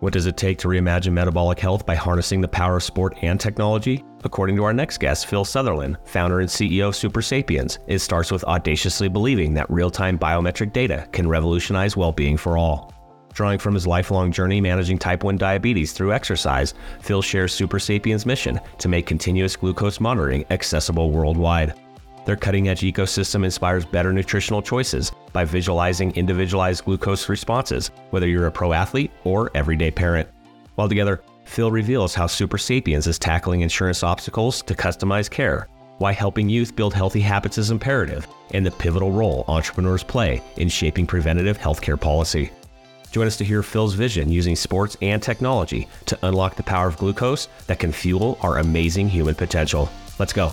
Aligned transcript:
What 0.00 0.14
does 0.14 0.24
it 0.24 0.38
take 0.38 0.56
to 0.60 0.68
reimagine 0.68 1.12
metabolic 1.12 1.58
health 1.58 1.84
by 1.84 1.94
harnessing 1.94 2.40
the 2.40 2.48
power 2.48 2.76
of 2.76 2.82
sport 2.82 3.18
and 3.20 3.38
technology? 3.38 4.02
According 4.24 4.56
to 4.56 4.64
our 4.64 4.72
next 4.72 4.96
guest, 4.96 5.26
Phil 5.26 5.44
Southerland, 5.44 5.98
founder 6.06 6.40
and 6.40 6.48
CEO 6.48 6.88
of 6.88 6.94
Supersapiens, 6.94 7.78
it 7.86 7.98
starts 7.98 8.32
with 8.32 8.42
audaciously 8.44 9.08
believing 9.08 9.52
that 9.52 9.70
real 9.70 9.90
time 9.90 10.18
biometric 10.18 10.72
data 10.72 11.06
can 11.12 11.28
revolutionize 11.28 11.98
well 11.98 12.12
being 12.12 12.38
for 12.38 12.56
all. 12.56 12.94
Drawing 13.34 13.58
from 13.58 13.74
his 13.74 13.86
lifelong 13.86 14.32
journey 14.32 14.58
managing 14.58 14.98
type 14.98 15.22
1 15.22 15.36
diabetes 15.36 15.92
through 15.92 16.14
exercise, 16.14 16.72
Phil 17.00 17.20
shares 17.20 17.54
Supersapiens' 17.54 18.24
mission 18.24 18.58
to 18.78 18.88
make 18.88 19.06
continuous 19.06 19.54
glucose 19.54 20.00
monitoring 20.00 20.46
accessible 20.50 21.10
worldwide. 21.10 21.74
Their 22.24 22.36
cutting 22.36 22.68
edge 22.68 22.80
ecosystem 22.82 23.44
inspires 23.44 23.84
better 23.84 24.12
nutritional 24.12 24.62
choices 24.62 25.12
by 25.32 25.44
visualizing 25.44 26.14
individualized 26.16 26.84
glucose 26.84 27.28
responses, 27.28 27.90
whether 28.10 28.28
you're 28.28 28.46
a 28.46 28.52
pro 28.52 28.72
athlete 28.72 29.10
or 29.24 29.50
everyday 29.54 29.90
parent. 29.90 30.28
While 30.74 30.88
together, 30.88 31.22
Phil 31.44 31.70
reveals 31.70 32.14
how 32.14 32.26
Supersapiens 32.26 33.06
is 33.06 33.18
tackling 33.18 33.62
insurance 33.62 34.02
obstacles 34.02 34.62
to 34.62 34.74
customize 34.74 35.28
care, 35.28 35.66
why 35.98 36.12
helping 36.12 36.48
youth 36.48 36.76
build 36.76 36.94
healthy 36.94 37.20
habits 37.20 37.58
is 37.58 37.70
imperative, 37.70 38.26
and 38.52 38.64
the 38.64 38.70
pivotal 38.70 39.10
role 39.10 39.44
entrepreneurs 39.48 40.02
play 40.02 40.42
in 40.56 40.68
shaping 40.68 41.06
preventative 41.06 41.58
healthcare 41.58 42.00
policy. 42.00 42.50
Join 43.10 43.26
us 43.26 43.36
to 43.38 43.44
hear 43.44 43.62
Phil's 43.62 43.94
vision 43.94 44.30
using 44.30 44.54
sports 44.54 44.96
and 45.02 45.22
technology 45.22 45.88
to 46.06 46.18
unlock 46.22 46.54
the 46.54 46.62
power 46.62 46.86
of 46.86 46.96
glucose 46.96 47.48
that 47.66 47.80
can 47.80 47.90
fuel 47.90 48.38
our 48.42 48.58
amazing 48.58 49.08
human 49.08 49.34
potential. 49.34 49.90
Let's 50.18 50.32
go. 50.32 50.52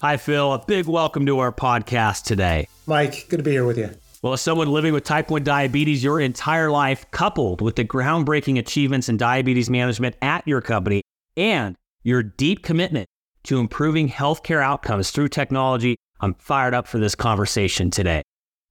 Hi, 0.00 0.16
Phil. 0.16 0.52
A 0.52 0.64
big 0.64 0.86
welcome 0.86 1.26
to 1.26 1.40
our 1.40 1.50
podcast 1.50 2.22
today. 2.22 2.68
Mike, 2.86 3.26
good 3.28 3.38
to 3.38 3.42
be 3.42 3.50
here 3.50 3.64
with 3.64 3.76
you. 3.76 3.90
Well, 4.22 4.32
as 4.32 4.40
someone 4.40 4.68
living 4.68 4.92
with 4.92 5.02
type 5.02 5.28
1 5.28 5.42
diabetes 5.42 6.04
your 6.04 6.20
entire 6.20 6.70
life, 6.70 7.04
coupled 7.10 7.60
with 7.60 7.74
the 7.74 7.84
groundbreaking 7.84 8.60
achievements 8.60 9.08
in 9.08 9.16
diabetes 9.16 9.68
management 9.68 10.14
at 10.22 10.46
your 10.46 10.60
company 10.60 11.02
and 11.36 11.74
your 12.04 12.22
deep 12.22 12.62
commitment 12.62 13.08
to 13.42 13.58
improving 13.58 14.08
healthcare 14.08 14.62
outcomes 14.62 15.10
through 15.10 15.28
technology, 15.28 15.96
I'm 16.20 16.34
fired 16.34 16.74
up 16.74 16.86
for 16.86 17.00
this 17.00 17.16
conversation 17.16 17.90
today. 17.90 18.22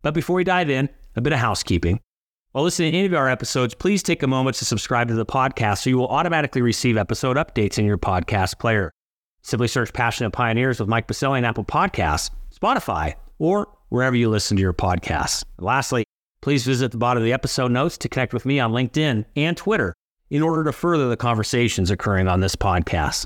But 0.03 0.13
before 0.13 0.37
we 0.37 0.45
dive 0.45 0.69
in, 0.69 0.87
a 1.17 1.21
bit 1.21 1.33
of 1.33 1.39
housekeeping. 1.39 1.99
While 2.53 2.63
listening 2.63 2.93
to 2.93 2.97
any 2.99 3.07
of 3.07 3.13
our 3.13 3.29
episodes, 3.29 3.73
please 3.73 4.01
take 4.01 4.23
a 4.23 4.27
moment 4.27 4.55
to 4.57 4.65
subscribe 4.65 5.09
to 5.09 5.13
the 5.13 5.25
podcast 5.25 5.79
so 5.79 5.89
you 5.89 5.97
will 5.97 6.07
automatically 6.07 6.61
receive 6.61 6.95
episode 6.95 7.35
updates 7.35 7.77
in 7.77 7.83
your 7.83 7.97
podcast 7.97 8.59
player. 8.59 8.93
Simply 9.47 9.69
search 9.69 9.93
Passionate 9.93 10.31
Pioneers 10.31 10.77
with 10.77 10.89
Mike 10.89 11.07
Biselli 11.07 11.37
on 11.37 11.45
Apple 11.45 11.63
Podcasts, 11.63 12.31
Spotify, 12.53 13.13
or 13.39 13.69
wherever 13.87 14.13
you 14.13 14.29
listen 14.29 14.57
to 14.57 14.61
your 14.61 14.73
podcasts. 14.73 15.45
lastly, 15.57 16.03
please 16.41 16.65
visit 16.65 16.91
the 16.91 16.97
bottom 16.97 17.23
of 17.23 17.25
the 17.25 17.31
episode 17.31 17.71
notes 17.71 17.97
to 17.99 18.09
connect 18.09 18.33
with 18.33 18.45
me 18.45 18.59
on 18.59 18.73
LinkedIn 18.73 19.23
and 19.37 19.55
Twitter 19.55 19.93
in 20.29 20.41
order 20.41 20.65
to 20.65 20.73
further 20.73 21.07
the 21.07 21.15
conversations 21.15 21.89
occurring 21.89 22.27
on 22.27 22.41
this 22.41 22.57
podcast. 22.57 23.25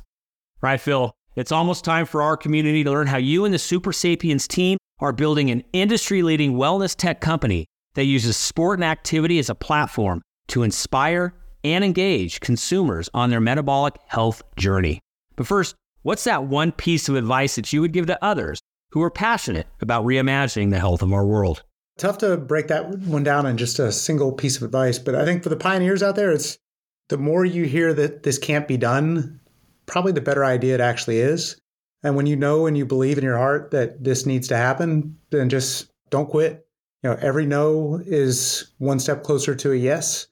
Right, 0.62 0.80
Phil? 0.80 1.12
It's 1.36 1.52
almost 1.52 1.84
time 1.84 2.06
for 2.06 2.22
our 2.22 2.38
community 2.38 2.84
to 2.84 2.92
learn 2.92 3.08
how 3.08 3.18
you 3.18 3.44
and 3.46 3.52
the 3.52 3.58
Supersapiens 3.58 4.48
team 4.48 4.78
are 5.00 5.14
building 5.14 5.50
an 5.50 5.64
industry 5.74 6.22
leading 6.22 6.54
wellness 6.54 6.96
tech 6.96 7.20
company 7.20 7.66
that 7.96 8.06
uses 8.06 8.38
sport 8.38 8.78
and 8.78 8.86
activity 8.86 9.40
as 9.40 9.50
a 9.50 9.56
platform 9.56 10.22
to 10.50 10.62
inspire 10.62 11.34
and 11.64 11.84
engage 11.84 12.42
consumers 12.42 13.10
on 13.12 13.32
their 13.32 13.42
metabolic 13.42 13.96
health 14.06 14.44
journey. 14.56 15.00
But 15.36 15.48
first, 15.48 15.74
What's 16.04 16.24
that 16.24 16.46
one 16.46 16.72
piece 16.72 17.10
of 17.10 17.16
advice 17.16 17.56
that 17.56 17.72
you 17.72 17.82
would 17.82 17.94
give 17.94 18.08
to 18.08 18.24
others 18.26 18.60
who 18.90 19.04
are 19.04 19.12
passionate 19.12 19.68
about 19.82 20.04
reimagining 20.04 20.72
the 20.72 20.80
health 20.80 21.04
of 21.04 21.14
our 21.14 21.26
world? 21.26 21.62
Tough 22.00 22.18
to 22.20 22.38
break 22.38 22.70
that 22.70 22.90
one 22.90 23.22
down 23.24 23.46
in 23.46 23.56
just 23.56 23.78
a 23.78 23.92
single 23.92 24.32
piece 24.32 24.58
of 24.58 24.64
advice, 24.64 24.98
but 24.98 25.14
I 25.14 25.26
think 25.26 25.44
for 25.44 25.50
the 25.50 25.56
pioneers 25.56 26.02
out 26.02 26.16
there, 26.16 26.32
it's 26.32 26.58
the 27.10 27.20
more 27.20 27.46
you 27.46 27.66
hear 27.66 27.94
that 27.94 28.24
this 28.24 28.40
can't 28.40 28.68
be 28.68 28.78
done, 28.78 29.40
probably 29.86 30.12
the 30.12 30.22
better 30.22 30.44
idea 30.44 30.74
it 30.74 30.82
actually 30.82 31.20
is. 31.20 31.62
And 32.02 32.16
when 32.16 32.26
you 32.26 32.36
know 32.36 32.66
and 32.66 32.76
you 32.76 32.86
believe 32.88 33.20
in 33.20 33.24
your 33.24 33.38
heart 33.38 33.70
that 33.70 34.04
this 34.04 34.26
needs 34.26 34.48
to 34.48 34.58
happen, 34.58 35.20
then 35.30 35.50
just 35.50 35.92
don't 36.10 36.30
quit. 36.30 36.66
You 37.04 37.12
know, 37.12 37.18
every 37.22 37.46
no 37.46 38.02
is 38.04 38.72
one 38.80 39.00
step 39.00 39.22
closer 39.22 39.54
to 39.54 39.72
a 39.72 39.76
yes. 39.76 40.26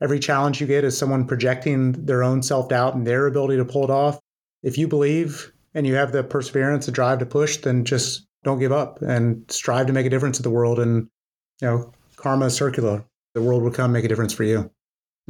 Every 0.00 0.20
challenge 0.20 0.60
you 0.60 0.68
get 0.68 0.84
is 0.84 0.96
someone 0.96 1.26
projecting 1.26 1.92
their 2.06 2.22
own 2.22 2.44
self 2.44 2.68
doubt 2.68 2.94
and 2.94 3.04
their 3.04 3.26
ability 3.26 3.56
to 3.56 3.64
pull 3.64 3.82
it 3.82 3.90
off 3.90 4.20
if 4.66 4.76
you 4.76 4.88
believe 4.88 5.52
and 5.74 5.86
you 5.86 5.94
have 5.94 6.10
the 6.10 6.24
perseverance, 6.24 6.86
the 6.86 6.92
drive 6.92 7.20
to 7.20 7.26
push, 7.26 7.58
then 7.58 7.84
just 7.84 8.26
don't 8.42 8.58
give 8.58 8.72
up 8.72 9.00
and 9.00 9.48
strive 9.48 9.86
to 9.86 9.92
make 9.92 10.04
a 10.04 10.10
difference 10.10 10.38
in 10.38 10.42
the 10.42 10.50
world. 10.50 10.80
And 10.80 11.08
you 11.62 11.68
know, 11.68 11.92
karma 12.16 12.46
is 12.46 12.56
circular. 12.56 13.04
The 13.34 13.42
world 13.42 13.62
will 13.62 13.70
come 13.70 13.92
make 13.92 14.04
a 14.04 14.08
difference 14.08 14.32
for 14.32 14.42
you. 14.42 14.70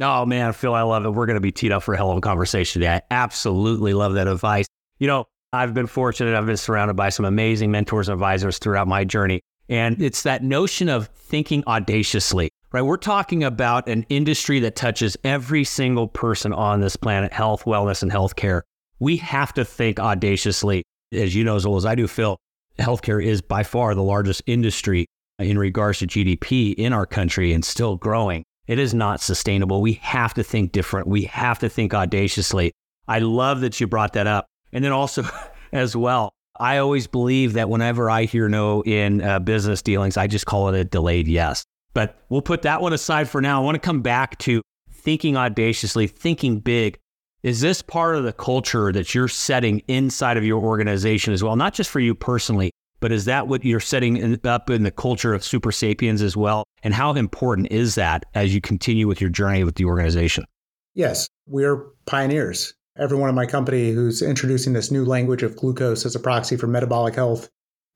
Oh 0.01 0.25
man, 0.25 0.53
Phil, 0.53 0.73
I 0.73 0.81
love 0.81 1.05
it. 1.05 1.11
We're 1.11 1.27
going 1.27 1.35
to 1.35 1.41
be 1.41 1.51
teed 1.51 1.71
up 1.71 1.83
for 1.83 1.93
a 1.93 1.97
hell 1.97 2.11
of 2.11 2.17
a 2.17 2.21
conversation 2.21 2.81
today. 2.81 2.95
I 2.95 3.01
absolutely 3.11 3.93
love 3.93 4.15
that 4.15 4.27
advice. 4.27 4.65
You 4.97 5.05
know, 5.05 5.25
I've 5.53 5.73
been 5.73 5.87
fortunate. 5.87 6.35
I've 6.35 6.47
been 6.47 6.57
surrounded 6.57 6.95
by 6.95 7.09
some 7.09 7.25
amazing 7.25 7.69
mentors 7.69 8.09
and 8.09 8.13
advisors 8.13 8.57
throughout 8.57 8.87
my 8.87 9.03
journey. 9.03 9.41
And 9.69 10.01
it's 10.01 10.23
that 10.23 10.43
notion 10.43 10.89
of 10.89 11.07
thinking 11.09 11.63
audaciously, 11.67 12.49
right? 12.71 12.81
We're 12.81 12.97
talking 12.97 13.43
about 13.43 13.87
an 13.87 14.05
industry 14.09 14.59
that 14.61 14.75
touches 14.75 15.15
every 15.23 15.63
single 15.63 16.07
person 16.07 16.53
on 16.53 16.81
this 16.81 16.95
planet 16.95 17.33
health, 17.33 17.65
wellness, 17.65 18.01
and 18.01 18.11
healthcare 18.11 18.61
we 18.99 19.17
have 19.17 19.53
to 19.53 19.65
think 19.65 19.99
audaciously. 19.99 20.83
As 21.13 21.35
you 21.35 21.43
know 21.43 21.55
as 21.55 21.65
well 21.65 21.77
as 21.77 21.85
I 21.85 21.95
do, 21.95 22.07
Phil, 22.07 22.37
healthcare 22.79 23.23
is 23.23 23.41
by 23.41 23.63
far 23.63 23.95
the 23.95 24.03
largest 24.03 24.41
industry 24.45 25.05
in 25.39 25.57
regards 25.57 25.99
to 25.99 26.07
GDP 26.07 26.73
in 26.75 26.93
our 26.93 27.05
country 27.05 27.53
and 27.53 27.63
still 27.63 27.95
growing. 27.95 28.43
It 28.67 28.79
is 28.79 28.93
not 28.93 29.21
sustainable. 29.21 29.81
We 29.81 29.93
have 29.93 30.33
to 30.33 30.43
think 30.43 30.71
different. 30.73 31.07
We 31.07 31.23
have 31.23 31.59
to 31.59 31.69
think 31.69 31.93
audaciously. 31.93 32.73
I 33.07 33.19
love 33.19 33.61
that 33.61 33.79
you 33.79 33.87
brought 33.87 34.13
that 34.13 34.27
up. 34.27 34.45
And 34.73 34.83
then 34.83 34.91
also, 34.91 35.23
as 35.71 35.95
well, 35.95 36.33
I 36.59 36.77
always 36.77 37.07
believe 37.07 37.53
that 37.53 37.69
whenever 37.69 38.09
I 38.09 38.23
hear 38.23 38.49
no 38.49 38.81
in 38.83 39.21
uh, 39.21 39.39
business 39.39 39.81
dealings, 39.81 40.17
I 40.17 40.27
just 40.27 40.45
call 40.45 40.69
it 40.69 40.79
a 40.79 40.83
delayed 40.83 41.27
yes. 41.27 41.63
But 41.93 42.19
we'll 42.29 42.41
put 42.41 42.63
that 42.63 42.81
one 42.81 42.93
aside 42.93 43.29
for 43.29 43.41
now. 43.41 43.61
I 43.61 43.63
want 43.63 43.75
to 43.75 43.79
come 43.79 44.01
back 44.01 44.37
to 44.39 44.61
thinking 44.91 45.37
audaciously, 45.37 46.07
thinking 46.07 46.59
big. 46.59 46.97
Is 47.43 47.61
this 47.61 47.81
part 47.81 48.15
of 48.15 48.23
the 48.23 48.33
culture 48.33 48.91
that 48.91 49.13
you're 49.13 49.27
setting 49.27 49.81
inside 49.87 50.37
of 50.37 50.43
your 50.43 50.63
organization 50.63 51.33
as 51.33 51.43
well? 51.43 51.55
Not 51.55 51.73
just 51.73 51.89
for 51.89 51.99
you 51.99 52.15
personally, 52.15 52.71
but 52.99 53.11
is 53.11 53.25
that 53.25 53.47
what 53.47 53.63
you're 53.63 53.79
setting 53.79 54.17
in, 54.17 54.39
up 54.43 54.69
in 54.69 54.83
the 54.83 54.91
culture 54.91 55.33
of 55.33 55.43
Supersapiens 55.43 56.21
as 56.21 56.35
well? 56.35 56.63
And 56.81 56.93
how 56.93 57.13
important 57.13 57.71
is 57.71 57.95
that 57.95 58.25
as 58.33 58.55
you 58.55 58.61
continue 58.61 59.07
with 59.07 59.21
your 59.21 59.29
journey 59.29 59.63
with 59.63 59.75
the 59.75 59.85
organization? 59.85 60.45
Yes, 60.95 61.29
we're 61.45 61.85
pioneers. 62.07 62.73
Everyone 62.97 63.29
in 63.29 63.35
my 63.35 63.45
company 63.45 63.91
who's 63.91 64.23
introducing 64.23 64.73
this 64.73 64.89
new 64.89 65.05
language 65.05 65.43
of 65.43 65.55
glucose 65.55 66.07
as 66.07 66.15
a 66.15 66.19
proxy 66.19 66.57
for 66.57 66.65
metabolic 66.65 67.13
health 67.13 67.49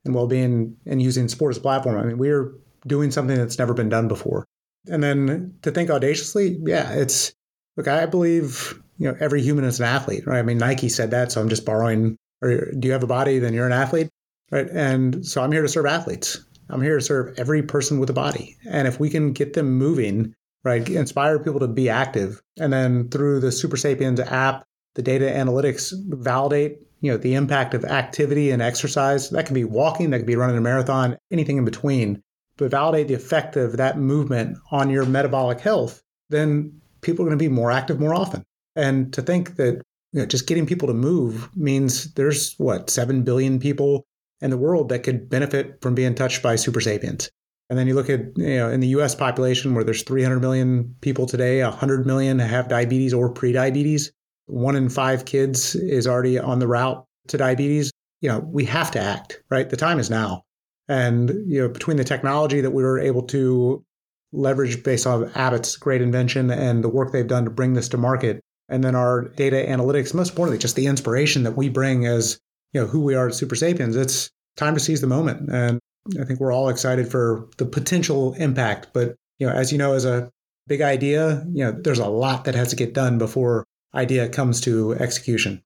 and 0.06 0.14
well-being 0.14 0.78
and 0.86 1.02
using 1.02 1.28
sport 1.28 1.52
as 1.52 1.58
a 1.58 1.62
platform. 1.62 1.98
I 1.98 2.04
mean, 2.04 2.20
we're 2.20 2.54
doing 2.86 3.10
something 3.10 3.36
that's 3.36 3.58
never 3.58 3.74
been 3.74 3.90
done 3.90 4.08
before. 4.08 4.46
And 4.88 5.04
then 5.04 5.56
to 5.64 5.72
think 5.72 5.90
audaciously, 5.90 6.60
yeah, 6.64 6.94
it's 6.94 7.34
look, 7.76 7.88
I 7.88 8.06
believe 8.06 8.80
you 9.02 9.08
know, 9.08 9.18
every 9.20 9.42
human 9.42 9.66
is 9.66 9.80
an 9.80 9.88
athlete, 9.88 10.28
right? 10.28 10.38
I 10.38 10.44
mean, 10.44 10.60
Nike 10.60 10.88
said 10.88 11.10
that, 11.10 11.32
so 11.32 11.42
I'm 11.42 11.50
just 11.50 11.66
borrowing. 11.66 12.18
Or 12.44 12.72
do 12.72 12.88
you 12.88 12.92
have 12.92 13.02
a 13.02 13.08
body? 13.08 13.40
Then 13.40 13.52
you're 13.52 13.66
an 13.66 13.74
athlete, 13.74 14.10
right? 14.52 14.70
And 14.70 15.26
so 15.26 15.42
I'm 15.42 15.52
here 15.52 15.64
to 15.64 15.68
serve 15.68 15.88
athletes. 15.88 16.46
I'm 16.70 16.84
here 16.84 17.00
to 17.00 17.04
serve 17.04 17.34
every 17.40 17.64
person 17.64 18.00
with 18.00 18.12
a 18.12 18.14
body. 18.14 18.56
And 18.70 18.88
if 18.88 19.00
we 19.00 19.10
can 19.10 19.34
get 19.34 19.54
them 19.54 19.72
moving, 19.72 20.36
right, 20.64 20.88
inspire 20.88 21.40
people 21.40 21.60
to 21.62 21.68
be 21.68 21.90
active, 21.90 22.44
and 22.60 22.72
then 22.72 23.10
through 23.10 23.40
the 23.40 23.48
Supersapiens 23.48 24.20
app, 24.32 24.66
the 24.94 25.02
data 25.02 25.26
analytics 25.26 25.92
validate, 26.10 26.78
you 27.00 27.12
know, 27.12 27.18
the 27.18 27.34
impact 27.34 27.74
of 27.74 27.84
activity 27.84 28.52
and 28.52 28.62
exercise. 28.62 29.32
That 29.32 29.48
can 29.48 29.56
be 29.56 29.64
walking, 29.64 30.12
that 30.12 30.20
could 30.20 30.28
be 30.28 30.36
running 30.36 30.58
a 30.58 30.62
marathon, 30.62 31.18
anything 31.32 31.58
in 31.58 31.66
between. 31.66 32.22
But 32.58 32.70
validate 32.70 33.08
the 33.08 33.16
effect 33.16 33.56
of 33.56 33.78
that 33.78 33.98
movement 33.98 34.60
on 34.70 34.92
your 34.92 35.08
metabolic 35.08 35.60
health, 35.60 36.04
then 36.30 36.80
people 37.02 37.26
are 37.26 37.30
going 37.30 37.40
to 37.40 37.44
be 37.44 37.50
more 37.50 37.72
active 37.72 38.00
more 38.00 38.14
often. 38.14 38.44
And 38.76 39.14
to 39.14 39.22
think 39.22 39.56
that 39.56 39.82
you 40.14 40.20
know, 40.20 40.26
just 40.26 40.48
getting 40.48 40.66
people 40.66 40.88
to 40.88 40.94
move 40.94 41.56
means 41.56 42.14
there's 42.14 42.54
what, 42.58 42.90
7 42.90 43.24
billion 43.24 43.60
people 43.60 44.06
in 44.42 44.50
the 44.50 44.58
world 44.58 44.90
that 44.90 45.04
could 45.04 45.30
benefit 45.30 45.82
from 45.82 45.96
being 45.96 46.16
touched 46.16 46.42
by 46.44 46.56
supersapiens. 46.56 47.30
And 47.70 47.80
then 47.80 47.88
you 47.88 47.94
look 47.94 48.10
at, 48.10 48.38
you 48.38 48.58
know, 48.58 48.70
in 48.70 48.82
the 48.82 48.90
US 48.90 49.16
population 49.16 49.74
where 49.74 49.86
there's 49.86 50.04
300 50.04 50.42
million 50.42 50.94
people 51.00 51.26
today, 51.26 51.64
100 51.64 52.06
million 52.06 52.40
have 52.40 52.68
diabetes 52.68 53.14
or 53.14 53.34
prediabetes. 53.34 54.12
One 54.48 54.76
in 54.76 54.90
five 54.90 55.24
kids 55.24 55.76
is 55.76 56.08
already 56.08 56.38
on 56.38 56.60
the 56.60 56.68
route 56.68 57.06
to 57.28 57.38
diabetes. 57.38 57.92
You 58.20 58.30
know, 58.30 58.40
we 58.40 58.66
have 58.66 58.92
to 58.92 59.00
act, 59.00 59.42
right? 59.50 59.70
The 59.70 59.78
time 59.78 60.00
is 60.00 60.10
now. 60.10 60.44
And, 60.90 61.30
you 61.48 61.62
know, 61.62 61.70
between 61.70 61.96
the 61.96 62.04
technology 62.04 62.60
that 62.60 62.72
we 62.72 62.84
were 62.84 63.00
able 63.00 63.22
to 63.28 63.86
leverage 64.34 64.84
based 64.84 65.08
on 65.08 65.32
Abbott's 65.36 65.78
great 65.78 66.02
invention 66.02 66.52
and 66.52 66.84
the 66.84 66.90
work 66.90 67.14
they've 67.14 67.26
done 67.26 67.46
to 67.46 67.52
bring 67.52 67.74
this 67.74 67.88
to 67.90 67.98
market, 67.98 68.42
and 68.72 68.84
then 68.84 68.96
our 68.96 69.24
data 69.36 69.64
analytics, 69.68 70.14
most 70.14 70.30
importantly, 70.30 70.58
just 70.58 70.76
the 70.76 70.88
inspiration 70.88 71.44
that 71.44 71.58
we 71.58 71.70
bring 71.70 72.08
as 72.08 72.40
you 72.74 72.82
know 72.82 72.88
who 72.88 73.02
we 73.02 73.14
are 73.14 73.28
at 73.28 73.34
Supersapiens. 73.34 73.96
It's 73.96 74.32
time 74.58 74.74
to 74.74 74.80
seize 74.80 75.02
the 75.02 75.08
moment, 75.08 75.50
and 75.52 75.80
I 76.20 76.24
think 76.24 76.40
we're 76.40 76.54
all 76.54 76.70
excited 76.70 77.12
for 77.12 77.48
the 77.58 77.66
potential 77.66 78.34
impact. 78.36 78.88
But 78.94 79.16
you 79.38 79.48
know, 79.48 79.54
as 79.54 79.72
you 79.72 79.78
know, 79.78 79.94
as 79.94 80.06
a 80.06 80.32
big 80.68 80.82
idea, 80.82 81.46
you 81.52 81.66
know, 81.66 81.72
there's 81.72 82.00
a 82.00 82.08
lot 82.08 82.46
that 82.46 82.56
has 82.56 82.70
to 82.70 82.76
get 82.76 82.94
done 82.94 83.18
before 83.18 83.66
idea 83.94 84.30
comes 84.30 84.62
to 84.62 84.94
execution. 84.96 85.62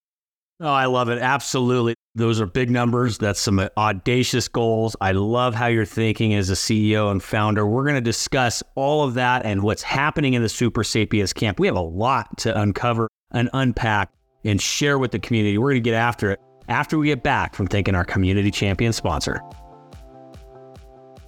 Oh, 0.62 0.72
I 0.72 0.86
love 0.86 1.10
it. 1.10 1.20
Absolutely. 1.20 1.96
Those 2.16 2.40
are 2.40 2.46
big 2.46 2.70
numbers. 2.70 3.18
That's 3.18 3.42
some 3.42 3.60
audacious 3.76 4.48
goals. 4.48 4.96
I 5.02 5.12
love 5.12 5.54
how 5.54 5.68
you're 5.68 5.84
thinking 5.84 6.34
as 6.34 6.50
a 6.50 6.54
CEO 6.54 7.12
and 7.12 7.22
founder. 7.22 7.68
We're 7.68 7.84
going 7.84 7.96
to 7.96 8.02
discuss 8.02 8.64
all 8.76 9.04
of 9.04 9.16
that 9.16 9.46
and 9.46 9.62
what's 9.64 9.84
happening 9.84 10.34
in 10.34 10.42
the 10.42 10.48
Supersapiens 10.48 11.36
camp. 11.36 11.60
We 11.60 11.68
have 11.68 11.76
a 11.76 11.82
lot 11.82 12.38
to 12.40 12.58
uncover 12.58 13.10
and 13.32 13.50
unpack 13.52 14.14
and 14.46 14.62
share 14.62 14.98
with 14.98 15.12
the 15.12 15.20
community. 15.20 15.58
We're 15.58 15.72
going 15.72 15.84
to 15.84 15.90
get 15.90 15.96
after 15.96 16.32
it 16.32 16.40
after 16.70 16.98
we 16.98 17.08
get 17.08 17.22
back 17.22 17.54
from 17.54 17.68
thanking 17.68 17.94
our 17.94 18.06
community 18.06 18.50
champion 18.50 18.94
sponsor. 18.94 19.42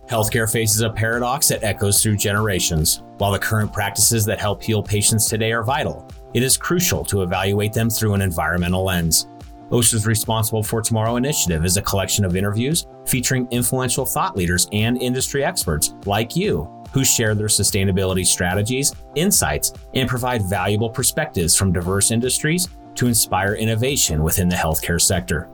Healthcare 0.09 0.49
faces 0.49 0.79
a 0.81 0.89
paradox 0.89 1.49
that 1.49 1.63
echoes 1.65 2.01
through 2.01 2.15
generations. 2.15 3.03
While 3.17 3.33
the 3.33 3.39
current 3.39 3.73
practices 3.73 4.23
that 4.25 4.39
help 4.39 4.63
heal 4.63 4.81
patients 4.81 5.27
today 5.27 5.51
are 5.51 5.63
vital, 5.63 6.09
it 6.33 6.43
is 6.43 6.57
crucial 6.57 7.03
to 7.05 7.21
evaluate 7.21 7.73
them 7.73 7.89
through 7.89 8.13
an 8.13 8.21
environmental 8.21 8.83
lens. 8.83 9.27
Ossur's 9.69 10.07
Responsible 10.07 10.63
for 10.63 10.81
Tomorrow 10.81 11.17
initiative 11.17 11.65
is 11.65 11.75
a 11.75 11.81
collection 11.81 12.23
of 12.23 12.35
interviews 12.35 12.87
featuring 13.05 13.47
influential 13.51 14.05
thought 14.05 14.37
leaders 14.37 14.67
and 14.71 15.01
industry 15.01 15.43
experts 15.43 15.93
like 16.05 16.35
you 16.35 16.71
who 16.93 17.03
share 17.03 17.35
their 17.35 17.47
sustainability 17.47 18.25
strategies, 18.25 18.93
insights, 19.15 19.73
and 19.93 20.09
provide 20.09 20.41
valuable 20.43 20.89
perspectives 20.89 21.55
from 21.55 21.73
diverse 21.73 22.11
industries 22.11 22.69
to 22.95 23.07
inspire 23.07 23.55
innovation 23.55 24.23
within 24.23 24.49
the 24.49 24.55
healthcare 24.55 25.01
sector. 25.01 25.49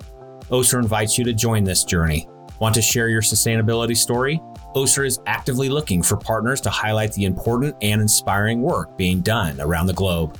Ossur 0.50 0.80
invites 0.80 1.18
you 1.18 1.24
to 1.25 1.34
join 1.34 1.64
this 1.64 1.84
journey. 1.84 2.28
Want 2.60 2.75
to 2.75 2.81
share 2.81 3.10
your 3.10 3.22
sustainability 3.22 3.98
story? 3.98 4.40
Ossur 4.75 5.06
is 5.06 5.20
actively 5.25 5.70
looking 5.70 6.02
for 6.02 6.18
partners 6.18 6.62
to 6.62 6.70
highlight 6.70 7.14
the 7.14 7.25
important 7.25 7.75
and 7.81 8.02
inspiring 8.02 8.62
work 8.62 8.96
being 8.98 9.22
done 9.22 9.60
around 9.60 9.88
the 9.88 9.94
globe. 9.94 10.38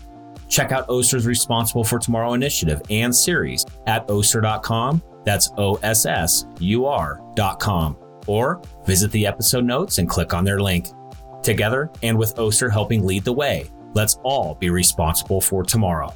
Check 0.54 0.72
out 0.72 0.88
Ossur's 0.88 1.26
Responsible 1.26 1.84
for 1.84 1.98
Tomorrow 1.98 2.34
initiative 2.34 2.80
and 2.92 3.14
series 3.14 3.66
at 3.88 4.08
Ossur.com. 4.08 5.02
That's 5.24 5.50
O 5.58 5.80
S 5.82 6.06
S 6.06 6.46
U 6.60 6.86
R.com. 6.86 7.98
Or 8.28 8.62
visit 8.86 9.12
the 9.12 9.26
episode 9.26 9.66
notes 9.66 9.98
and 9.98 10.08
click 10.08 10.32
on 10.32 10.44
their 10.44 10.60
link. 10.60 10.90
Together, 11.42 11.90
and 12.04 12.16
with 12.16 12.36
Ossur 12.36 12.72
helping 12.72 13.04
lead 13.04 13.24
the 13.24 13.34
way, 13.34 13.68
let's 13.96 14.20
all 14.24 14.54
be 14.54 14.70
responsible 14.70 15.42
for 15.42 15.64
tomorrow. 15.64 16.14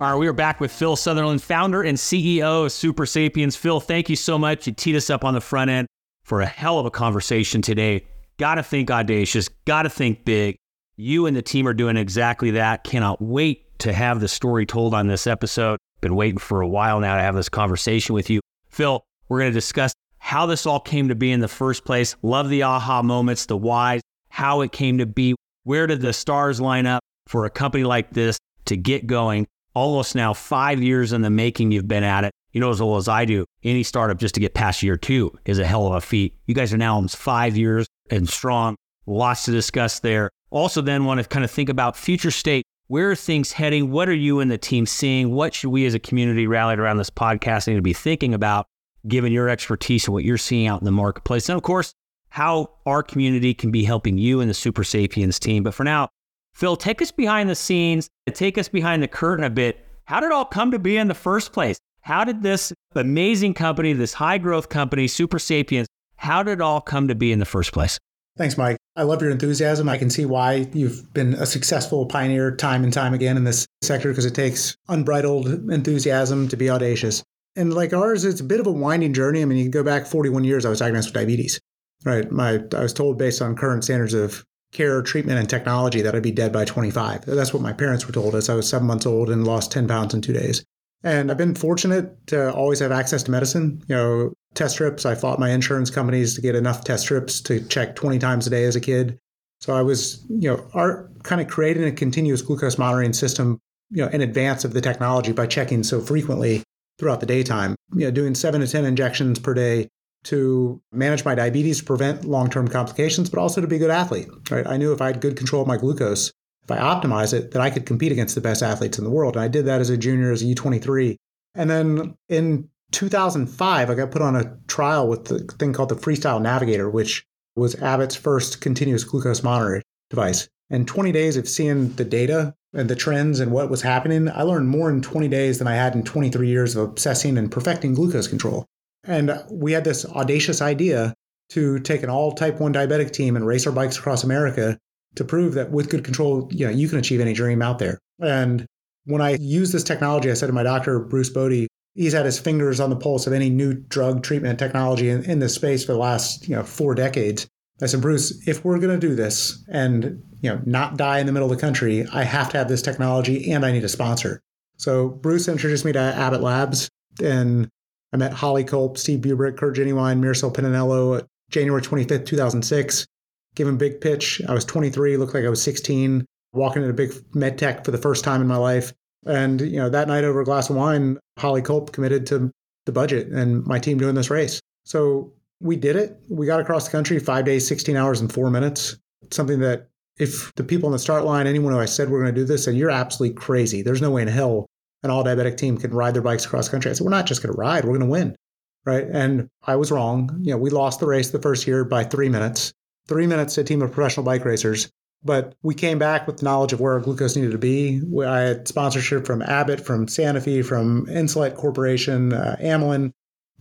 All 0.00 0.10
right, 0.12 0.16
we 0.16 0.26
are 0.26 0.32
back 0.32 0.58
with 0.58 0.72
Phil 0.72 0.96
Southerland, 0.96 1.44
founder 1.44 1.82
and 1.82 1.96
CEO 1.96 2.66
of 2.66 2.72
Supersapiens. 2.72 3.56
Phil, 3.56 3.78
thank 3.78 4.10
you 4.10 4.16
so 4.16 4.36
much. 4.36 4.66
You 4.66 4.72
teed 4.72 4.96
us 4.96 5.10
up 5.10 5.24
on 5.24 5.32
the 5.32 5.40
front 5.40 5.70
end 5.70 5.86
for 6.24 6.40
a 6.40 6.46
hell 6.46 6.80
of 6.80 6.86
a 6.86 6.90
conversation 6.90 7.62
today. 7.62 8.04
Got 8.36 8.56
to 8.56 8.64
think 8.64 8.90
audacious, 8.90 9.48
got 9.64 9.84
to 9.84 9.88
think 9.88 10.24
big. 10.24 10.56
You 10.96 11.26
and 11.26 11.36
the 11.36 11.42
team 11.42 11.66
are 11.66 11.74
doing 11.74 11.96
exactly 11.96 12.52
that. 12.52 12.84
Cannot 12.84 13.20
wait 13.22 13.78
to 13.78 13.92
have 13.92 14.20
the 14.20 14.28
story 14.28 14.66
told 14.66 14.94
on 14.94 15.06
this 15.06 15.26
episode. 15.26 15.78
Been 16.00 16.14
waiting 16.14 16.38
for 16.38 16.60
a 16.60 16.68
while 16.68 17.00
now 17.00 17.16
to 17.16 17.22
have 17.22 17.34
this 17.34 17.48
conversation 17.48 18.14
with 18.14 18.28
you. 18.28 18.40
Phil, 18.68 19.02
we're 19.28 19.38
going 19.40 19.50
to 19.50 19.54
discuss 19.54 19.94
how 20.18 20.46
this 20.46 20.66
all 20.66 20.80
came 20.80 21.08
to 21.08 21.14
be 21.14 21.32
in 21.32 21.40
the 21.40 21.48
first 21.48 21.84
place. 21.84 22.14
Love 22.22 22.48
the 22.48 22.62
aha 22.62 23.02
moments, 23.02 23.46
the 23.46 23.56
whys, 23.56 24.02
how 24.28 24.60
it 24.60 24.72
came 24.72 24.98
to 24.98 25.06
be. 25.06 25.34
Where 25.64 25.86
did 25.86 26.00
the 26.00 26.12
stars 26.12 26.60
line 26.60 26.86
up 26.86 27.02
for 27.26 27.46
a 27.46 27.50
company 27.50 27.84
like 27.84 28.10
this 28.10 28.38
to 28.66 28.76
get 28.76 29.06
going? 29.06 29.46
Almost 29.74 30.14
now 30.14 30.34
five 30.34 30.82
years 30.82 31.12
in 31.12 31.22
the 31.22 31.30
making, 31.30 31.72
you've 31.72 31.88
been 31.88 32.04
at 32.04 32.24
it. 32.24 32.32
You 32.52 32.60
know 32.60 32.70
as 32.70 32.82
well 32.82 32.96
as 32.96 33.08
I 33.08 33.24
do, 33.24 33.46
any 33.64 33.82
startup 33.82 34.18
just 34.18 34.34
to 34.34 34.40
get 34.40 34.52
past 34.52 34.82
year 34.82 34.98
two 34.98 35.32
is 35.46 35.58
a 35.58 35.64
hell 35.64 35.86
of 35.86 35.94
a 35.94 36.00
feat. 36.02 36.36
You 36.46 36.54
guys 36.54 36.74
are 36.74 36.78
now 36.78 36.96
almost 36.96 37.16
five 37.16 37.56
years 37.56 37.86
and 38.10 38.28
strong. 38.28 38.76
Lots 39.06 39.46
to 39.46 39.50
discuss 39.52 40.00
there. 40.00 40.30
Also, 40.52 40.82
then 40.82 41.06
want 41.06 41.18
to 41.18 41.26
kind 41.26 41.44
of 41.44 41.50
think 41.50 41.70
about 41.70 41.96
future 41.96 42.30
state. 42.30 42.62
Where 42.88 43.10
are 43.10 43.16
things 43.16 43.52
heading? 43.52 43.90
What 43.90 44.06
are 44.10 44.14
you 44.14 44.40
and 44.40 44.50
the 44.50 44.58
team 44.58 44.84
seeing? 44.84 45.30
What 45.30 45.54
should 45.54 45.70
we 45.70 45.86
as 45.86 45.94
a 45.94 45.98
community 45.98 46.46
rallied 46.46 46.78
around 46.78 46.98
this 46.98 47.08
podcast 47.08 47.66
need 47.66 47.76
to 47.76 47.82
be 47.82 47.94
thinking 47.94 48.34
about, 48.34 48.66
given 49.08 49.32
your 49.32 49.48
expertise 49.48 50.06
and 50.06 50.12
what 50.12 50.24
you're 50.24 50.36
seeing 50.36 50.66
out 50.66 50.82
in 50.82 50.84
the 50.84 50.92
marketplace? 50.92 51.48
And 51.48 51.56
of 51.56 51.62
course, 51.62 51.94
how 52.28 52.68
our 52.84 53.02
community 53.02 53.54
can 53.54 53.70
be 53.70 53.82
helping 53.82 54.18
you 54.18 54.40
and 54.40 54.50
the 54.50 54.54
Supersapiens 54.54 55.38
team. 55.38 55.62
But 55.62 55.72
for 55.72 55.84
now, 55.84 56.10
Phil, 56.52 56.76
take 56.76 57.00
us 57.00 57.10
behind 57.10 57.48
the 57.48 57.54
scenes, 57.54 58.10
take 58.34 58.58
us 58.58 58.68
behind 58.68 59.02
the 59.02 59.08
curtain 59.08 59.46
a 59.46 59.50
bit. 59.50 59.86
How 60.04 60.20
did 60.20 60.26
it 60.26 60.32
all 60.32 60.44
come 60.44 60.70
to 60.72 60.78
be 60.78 60.98
in 60.98 61.08
the 61.08 61.14
first 61.14 61.54
place? 61.54 61.78
How 62.02 62.24
did 62.24 62.42
this 62.42 62.74
amazing 62.94 63.54
company, 63.54 63.94
this 63.94 64.12
high 64.12 64.36
growth 64.36 64.68
company, 64.68 65.06
Supersapiens, 65.06 65.86
how 66.16 66.42
did 66.42 66.52
it 66.52 66.60
all 66.60 66.82
come 66.82 67.08
to 67.08 67.14
be 67.14 67.32
in 67.32 67.38
the 67.38 67.46
first 67.46 67.72
place? 67.72 67.98
Thanks, 68.36 68.56
Mike. 68.56 68.78
I 68.96 69.02
love 69.02 69.20
your 69.20 69.30
enthusiasm. 69.30 69.88
I 69.88 69.98
can 69.98 70.10
see 70.10 70.24
why 70.24 70.68
you've 70.72 71.12
been 71.12 71.34
a 71.34 71.46
successful 71.46 72.06
pioneer 72.06 72.54
time 72.54 72.82
and 72.82 72.92
time 72.92 73.12
again 73.12 73.36
in 73.36 73.44
this 73.44 73.66
sector 73.82 74.08
because 74.08 74.24
it 74.24 74.34
takes 74.34 74.74
unbridled 74.88 75.48
enthusiasm 75.70 76.48
to 76.48 76.56
be 76.56 76.70
audacious. 76.70 77.22
And 77.56 77.74
like 77.74 77.92
ours, 77.92 78.24
it's 78.24 78.40
a 78.40 78.44
bit 78.44 78.60
of 78.60 78.66
a 78.66 78.72
winding 78.72 79.12
journey. 79.12 79.42
I 79.42 79.44
mean, 79.44 79.58
you 79.58 79.64
can 79.64 79.70
go 79.70 79.84
back 79.84 80.06
41 80.06 80.44
years, 80.44 80.64
I 80.64 80.70
was 80.70 80.78
diagnosed 80.78 81.08
with 81.08 81.14
diabetes. 81.14 81.60
Right. 82.04 82.30
My 82.30 82.60
I 82.74 82.82
was 82.82 82.92
told 82.92 83.18
based 83.18 83.40
on 83.42 83.54
current 83.54 83.84
standards 83.84 84.14
of 84.14 84.44
care, 84.72 85.02
treatment, 85.02 85.38
and 85.38 85.48
technology 85.48 86.02
that 86.02 86.14
I'd 86.14 86.22
be 86.22 86.32
dead 86.32 86.52
by 86.52 86.64
25. 86.64 87.26
That's 87.26 87.52
what 87.52 87.62
my 87.62 87.72
parents 87.72 88.06
were 88.06 88.12
told 88.12 88.34
as 88.34 88.48
I 88.48 88.54
was 88.54 88.68
seven 88.68 88.86
months 88.86 89.06
old 89.06 89.30
and 89.30 89.46
lost 89.46 89.70
10 89.70 89.86
pounds 89.86 90.14
in 90.14 90.22
two 90.22 90.32
days. 90.32 90.64
And 91.04 91.30
I've 91.30 91.36
been 91.36 91.54
fortunate 91.54 92.26
to 92.28 92.52
always 92.52 92.80
have 92.80 92.92
access 92.92 93.22
to 93.24 93.30
medicine. 93.30 93.82
You 93.88 93.94
know, 93.94 94.32
test 94.54 94.74
strips. 94.74 95.06
I 95.06 95.14
fought 95.14 95.38
my 95.38 95.50
insurance 95.50 95.90
companies 95.90 96.34
to 96.34 96.40
get 96.40 96.54
enough 96.54 96.84
test 96.84 97.04
strips 97.04 97.40
to 97.42 97.60
check 97.68 97.96
20 97.96 98.18
times 98.18 98.46
a 98.46 98.50
day 98.50 98.64
as 98.64 98.76
a 98.76 98.80
kid. 98.80 99.18
So 99.60 99.74
I 99.74 99.82
was, 99.82 100.24
you 100.28 100.50
know, 100.50 100.66
art 100.74 101.22
kind 101.22 101.40
of 101.40 101.48
creating 101.48 101.84
a 101.84 101.92
continuous 101.92 102.42
glucose 102.42 102.78
monitoring 102.78 103.12
system, 103.12 103.58
you 103.90 104.04
know, 104.04 104.10
in 104.10 104.20
advance 104.20 104.64
of 104.64 104.72
the 104.72 104.80
technology 104.80 105.32
by 105.32 105.46
checking 105.46 105.82
so 105.82 106.00
frequently 106.00 106.62
throughout 106.98 107.20
the 107.20 107.26
daytime. 107.26 107.76
You 107.94 108.06
know, 108.06 108.10
doing 108.10 108.34
seven 108.34 108.60
to 108.60 108.66
10 108.66 108.84
injections 108.84 109.38
per 109.38 109.54
day 109.54 109.88
to 110.24 110.80
manage 110.92 111.24
my 111.24 111.34
diabetes, 111.34 111.82
prevent 111.82 112.24
long-term 112.24 112.68
complications, 112.68 113.28
but 113.28 113.40
also 113.40 113.60
to 113.60 113.66
be 113.66 113.76
a 113.76 113.78
good 113.78 113.90
athlete. 113.90 114.28
Right? 114.50 114.66
I 114.66 114.76
knew 114.76 114.92
if 114.92 115.00
I 115.00 115.06
had 115.06 115.20
good 115.20 115.36
control 115.36 115.62
of 115.62 115.68
my 115.68 115.76
glucose, 115.76 116.32
if 116.64 116.70
I 116.70 116.78
optimize 116.78 117.32
it, 117.34 117.50
that 117.52 117.62
I 117.62 117.70
could 117.70 117.86
compete 117.86 118.12
against 118.12 118.34
the 118.34 118.40
best 118.40 118.62
athletes 118.62 118.98
in 118.98 119.04
the 119.04 119.10
world. 119.10 119.36
And 119.36 119.44
I 119.44 119.48
did 119.48 119.66
that 119.66 119.80
as 119.80 119.90
a 119.90 119.96
junior, 119.96 120.30
as 120.30 120.42
a 120.42 120.46
U23. 120.46 121.16
And 121.54 121.68
then 121.68 122.16
in 122.28 122.68
2005, 122.92 123.90
I 123.90 123.94
got 123.94 124.10
put 124.10 124.22
on 124.22 124.36
a 124.36 124.56
trial 124.68 125.08
with 125.08 125.26
the 125.26 125.40
thing 125.58 125.72
called 125.72 125.88
the 125.88 125.96
Freestyle 125.96 126.40
Navigator, 126.40 126.88
which 126.88 127.24
was 127.56 127.74
Abbott's 127.82 128.16
first 128.16 128.60
continuous 128.60 129.04
glucose 129.04 129.42
monitoring 129.42 129.82
device. 130.10 130.48
And 130.70 130.88
20 130.88 131.12
days 131.12 131.36
of 131.36 131.48
seeing 131.48 131.92
the 131.94 132.04
data 132.04 132.54
and 132.72 132.88
the 132.88 132.96
trends 132.96 133.40
and 133.40 133.52
what 133.52 133.68
was 133.68 133.82
happening, 133.82 134.28
I 134.28 134.42
learned 134.42 134.68
more 134.68 134.88
in 134.88 135.02
20 135.02 135.28
days 135.28 135.58
than 135.58 135.68
I 135.68 135.74
had 135.74 135.94
in 135.94 136.02
23 136.02 136.48
years 136.48 136.76
of 136.76 136.84
obsessing 136.84 137.36
and 137.36 137.50
perfecting 137.50 137.94
glucose 137.94 138.28
control. 138.28 138.66
And 139.04 139.42
we 139.50 139.72
had 139.72 139.84
this 139.84 140.06
audacious 140.06 140.62
idea 140.62 141.12
to 141.50 141.78
take 141.80 142.02
an 142.02 142.08
all 142.08 142.32
type 142.32 142.60
1 142.60 142.72
diabetic 142.72 143.12
team 143.12 143.36
and 143.36 143.46
race 143.46 143.66
our 143.66 143.72
bikes 143.72 143.98
across 143.98 144.24
America 144.24 144.78
to 145.16 145.24
prove 145.24 145.54
that 145.54 145.70
with 145.70 145.90
good 145.90 146.04
control, 146.04 146.48
you 146.50 146.66
know, 146.66 146.72
you 146.72 146.88
can 146.88 146.98
achieve 146.98 147.20
any 147.20 147.34
dream 147.34 147.60
out 147.60 147.78
there. 147.78 147.98
And 148.20 148.64
when 149.04 149.20
I 149.20 149.34
used 149.34 149.74
this 149.74 149.84
technology, 149.84 150.30
I 150.30 150.34
said 150.34 150.46
to 150.46 150.52
my 150.52 150.62
doctor, 150.62 151.00
Bruce 151.00 151.28
Bode, 151.28 151.66
he's 151.94 152.12
had 152.12 152.24
his 152.24 152.38
fingers 152.38 152.80
on 152.80 152.90
the 152.90 152.96
pulse 152.96 153.26
of 153.26 153.32
any 153.32 153.50
new 153.50 153.74
drug 153.74 154.22
treatment 154.22 154.58
technology 154.58 155.08
in, 155.08 155.24
in 155.24 155.38
this 155.38 155.54
space 155.54 155.84
for 155.84 155.92
the 155.92 155.98
last, 155.98 156.48
you 156.48 156.54
know, 156.54 156.62
four 156.62 156.94
decades. 156.94 157.46
I 157.80 157.86
said, 157.86 158.00
Bruce, 158.00 158.46
if 158.46 158.64
we're 158.64 158.78
going 158.78 158.98
to 158.98 159.06
do 159.06 159.14
this 159.14 159.64
and, 159.68 160.22
you 160.40 160.50
know, 160.50 160.60
not 160.64 160.96
die 160.96 161.18
in 161.18 161.26
the 161.26 161.32
middle 161.32 161.50
of 161.50 161.56
the 161.56 161.60
country, 161.60 162.06
I 162.12 162.22
have 162.22 162.50
to 162.50 162.58
have 162.58 162.68
this 162.68 162.82
technology 162.82 163.50
and 163.50 163.64
I 163.64 163.72
need 163.72 163.84
a 163.84 163.88
sponsor. 163.88 164.40
So 164.76 165.08
Bruce 165.08 165.48
introduced 165.48 165.84
me 165.84 165.92
to 165.92 165.98
Abbott 165.98 166.42
Labs 166.42 166.88
and 167.20 167.68
I 168.12 168.18
met 168.18 168.32
Holly 168.32 168.62
Culp, 168.62 168.98
Steve 168.98 169.20
Bubrick, 169.20 169.56
Kurt 169.56 169.74
Genuine, 169.74 170.20
Miracel 170.20 170.54
Pinanello 170.54 171.26
January 171.50 171.82
25th, 171.82 172.26
2006. 172.26 173.06
Give 173.54 173.68
him 173.68 173.76
big 173.76 174.00
pitch. 174.00 174.40
I 174.48 174.54
was 174.54 174.64
23, 174.64 175.16
looked 175.16 175.34
like 175.34 175.44
I 175.44 175.50
was 175.50 175.62
16, 175.62 176.24
walking 176.52 176.82
into 176.82 176.90
a 176.90 176.96
big 176.96 177.12
med 177.34 177.58
tech 177.58 177.84
for 177.84 177.90
the 177.90 177.98
first 177.98 178.24
time 178.24 178.40
in 178.40 178.46
my 178.46 178.56
life. 178.56 178.92
And, 179.26 179.60
you 179.60 179.76
know, 179.76 179.88
that 179.88 180.08
night 180.08 180.24
over 180.24 180.40
a 180.40 180.44
glass 180.44 180.70
of 180.70 180.76
wine, 180.76 181.18
Holly 181.38 181.62
Culp 181.62 181.92
committed 181.92 182.26
to 182.28 182.50
the 182.86 182.92
budget 182.92 183.28
and 183.28 183.64
my 183.66 183.78
team 183.78 183.98
doing 183.98 184.14
this 184.14 184.30
race. 184.30 184.60
So 184.84 185.32
we 185.60 185.76
did 185.76 185.96
it. 185.96 186.20
We 186.28 186.46
got 186.46 186.60
across 186.60 186.86
the 186.86 186.90
country 186.90 187.18
five 187.18 187.44
days, 187.44 187.66
16 187.66 187.96
hours, 187.96 188.20
and 188.20 188.32
four 188.32 188.50
minutes. 188.50 188.96
Something 189.30 189.60
that 189.60 189.88
if 190.18 190.52
the 190.56 190.64
people 190.64 190.86
on 190.86 190.92
the 190.92 190.98
start 190.98 191.24
line, 191.24 191.46
anyone 191.46 191.72
who 191.72 191.78
I 191.78 191.86
said 191.86 192.10
we're 192.10 192.22
going 192.22 192.34
to 192.34 192.40
do 192.40 192.44
this, 192.44 192.64
said, 192.64 192.74
You're 192.74 192.90
absolutely 192.90 193.36
crazy. 193.36 193.82
There's 193.82 194.02
no 194.02 194.10
way 194.10 194.22
in 194.22 194.28
hell 194.28 194.66
an 195.02 195.10
all 195.10 195.24
diabetic 195.24 195.56
team 195.56 195.76
can 195.76 195.92
ride 195.92 196.14
their 196.14 196.22
bikes 196.22 196.44
across 196.44 196.68
country. 196.68 196.90
I 196.90 196.94
said, 196.94 197.04
We're 197.04 197.10
not 197.10 197.26
just 197.26 197.42
going 197.42 197.54
to 197.54 197.58
ride, 197.58 197.84
we're 197.84 197.98
going 197.98 198.00
to 198.00 198.06
win. 198.06 198.36
Right. 198.84 199.04
And 199.04 199.48
I 199.62 199.76
was 199.76 199.92
wrong. 199.92 200.40
You 200.42 200.52
know, 200.52 200.58
we 200.58 200.68
lost 200.68 200.98
the 200.98 201.06
race 201.06 201.30
the 201.30 201.40
first 201.40 201.68
year 201.68 201.84
by 201.84 202.02
three 202.02 202.28
minutes, 202.28 202.72
three 203.06 203.28
minutes 203.28 203.54
to 203.54 203.60
a 203.60 203.64
team 203.64 203.80
of 203.80 203.92
professional 203.92 204.26
bike 204.26 204.44
racers. 204.44 204.90
But 205.24 205.54
we 205.62 205.74
came 205.74 205.98
back 205.98 206.26
with 206.26 206.42
knowledge 206.42 206.72
of 206.72 206.80
where 206.80 206.94
our 206.94 207.00
glucose 207.00 207.36
needed 207.36 207.52
to 207.52 207.58
be. 207.58 208.02
I 208.24 208.40
had 208.40 208.68
sponsorship 208.68 209.24
from 209.24 209.42
Abbott, 209.42 209.80
from 209.80 210.06
Sanofi, 210.06 210.64
from 210.64 211.06
Insulet 211.06 211.54
Corporation, 211.54 212.32
uh, 212.32 212.56
Amylin, 212.60 213.12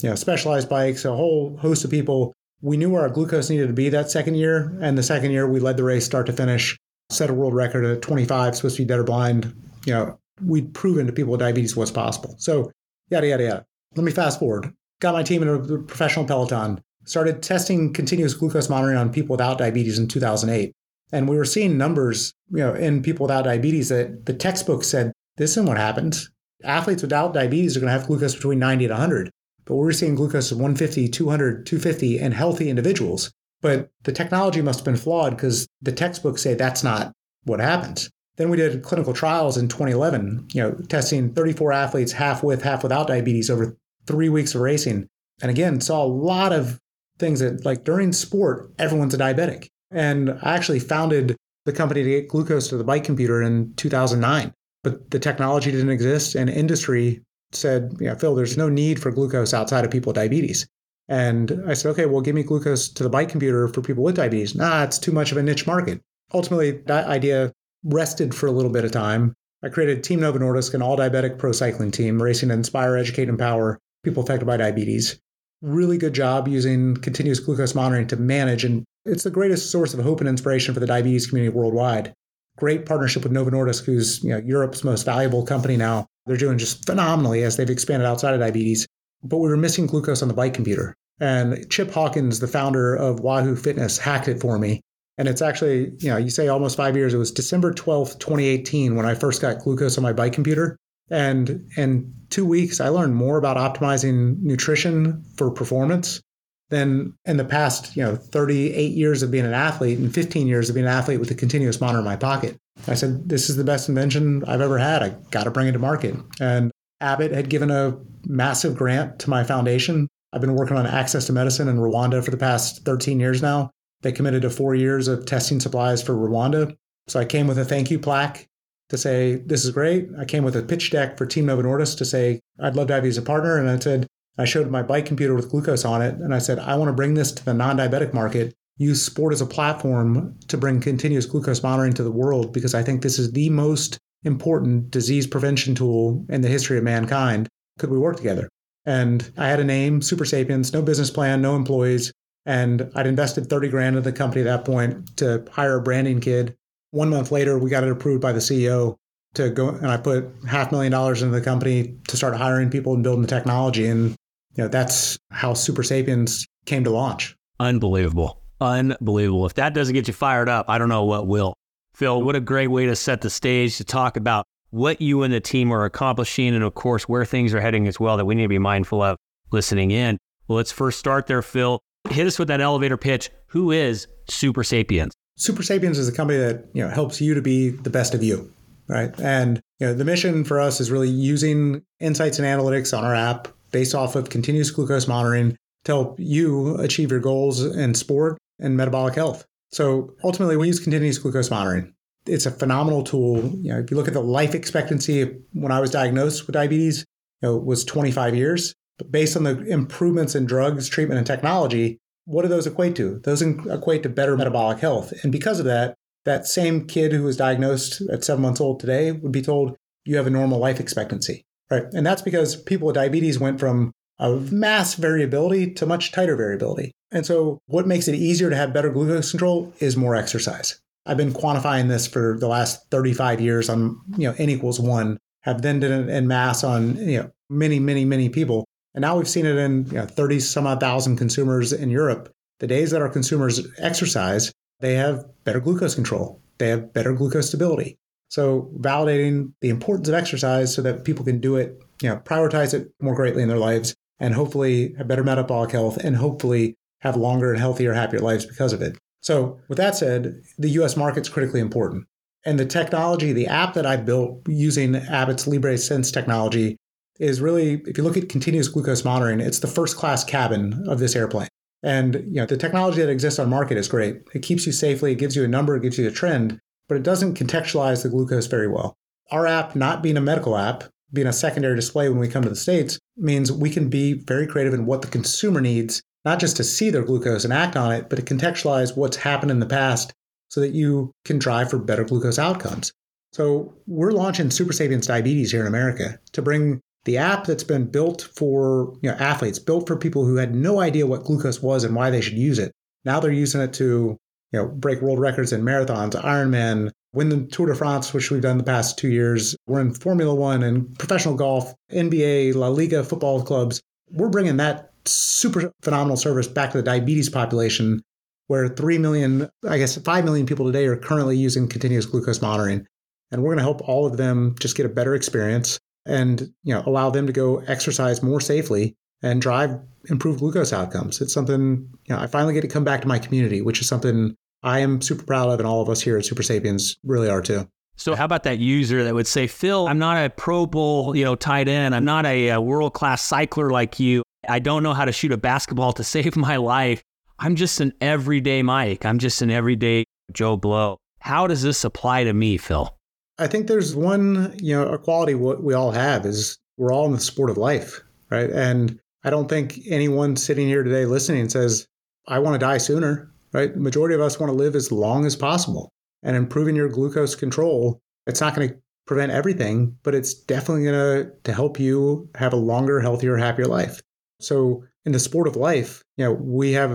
you 0.01 0.09
know, 0.09 0.15
Specialized 0.15 0.69
Bikes, 0.69 1.05
a 1.05 1.15
whole 1.15 1.55
host 1.57 1.83
of 1.85 1.91
people. 1.91 2.33
We 2.61 2.77
knew 2.77 2.89
where 2.89 3.03
our 3.03 3.09
glucose 3.09 3.49
needed 3.49 3.67
to 3.67 3.73
be 3.73 3.89
that 3.89 4.09
second 4.09 4.35
year. 4.35 4.75
And 4.81 4.97
the 4.97 5.03
second 5.03 5.31
year, 5.31 5.47
we 5.47 5.59
led 5.59 5.77
the 5.77 5.83
race 5.83 6.05
start 6.05 6.25
to 6.27 6.33
finish, 6.33 6.77
set 7.11 7.29
a 7.29 7.33
world 7.33 7.53
record 7.53 7.85
at 7.85 8.01
25, 8.01 8.55
supposed 8.55 8.77
to 8.77 8.81
be 8.81 8.87
dead 8.87 8.99
or 8.99 9.03
blind. 9.03 9.53
You 9.85 9.93
know, 9.93 10.19
we'd 10.43 10.73
proven 10.73 11.05
to 11.07 11.13
people 11.13 11.31
with 11.31 11.41
diabetes 11.41 11.75
what's 11.75 11.91
possible. 11.91 12.35
So, 12.39 12.71
yada, 13.09 13.27
yada, 13.27 13.43
yada. 13.43 13.65
Let 13.95 14.03
me 14.03 14.11
fast 14.11 14.39
forward. 14.39 14.73
Got 14.99 15.13
my 15.13 15.23
team 15.23 15.41
in 15.41 15.49
a 15.49 15.59
professional 15.59 16.25
peloton, 16.25 16.81
started 17.05 17.41
testing 17.41 17.93
continuous 17.93 18.33
glucose 18.33 18.69
monitoring 18.69 18.97
on 18.97 19.11
people 19.11 19.33
without 19.33 19.57
diabetes 19.57 19.99
in 19.99 20.07
2008. 20.07 20.73
And 21.11 21.27
we 21.27 21.37
were 21.37 21.45
seeing 21.45 21.77
numbers, 21.77 22.33
you 22.51 22.59
know, 22.59 22.73
in 22.73 23.01
people 23.01 23.25
without 23.25 23.43
diabetes 23.43 23.89
that 23.89 24.25
the 24.25 24.33
textbook 24.33 24.83
said 24.83 25.11
this 25.37 25.51
isn't 25.51 25.67
what 25.67 25.77
happens. 25.77 26.29
Athletes 26.63 27.01
without 27.01 27.33
diabetes 27.33 27.75
are 27.75 27.79
going 27.79 27.91
to 27.91 27.97
have 27.97 28.07
glucose 28.07 28.35
between 28.35 28.59
90 28.59 28.85
and 28.85 28.91
100, 28.91 29.29
but 29.65 29.75
we're 29.75 29.91
seeing 29.91 30.15
glucose 30.15 30.51
of 30.51 30.57
150, 30.57 31.09
200, 31.09 31.65
250 31.65 32.19
in 32.19 32.31
healthy 32.31 32.69
individuals. 32.69 33.31
But 33.61 33.89
the 34.03 34.11
technology 34.11 34.61
must 34.61 34.79
have 34.79 34.85
been 34.85 34.97
flawed 34.97 35.35
because 35.35 35.67
the 35.81 35.91
textbooks 35.91 36.41
say 36.41 36.53
that's 36.53 36.83
not 36.83 37.11
what 37.43 37.59
happens. 37.59 38.09
Then 38.37 38.49
we 38.49 38.57
did 38.57 38.83
clinical 38.83 39.13
trials 39.13 39.57
in 39.57 39.67
2011, 39.67 40.47
you 40.53 40.61
know, 40.61 40.71
testing 40.89 41.33
34 41.33 41.73
athletes, 41.73 42.11
half 42.11 42.43
with, 42.43 42.63
half 42.63 42.83
without 42.83 43.07
diabetes 43.07 43.49
over 43.49 43.75
three 44.07 44.29
weeks 44.29 44.55
of 44.55 44.61
racing. 44.61 45.07
And 45.41 45.51
again, 45.51 45.81
saw 45.81 46.03
a 46.03 46.07
lot 46.07 46.53
of 46.53 46.79
things 47.19 47.39
that, 47.39 47.65
like 47.65 47.83
during 47.83 48.13
sport, 48.13 48.71
everyone's 48.79 49.13
a 49.13 49.17
diabetic. 49.17 49.67
And 49.91 50.31
I 50.41 50.55
actually 50.55 50.79
founded 50.79 51.35
the 51.65 51.73
company 51.73 52.03
to 52.03 52.09
get 52.09 52.29
glucose 52.29 52.67
to 52.69 52.77
the 52.77 52.83
bike 52.83 53.03
computer 53.03 53.41
in 53.41 53.73
2009. 53.75 54.53
But 54.83 55.11
the 55.11 55.19
technology 55.19 55.71
didn't 55.71 55.89
exist, 55.89 56.33
and 56.33 56.49
industry 56.49 57.21
said, 57.51 57.95
"Yeah, 57.99 58.15
Phil, 58.15 58.33
there's 58.33 58.57
no 58.57 58.69
need 58.69 58.99
for 58.99 59.11
glucose 59.11 59.53
outside 59.53 59.85
of 59.85 59.91
people 59.91 60.09
with 60.09 60.15
diabetes." 60.15 60.65
And 61.11 61.61
I 61.67 61.73
said, 61.73 61.89
okay, 61.89 62.05
well, 62.05 62.21
give 62.21 62.35
me 62.35 62.43
glucose 62.43 62.87
to 62.87 63.03
the 63.03 63.09
bike 63.09 63.27
computer 63.27 63.67
for 63.67 63.81
people 63.81 64.01
with 64.01 64.15
diabetes. 64.15 64.55
Nah, 64.55 64.83
it's 64.83 64.97
too 64.97 65.11
much 65.11 65.33
of 65.33 65.37
a 65.37 65.43
niche 65.43 65.67
market. 65.67 65.99
Ultimately, 66.33 66.71
that 66.87 67.05
idea 67.07 67.51
rested 67.83 68.33
for 68.33 68.47
a 68.47 68.51
little 68.51 68.71
bit 68.71 68.85
of 68.85 68.91
time. 68.91 69.33
I 69.61 69.67
created 69.67 70.03
Team 70.03 70.21
Novo 70.21 70.39
Nordisk, 70.39 70.73
an 70.73 70.81
all 70.81 70.97
diabetic 70.97 71.37
pro 71.37 71.51
cycling 71.51 71.91
team, 71.91 72.21
racing 72.21 72.47
to 72.47 72.55
inspire, 72.55 72.95
educate, 72.95 73.23
and 73.23 73.31
empower 73.31 73.77
people 74.03 74.23
affected 74.23 74.45
by 74.45 74.55
diabetes. 74.55 75.19
Really 75.61 75.97
good 75.97 76.13
job 76.13 76.47
using 76.47 76.95
continuous 76.95 77.41
glucose 77.41 77.75
monitoring 77.75 78.07
to 78.07 78.15
manage 78.15 78.63
and 78.63 78.85
it's 79.05 79.23
the 79.23 79.31
greatest 79.31 79.71
source 79.71 79.93
of 79.93 80.03
hope 80.03 80.19
and 80.19 80.29
inspiration 80.29 80.73
for 80.73 80.79
the 80.79 80.87
diabetes 80.87 81.27
community 81.27 81.55
worldwide. 81.55 82.13
Great 82.57 82.85
partnership 82.85 83.23
with 83.23 83.31
Novo 83.31 83.49
Nordisk, 83.49 83.85
who's 83.85 84.23
you 84.23 84.29
know, 84.29 84.37
Europe's 84.37 84.83
most 84.83 85.03
valuable 85.03 85.43
company 85.45 85.77
now. 85.77 86.05
They're 86.25 86.37
doing 86.37 86.57
just 86.57 86.85
phenomenally 86.85 87.43
as 87.43 87.57
they've 87.57 87.69
expanded 87.69 88.05
outside 88.05 88.33
of 88.33 88.39
diabetes. 88.39 88.85
But 89.23 89.37
we 89.37 89.49
were 89.49 89.57
missing 89.57 89.87
glucose 89.87 90.21
on 90.21 90.27
the 90.27 90.33
bike 90.33 90.53
computer. 90.53 90.95
And 91.19 91.69
Chip 91.69 91.91
Hawkins, 91.91 92.39
the 92.39 92.47
founder 92.47 92.95
of 92.95 93.19
Wahoo 93.19 93.55
Fitness, 93.55 93.97
hacked 93.97 94.27
it 94.27 94.39
for 94.39 94.57
me. 94.59 94.81
And 95.17 95.27
it's 95.27 95.41
actually, 95.41 95.91
you 95.99 96.09
know, 96.09 96.17
you 96.17 96.29
say 96.29 96.47
almost 96.47 96.77
five 96.77 96.95
years. 96.95 97.13
It 97.13 97.17
was 97.17 97.31
December 97.31 97.73
12th, 97.73 98.19
2018, 98.19 98.95
when 98.95 99.05
I 99.05 99.13
first 99.13 99.41
got 99.41 99.59
glucose 99.59 99.97
on 99.97 100.03
my 100.03 100.13
bike 100.13 100.33
computer. 100.33 100.77
And 101.09 101.69
in 101.77 102.13
two 102.29 102.45
weeks, 102.45 102.79
I 102.79 102.89
learned 102.89 103.15
more 103.15 103.37
about 103.37 103.57
optimizing 103.57 104.41
nutrition 104.41 105.23
for 105.37 105.51
performance 105.51 106.21
than 106.71 107.13
in 107.25 107.37
the 107.37 107.45
past, 107.45 107.95
you 107.95 108.01
know, 108.01 108.15
38 108.15 108.93
years 108.93 109.21
of 109.21 109.29
being 109.29 109.45
an 109.45 109.53
athlete 109.53 109.99
and 109.99 110.11
15 110.11 110.47
years 110.47 110.69
of 110.69 110.73
being 110.73 110.87
an 110.87 110.91
athlete 110.91 111.19
with 111.19 111.29
a 111.29 111.35
continuous 111.35 111.79
monitor 111.79 111.99
in 111.99 112.05
my 112.05 112.15
pocket. 112.15 112.57
I 112.87 112.95
said, 112.95 113.29
this 113.29 113.49
is 113.49 113.57
the 113.57 113.63
best 113.63 113.89
invention 113.89 114.43
I've 114.47 114.61
ever 114.61 114.77
had. 114.77 115.03
I 115.03 115.09
got 115.29 115.43
to 115.43 115.51
bring 115.51 115.67
it 115.67 115.73
to 115.73 115.79
market. 115.79 116.15
And 116.39 116.71
Abbott 117.01 117.33
had 117.33 117.49
given 117.49 117.69
a 117.69 117.97
massive 118.25 118.75
grant 118.75 119.19
to 119.19 119.29
my 119.29 119.43
foundation. 119.43 120.07
I've 120.33 120.41
been 120.41 120.55
working 120.55 120.77
on 120.77 120.87
access 120.87 121.25
to 121.27 121.33
medicine 121.33 121.67
in 121.67 121.77
Rwanda 121.77 122.23
for 122.23 122.31
the 122.31 122.37
past 122.37 122.85
13 122.85 123.19
years 123.19 123.41
now. 123.41 123.69
They 124.01 124.13
committed 124.13 124.41
to 124.43 124.49
four 124.49 124.73
years 124.73 125.09
of 125.09 125.25
testing 125.25 125.59
supplies 125.59 126.01
for 126.01 126.13
Rwanda. 126.13 126.75
So 127.07 127.19
I 127.19 127.25
came 127.25 127.47
with 127.47 127.59
a 127.59 127.65
thank 127.65 127.91
you 127.91 127.99
plaque 127.99 128.47
to 128.89 128.97
say, 128.97 129.35
this 129.45 129.65
is 129.65 129.71
great. 129.71 130.07
I 130.17 130.23
came 130.23 130.43
with 130.43 130.55
a 130.55 130.63
pitch 130.63 130.89
deck 130.89 131.17
for 131.17 131.25
Team 131.25 131.47
Novo 131.47 131.63
Nordisk 131.63 131.97
to 131.97 132.05
say, 132.05 132.39
I'd 132.59 132.77
love 132.77 132.87
to 132.87 132.93
have 132.93 133.03
you 133.03 133.09
as 133.09 133.17
a 133.17 133.21
partner. 133.21 133.57
And 133.57 133.69
I 133.69 133.77
said, 133.77 134.07
I 134.37 134.45
showed 134.45 134.69
my 134.69 134.81
bike 134.81 135.05
computer 135.05 135.35
with 135.35 135.49
glucose 135.49 135.85
on 135.85 136.01
it, 136.01 136.15
and 136.15 136.33
I 136.33 136.39
said, 136.39 136.59
I 136.59 136.75
want 136.75 136.89
to 136.89 136.93
bring 136.93 137.13
this 137.13 137.31
to 137.33 137.45
the 137.45 137.53
non 137.53 137.77
diabetic 137.77 138.13
market, 138.13 138.53
use 138.77 139.03
sport 139.03 139.33
as 139.33 139.41
a 139.41 139.45
platform 139.45 140.37
to 140.47 140.57
bring 140.57 140.79
continuous 140.79 141.25
glucose 141.25 141.63
monitoring 141.63 141.93
to 141.93 142.03
the 142.03 142.11
world, 142.11 142.53
because 142.53 142.73
I 142.73 142.83
think 142.83 143.01
this 143.01 143.19
is 143.19 143.31
the 143.31 143.49
most 143.49 143.97
important 144.23 144.91
disease 144.91 145.27
prevention 145.27 145.75
tool 145.75 146.25
in 146.29 146.41
the 146.41 146.47
history 146.47 146.77
of 146.77 146.83
mankind. 146.83 147.47
Could 147.79 147.89
we 147.89 147.97
work 147.97 148.17
together? 148.17 148.49
And 148.85 149.31
I 149.37 149.47
had 149.47 149.59
a 149.59 149.63
name, 149.63 149.99
Supersapiens, 149.99 150.73
no 150.73 150.81
business 150.81 151.11
plan, 151.11 151.41
no 151.41 151.55
employees. 151.55 152.11
And 152.45 152.91
I'd 152.95 153.07
invested 153.07 153.49
30 153.49 153.69
grand 153.69 153.95
in 153.97 154.03
the 154.03 154.11
company 154.11 154.41
at 154.41 154.45
that 154.45 154.65
point 154.65 155.17
to 155.17 155.45
hire 155.51 155.77
a 155.77 155.81
branding 155.81 156.19
kid. 156.19 156.55
One 156.91 157.09
month 157.09 157.31
later, 157.31 157.59
we 157.59 157.69
got 157.69 157.83
it 157.83 157.91
approved 157.91 158.21
by 158.21 158.31
the 158.31 158.39
CEO 158.39 158.95
to 159.35 159.49
go, 159.49 159.69
and 159.69 159.87
I 159.87 159.97
put 159.97 160.27
half 160.47 160.71
million 160.71 160.91
dollars 160.91 161.21
into 161.21 161.37
the 161.37 161.43
company 161.43 161.95
to 162.07 162.17
start 162.17 162.35
hiring 162.35 162.69
people 162.69 162.93
and 162.93 163.03
building 163.03 163.21
the 163.21 163.27
technology. 163.27 163.85
And 163.85 164.15
you 164.55 164.63
know, 164.63 164.67
that's 164.67 165.17
how 165.31 165.53
Supersapiens 165.53 166.47
came 166.65 166.83
to 166.83 166.89
launch. 166.89 167.35
Unbelievable. 167.59 168.41
Unbelievable. 168.59 169.45
If 169.45 169.55
that 169.55 169.73
doesn't 169.73 169.93
get 169.93 170.07
you 170.07 170.13
fired 170.13 170.49
up, 170.49 170.65
I 170.69 170.77
don't 170.77 170.89
know 170.89 171.03
what 171.03 171.27
will. 171.27 171.53
Phil, 171.95 172.21
what 172.21 172.35
a 172.35 172.41
great 172.41 172.67
way 172.67 172.85
to 172.85 172.95
set 172.95 173.21
the 173.21 173.29
stage 173.29 173.77
to 173.77 173.83
talk 173.83 174.17
about 174.17 174.45
what 174.69 175.01
you 175.01 175.23
and 175.23 175.33
the 175.33 175.39
team 175.39 175.71
are 175.71 175.85
accomplishing 175.85 176.53
and, 176.55 176.63
of 176.63 176.73
course, 176.73 177.03
where 177.03 177.25
things 177.25 177.53
are 177.53 177.61
heading 177.61 177.87
as 177.87 177.99
well 177.99 178.17
that 178.17 178.25
we 178.25 178.35
need 178.35 178.43
to 178.43 178.49
be 178.49 178.59
mindful 178.59 179.01
of 179.01 179.17
listening 179.51 179.91
in. 179.91 180.17
Well, 180.47 180.57
let's 180.57 180.71
first 180.71 180.99
start 180.99 181.27
there, 181.27 181.41
Phil. 181.41 181.79
Hit 182.09 182.27
us 182.27 182.39
with 182.39 182.47
that 182.47 182.61
elevator 182.61 182.97
pitch. 182.97 183.29
Who 183.47 183.71
is 183.71 184.07
Supersapiens? 184.29 185.11
Super 185.37 185.63
Sapiens 185.63 185.97
is 185.97 186.07
a 186.07 186.11
company 186.11 186.39
that 186.39 186.65
you 186.73 186.83
know 186.83 186.89
helps 186.89 187.19
you 187.19 187.33
to 187.33 187.41
be 187.41 187.69
the 187.69 187.89
best 187.89 188.13
of 188.13 188.23
you, 188.23 188.53
right? 188.87 189.17
And 189.19 189.59
you 189.79 189.87
know 189.87 189.93
the 189.93 190.05
mission 190.05 190.43
for 190.43 190.59
us 190.59 190.79
is 190.79 190.91
really 190.91 191.09
using 191.09 191.83
insights 191.99 192.37
and 192.39 192.45
analytics 192.45 192.95
on 192.95 193.03
our 193.03 193.15
app 193.15 193.47
based 193.71 193.95
off 193.95 194.15
of 194.15 194.29
continuous 194.29 194.71
glucose 194.71 195.07
monitoring 195.07 195.57
to 195.85 195.91
help 195.91 196.19
you 196.19 196.75
achieve 196.77 197.11
your 197.11 197.19
goals 197.19 197.63
in 197.63 197.93
sport 197.93 198.37
and 198.59 198.77
metabolic 198.77 199.15
health. 199.15 199.45
So 199.71 200.13
ultimately, 200.23 200.57
we 200.57 200.67
use 200.67 200.79
continuous 200.79 201.17
glucose 201.17 201.49
monitoring. 201.49 201.93
It's 202.25 202.45
a 202.45 202.51
phenomenal 202.51 203.03
tool. 203.03 203.37
You 203.61 203.73
know, 203.73 203.79
if 203.79 203.89
you 203.89 203.97
look 203.97 204.07
at 204.07 204.13
the 204.13 204.21
life 204.21 204.53
expectancy 204.53 205.37
when 205.53 205.71
I 205.71 205.79
was 205.79 205.89
diagnosed 205.89 206.45
with 206.45 206.53
diabetes, 206.53 207.05
you 207.41 207.49
know, 207.49 207.57
was 207.57 207.83
25 207.85 208.35
years. 208.35 208.73
But 208.97 209.11
based 209.11 209.35
on 209.35 209.43
the 209.43 209.59
improvements 209.65 210.35
in 210.35 210.45
drugs, 210.45 210.87
treatment, 210.87 211.17
and 211.17 211.25
technology, 211.25 211.97
what 212.25 212.43
do 212.43 212.47
those 212.47 212.67
equate 212.67 212.95
to? 212.97 213.19
Those 213.19 213.41
equate 213.41 214.03
to 214.03 214.09
better 214.09 214.37
metabolic 214.37 214.79
health. 214.79 215.13
And 215.23 215.31
because 215.31 215.59
of 215.59 215.65
that, 215.65 215.95
that 216.25 216.45
same 216.45 216.85
kid 216.85 217.11
who 217.11 217.23
was 217.23 217.37
diagnosed 217.37 218.01
at 218.11 218.23
seven 218.23 218.43
months 218.43 218.61
old 218.61 218.79
today 218.79 219.11
would 219.11 219.31
be 219.31 219.41
told 219.41 219.75
you 220.05 220.17
have 220.17 220.27
a 220.27 220.31
normal 220.31 220.59
life 220.59 220.79
expectancy. 220.79 221.43
Right. 221.71 221.85
And 221.93 222.05
that's 222.05 222.21
because 222.21 222.57
people 222.57 222.87
with 222.87 222.95
diabetes 222.95 223.39
went 223.39 223.59
from 223.59 223.93
a 224.19 224.35
mass 224.35 224.95
variability 224.95 225.73
to 225.75 225.85
much 225.85 226.11
tighter 226.11 226.35
variability. 226.35 226.91
And 227.11 227.25
so 227.25 227.59
what 227.65 227.87
makes 227.87 228.09
it 228.09 228.15
easier 228.15 228.49
to 228.49 228.55
have 228.55 228.73
better 228.73 228.89
glucose 228.89 229.31
control 229.31 229.73
is 229.79 229.95
more 229.95 230.15
exercise. 230.15 230.79
I've 231.05 231.17
been 231.17 231.33
quantifying 231.33 231.87
this 231.87 232.07
for 232.07 232.37
the 232.39 232.47
last 232.47 232.91
35 232.91 233.39
years 233.39 233.69
on, 233.69 233.99
you 234.17 234.27
know, 234.27 234.35
N 234.37 234.49
equals 234.49 234.79
one, 234.79 235.17
have 235.41 235.61
then 235.61 235.79
done 235.79 236.09
it 236.09 236.09
in 236.09 236.27
mass 236.27 236.63
on, 236.63 236.97
you 236.97 237.21
know, 237.21 237.31
many, 237.49 237.79
many, 237.79 238.05
many 238.05 238.29
people. 238.29 238.65
And 238.93 239.01
now 239.01 239.17
we've 239.17 239.27
seen 239.27 239.45
it 239.45 239.55
in 239.55 239.85
you 239.87 239.93
know, 239.93 240.05
30 240.05 240.41
some 240.41 240.67
odd 240.67 240.81
thousand 240.81 241.15
consumers 241.15 241.73
in 241.73 241.89
Europe. 241.89 242.29
The 242.59 242.67
days 242.67 242.91
that 242.91 243.01
our 243.01 243.09
consumers 243.09 243.65
exercise, 243.79 244.51
they 244.81 244.95
have 244.95 245.25
better 245.45 245.61
glucose 245.61 245.95
control. 245.95 246.41
They 246.59 246.67
have 246.67 246.93
better 246.93 247.13
glucose 247.13 247.47
stability. 247.47 247.97
So 248.31 248.71
validating 248.79 249.51
the 249.59 249.69
importance 249.69 250.07
of 250.07 250.15
exercise 250.15 250.73
so 250.73 250.81
that 250.83 251.03
people 251.03 251.25
can 251.25 251.41
do 251.41 251.57
it, 251.57 251.83
you 252.01 252.07
know, 252.07 252.15
prioritize 252.15 252.73
it 252.73 252.89
more 253.01 253.13
greatly 253.13 253.43
in 253.43 253.49
their 253.49 253.57
lives 253.57 253.93
and 254.21 254.33
hopefully 254.33 254.95
have 254.97 255.09
better 255.09 255.23
metabolic 255.23 255.71
health 255.71 255.97
and 255.97 256.15
hopefully 256.15 256.77
have 257.01 257.17
longer 257.17 257.51
and 257.51 257.59
healthier, 257.59 257.91
happier 257.91 258.21
lives 258.21 258.45
because 258.45 258.71
of 258.71 258.81
it. 258.81 258.97
So 259.19 259.59
with 259.67 259.77
that 259.79 259.97
said, 259.97 260.41
the 260.57 260.69
US 260.69 260.95
market's 260.95 261.27
critically 261.27 261.59
important. 261.59 262.05
And 262.45 262.57
the 262.57 262.65
technology, 262.65 263.33
the 263.33 263.47
app 263.47 263.73
that 263.73 263.85
I 263.85 263.97
built 263.97 264.39
using 264.47 264.95
Abbott's 264.95 265.45
Libre 265.45 265.77
Sense 265.77 266.09
technology 266.09 266.77
is 267.19 267.41
really, 267.41 267.81
if 267.85 267.97
you 267.97 268.03
look 268.05 268.15
at 268.15 268.29
continuous 268.29 268.69
glucose 268.69 269.03
monitoring, 269.03 269.41
it's 269.41 269.59
the 269.59 269.67
first 269.67 269.97
class 269.97 270.23
cabin 270.23 270.85
of 270.87 270.99
this 270.99 271.17
airplane. 271.17 271.49
And 271.83 272.15
you 272.27 272.35
know, 272.35 272.45
the 272.45 272.55
technology 272.55 273.01
that 273.01 273.09
exists 273.09 273.39
on 273.39 273.49
market 273.49 273.77
is 273.77 273.89
great. 273.89 274.21
It 274.33 274.41
keeps 274.41 274.65
you 274.65 274.71
safely, 274.71 275.11
it 275.11 275.19
gives 275.19 275.35
you 275.35 275.43
a 275.43 275.49
number, 275.49 275.75
it 275.75 275.81
gives 275.81 275.97
you 275.97 276.07
a 276.07 276.11
trend, 276.11 276.61
but 276.91 276.97
it 276.97 277.03
doesn't 277.03 277.39
contextualize 277.39 278.03
the 278.03 278.09
glucose 278.09 278.47
very 278.47 278.67
well. 278.67 278.97
Our 279.31 279.47
app, 279.47 279.77
not 279.77 280.03
being 280.03 280.17
a 280.17 280.21
medical 280.21 280.57
app, 280.57 280.83
being 281.13 281.25
a 281.25 281.31
secondary 281.31 281.73
display 281.73 282.09
when 282.09 282.19
we 282.19 282.27
come 282.27 282.43
to 282.43 282.49
the 282.49 282.55
States, 282.57 282.99
means 283.15 283.49
we 283.49 283.69
can 283.69 283.87
be 283.87 284.11
very 284.11 284.45
creative 284.45 284.73
in 284.73 284.85
what 284.85 285.01
the 285.01 285.07
consumer 285.07 285.61
needs, 285.61 286.01
not 286.25 286.37
just 286.37 286.57
to 286.57 286.65
see 286.65 286.89
their 286.89 287.05
glucose 287.05 287.45
and 287.45 287.53
act 287.53 287.77
on 287.77 287.93
it, 287.93 288.09
but 288.09 288.17
to 288.17 288.21
contextualize 288.35 288.97
what's 288.97 289.15
happened 289.15 289.51
in 289.51 289.61
the 289.61 289.65
past 289.65 290.11
so 290.49 290.59
that 290.59 290.73
you 290.73 291.13
can 291.23 291.39
drive 291.39 291.69
for 291.69 291.79
better 291.79 292.03
glucose 292.03 292.37
outcomes. 292.37 292.91
So 293.31 293.73
we're 293.87 294.11
launching 294.11 294.47
Supersapiens 294.47 295.07
Diabetes 295.07 295.49
here 295.49 295.61
in 295.61 295.67
America 295.67 296.19
to 296.33 296.41
bring 296.41 296.81
the 297.05 297.17
app 297.17 297.45
that's 297.45 297.63
been 297.63 297.89
built 297.89 298.27
for 298.35 298.97
you 299.01 299.09
know, 299.09 299.15
athletes, 299.15 299.59
built 299.59 299.87
for 299.87 299.95
people 299.95 300.25
who 300.25 300.35
had 300.35 300.53
no 300.53 300.81
idea 300.81 301.07
what 301.07 301.23
glucose 301.23 301.61
was 301.61 301.85
and 301.85 301.95
why 301.95 302.09
they 302.09 302.19
should 302.19 302.37
use 302.37 302.59
it. 302.59 302.73
Now 303.05 303.21
they're 303.21 303.31
using 303.31 303.61
it 303.61 303.71
to 303.75 304.17
you 304.51 304.59
know, 304.59 304.67
break 304.67 305.01
world 305.01 305.19
records 305.19 305.53
in 305.53 305.61
marathons, 305.61 306.13
Ironman, 306.13 306.91
win 307.13 307.29
the 307.29 307.45
Tour 307.47 307.67
de 307.67 307.75
France, 307.75 308.13
which 308.13 308.31
we've 308.31 308.41
done 308.41 308.57
the 308.57 308.63
past 308.63 308.97
two 308.97 309.09
years. 309.09 309.55
We're 309.67 309.81
in 309.81 309.93
Formula 309.93 310.33
One 310.33 310.63
and 310.63 310.97
professional 310.97 311.35
golf, 311.35 311.73
NBA, 311.91 312.55
La 312.55 312.67
Liga 312.67 313.03
football 313.03 313.41
clubs. 313.43 313.81
We're 314.11 314.29
bringing 314.29 314.57
that 314.57 314.91
super 315.05 315.71
phenomenal 315.81 316.17
service 316.17 316.47
back 316.47 316.71
to 316.71 316.77
the 316.77 316.83
diabetes 316.83 317.29
population, 317.29 318.01
where 318.47 318.67
3 318.67 318.97
million, 318.97 319.49
I 319.67 319.77
guess 319.77 319.97
5 319.97 320.25
million 320.25 320.45
people 320.45 320.65
today 320.65 320.85
are 320.85 320.97
currently 320.97 321.37
using 321.37 321.67
continuous 321.67 322.05
glucose 322.05 322.41
monitoring. 322.41 322.85
And 323.31 323.41
we're 323.41 323.51
going 323.51 323.59
to 323.59 323.63
help 323.63 323.87
all 323.87 324.05
of 324.05 324.17
them 324.17 324.55
just 324.59 324.75
get 324.75 324.85
a 324.85 324.89
better 324.89 325.15
experience 325.15 325.79
and 326.05 326.51
you 326.63 326.73
know 326.73 326.83
allow 326.85 327.09
them 327.09 327.27
to 327.27 327.33
go 327.33 327.59
exercise 327.67 328.23
more 328.23 328.41
safely 328.41 328.95
and 329.21 329.41
drive 329.41 329.77
improved 330.09 330.39
glucose 330.39 330.73
outcomes. 330.73 331.21
It's 331.21 331.33
something 331.33 331.87
you 332.05 332.15
know 332.15 332.21
I 332.21 332.27
finally 332.27 332.53
get 332.53 332.61
to 332.61 332.67
come 332.67 332.83
back 332.83 333.01
to 333.01 333.07
my 333.07 333.19
community, 333.19 333.61
which 333.61 333.81
is 333.81 333.87
something 333.87 334.35
I 334.63 334.79
am 334.79 335.01
super 335.01 335.23
proud 335.23 335.49
of, 335.49 335.59
and 335.59 335.67
all 335.67 335.81
of 335.81 335.89
us 335.89 336.01
here 336.01 336.17
at 336.17 336.23
Supersapiens 336.23 336.97
really 337.03 337.29
are 337.29 337.41
too. 337.41 337.67
So 337.95 338.15
how 338.15 338.25
about 338.25 338.43
that 338.43 338.59
user 338.59 339.03
that 339.03 339.13
would 339.13 339.27
say, 339.27 339.47
Phil, 339.47 339.87
I'm 339.87 339.99
not 339.99 340.23
a 340.23 340.29
Pro 340.29 340.65
Bowl, 340.65 341.15
you 341.15 341.23
know, 341.23 341.35
tight 341.35 341.67
end. 341.67 341.93
I'm 341.93 342.05
not 342.05 342.25
a, 342.25 342.49
a 342.49 342.61
world 342.61 342.93
class 342.93 343.21
cycler 343.21 343.69
like 343.69 343.99
you. 343.99 344.23
I 344.47 344.59
don't 344.59 344.81
know 344.81 344.93
how 344.93 345.05
to 345.05 345.11
shoot 345.11 345.31
a 345.31 345.37
basketball 345.37 345.93
to 345.93 346.03
save 346.15 346.35
my 346.35 346.57
life. 346.57 347.01
I'm 347.39 347.55
just 347.55 347.79
an 347.79 347.93
everyday 348.01 348.61
Mike. 348.61 349.05
I'm 349.05 349.19
just 349.19 349.41
an 349.41 349.51
everyday 349.51 350.05
Joe 350.31 350.57
Blow. 350.57 350.97
How 351.19 351.47
does 351.47 351.61
this 351.61 351.83
apply 351.83 352.23
to 352.23 352.33
me, 352.33 352.57
Phil? 352.57 352.95
I 353.37 353.47
think 353.47 353.67
there's 353.67 353.95
one, 353.95 354.55
you 354.61 354.75
know, 354.75 354.87
a 354.87 354.97
quality 354.97 355.35
what 355.35 355.63
we 355.63 355.73
all 355.73 355.91
have 355.91 356.25
is 356.25 356.59
we're 356.77 356.93
all 356.93 357.05
in 357.05 357.11
the 357.11 357.19
sport 357.19 357.49
of 357.49 357.57
life, 357.57 358.01
right? 358.29 358.49
And 358.49 358.99
I 359.23 359.29
don't 359.29 359.47
think 359.47 359.79
anyone 359.87 360.35
sitting 360.35 360.67
here 360.67 360.83
today 360.83 361.05
listening 361.05 361.49
says, 361.49 361.87
I 362.27 362.39
want 362.39 362.55
to 362.55 362.59
die 362.59 362.77
sooner, 362.77 363.30
right? 363.53 363.73
The 363.73 363.79
majority 363.79 364.15
of 364.15 364.21
us 364.21 364.39
want 364.39 364.49
to 364.49 364.55
live 364.57 364.75
as 364.75 364.91
long 364.91 365.25
as 365.25 365.35
possible. 365.35 365.89
And 366.23 366.35
improving 366.35 366.75
your 366.75 366.89
glucose 366.89 367.35
control, 367.35 367.99
it's 368.27 368.41
not 368.41 368.55
going 368.55 368.69
to 368.69 368.75
prevent 369.07 369.31
everything, 369.31 369.97
but 370.03 370.15
it's 370.15 370.33
definitely 370.33 370.83
going 370.83 371.25
to, 371.25 371.31
to 371.43 371.53
help 371.53 371.79
you 371.79 372.29
have 372.35 372.53
a 372.53 372.57
longer, 372.57 372.99
healthier, 372.99 373.37
happier 373.37 373.65
life. 373.65 374.01
So 374.39 374.83
in 375.05 375.11
the 375.11 375.19
sport 375.19 375.47
of 375.47 375.55
life, 375.55 376.03
you 376.17 376.25
know, 376.25 376.33
we 376.33 376.73
have 376.73 376.91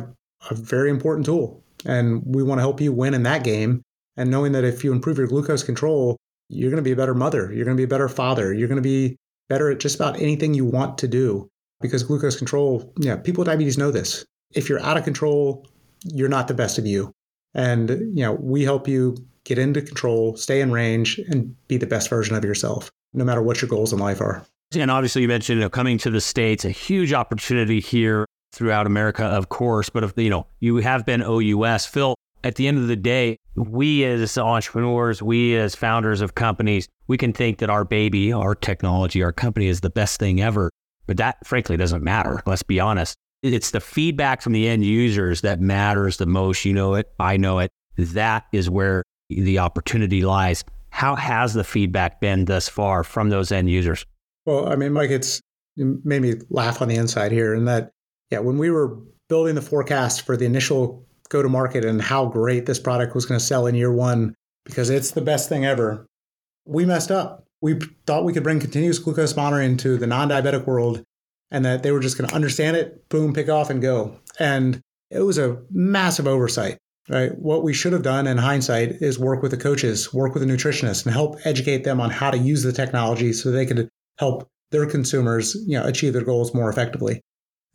a 0.50 0.54
very 0.54 0.90
important 0.90 1.26
tool 1.26 1.62
and 1.84 2.22
we 2.24 2.42
want 2.42 2.58
to 2.58 2.62
help 2.62 2.80
you 2.80 2.92
win 2.92 3.14
in 3.14 3.24
that 3.24 3.44
game. 3.44 3.82
And 4.16 4.30
knowing 4.30 4.52
that 4.52 4.64
if 4.64 4.84
you 4.84 4.92
improve 4.92 5.18
your 5.18 5.26
glucose 5.26 5.62
control, 5.62 6.16
you're 6.48 6.70
going 6.70 6.82
to 6.82 6.88
be 6.88 6.92
a 6.92 6.96
better 6.96 7.14
mother. 7.14 7.52
You're 7.52 7.64
going 7.64 7.76
to 7.76 7.80
be 7.80 7.84
a 7.84 7.88
better 7.88 8.08
father. 8.08 8.54
You're 8.54 8.68
going 8.68 8.76
to 8.76 8.82
be 8.82 9.16
better 9.48 9.70
at 9.70 9.80
just 9.80 9.96
about 9.96 10.20
anything 10.20 10.54
you 10.54 10.64
want 10.64 10.98
to 10.98 11.08
do 11.08 11.48
because 11.80 12.02
glucose 12.02 12.36
control, 12.36 12.92
yeah, 12.98 13.16
people 13.16 13.42
with 13.42 13.48
diabetes 13.48 13.78
know 13.78 13.90
this. 13.90 14.24
If 14.54 14.68
you're 14.68 14.80
out 14.80 14.96
of 14.96 15.04
control, 15.04 15.66
you're 16.04 16.28
not 16.28 16.48
the 16.48 16.54
best 16.54 16.78
of 16.78 16.86
you. 16.86 17.12
And, 17.54 17.90
you 17.90 18.22
know, 18.22 18.32
we 18.34 18.64
help 18.64 18.86
you 18.86 19.16
get 19.44 19.58
into 19.58 19.80
control, 19.80 20.36
stay 20.36 20.60
in 20.60 20.72
range, 20.72 21.18
and 21.28 21.54
be 21.68 21.76
the 21.76 21.86
best 21.86 22.10
version 22.10 22.36
of 22.36 22.44
yourself, 22.44 22.90
no 23.14 23.24
matter 23.24 23.42
what 23.42 23.62
your 23.62 23.68
goals 23.68 23.92
in 23.92 23.98
life 23.98 24.20
are. 24.20 24.44
And 24.74 24.90
obviously, 24.90 25.22
you 25.22 25.28
mentioned 25.28 25.58
you 25.58 25.64
know, 25.64 25.70
coming 25.70 25.96
to 25.98 26.10
the 26.10 26.20
States, 26.20 26.64
a 26.64 26.70
huge 26.70 27.12
opportunity 27.12 27.80
here 27.80 28.26
throughout 28.52 28.86
America, 28.86 29.24
of 29.24 29.48
course. 29.48 29.88
But 29.88 30.04
if 30.04 30.12
you 30.16 30.30
know, 30.30 30.46
you 30.60 30.76
have 30.78 31.06
been 31.06 31.22
OUS. 31.22 31.86
Phil, 31.86 32.16
at 32.42 32.56
the 32.56 32.66
end 32.66 32.78
of 32.78 32.88
the 32.88 32.96
day, 32.96 33.38
we 33.54 34.04
as 34.04 34.36
entrepreneurs, 34.36 35.22
we 35.22 35.56
as 35.56 35.74
founders 35.74 36.20
of 36.20 36.34
companies, 36.34 36.88
we 37.06 37.16
can 37.16 37.32
think 37.32 37.58
that 37.58 37.70
our 37.70 37.84
baby, 37.84 38.32
our 38.32 38.54
technology, 38.54 39.22
our 39.22 39.32
company 39.32 39.68
is 39.68 39.80
the 39.80 39.90
best 39.90 40.18
thing 40.18 40.40
ever. 40.40 40.70
But 41.06 41.16
that 41.18 41.46
frankly 41.46 41.76
doesn't 41.76 42.02
matter. 42.02 42.42
Let's 42.46 42.62
be 42.62 42.80
honest. 42.80 43.16
It's 43.42 43.70
the 43.70 43.80
feedback 43.80 44.42
from 44.42 44.52
the 44.52 44.66
end 44.66 44.84
users 44.84 45.42
that 45.42 45.60
matters 45.60 46.16
the 46.16 46.26
most. 46.26 46.64
You 46.64 46.72
know 46.72 46.94
it. 46.94 47.10
I 47.20 47.36
know 47.36 47.58
it. 47.58 47.70
That 47.96 48.44
is 48.52 48.68
where 48.70 49.02
the 49.28 49.58
opportunity 49.58 50.22
lies. 50.22 50.64
How 50.90 51.14
has 51.16 51.54
the 51.54 51.64
feedback 51.64 52.20
been 52.20 52.46
thus 52.46 52.68
far 52.68 53.04
from 53.04 53.28
those 53.28 53.52
end 53.52 53.68
users? 53.70 54.06
Well, 54.46 54.68
I 54.68 54.76
mean, 54.76 54.92
Mike, 54.92 55.10
it's 55.10 55.40
it 55.76 56.04
made 56.04 56.22
me 56.22 56.34
laugh 56.48 56.80
on 56.80 56.88
the 56.88 56.96
inside 56.96 57.32
here. 57.32 57.54
And 57.54 57.68
that, 57.68 57.90
yeah, 58.30 58.38
when 58.38 58.58
we 58.58 58.70
were 58.70 58.98
building 59.28 59.54
the 59.54 59.62
forecast 59.62 60.24
for 60.24 60.36
the 60.36 60.46
initial 60.46 61.04
go 61.28 61.42
to 61.42 61.48
market 61.48 61.84
and 61.84 62.00
how 62.00 62.26
great 62.26 62.66
this 62.66 62.78
product 62.78 63.14
was 63.14 63.26
going 63.26 63.38
to 63.38 63.44
sell 63.44 63.66
in 63.66 63.74
year 63.74 63.92
one, 63.92 64.34
because 64.64 64.90
it's 64.90 65.10
the 65.10 65.20
best 65.20 65.48
thing 65.48 65.64
ever, 65.64 66.06
we 66.64 66.84
messed 66.84 67.10
up. 67.10 67.44
We 67.60 67.78
thought 68.06 68.24
we 68.24 68.32
could 68.32 68.42
bring 68.42 68.60
continuous 68.60 68.98
glucose 68.98 69.34
monitoring 69.34 69.76
to 69.78 69.96
the 69.96 70.06
non 70.06 70.28
diabetic 70.28 70.66
world 70.66 71.02
and 71.50 71.64
that 71.64 71.82
they 71.82 71.92
were 71.92 72.00
just 72.00 72.18
going 72.18 72.28
to 72.28 72.34
understand 72.34 72.76
it, 72.76 73.08
boom, 73.08 73.32
pick 73.32 73.48
off 73.48 73.70
and 73.70 73.80
go. 73.80 74.18
And 74.38 74.80
it 75.10 75.20
was 75.20 75.38
a 75.38 75.62
massive 75.70 76.26
oversight, 76.26 76.78
right? 77.08 77.36
What 77.38 77.62
we 77.62 77.72
should 77.72 77.92
have 77.92 78.02
done 78.02 78.26
in 78.26 78.38
hindsight 78.38 78.96
is 79.00 79.18
work 79.18 79.42
with 79.42 79.52
the 79.52 79.56
coaches, 79.56 80.12
work 80.12 80.34
with 80.34 80.46
the 80.46 80.52
nutritionists, 80.52 81.04
and 81.04 81.14
help 81.14 81.38
educate 81.44 81.84
them 81.84 82.00
on 82.00 82.10
how 82.10 82.30
to 82.30 82.38
use 82.38 82.62
the 82.62 82.72
technology 82.72 83.32
so 83.32 83.50
they 83.50 83.66
could 83.66 83.88
help 84.18 84.48
their 84.70 84.86
consumers, 84.86 85.56
you 85.66 85.78
know, 85.78 85.86
achieve 85.86 86.12
their 86.12 86.24
goals 86.24 86.54
more 86.54 86.68
effectively. 86.68 87.20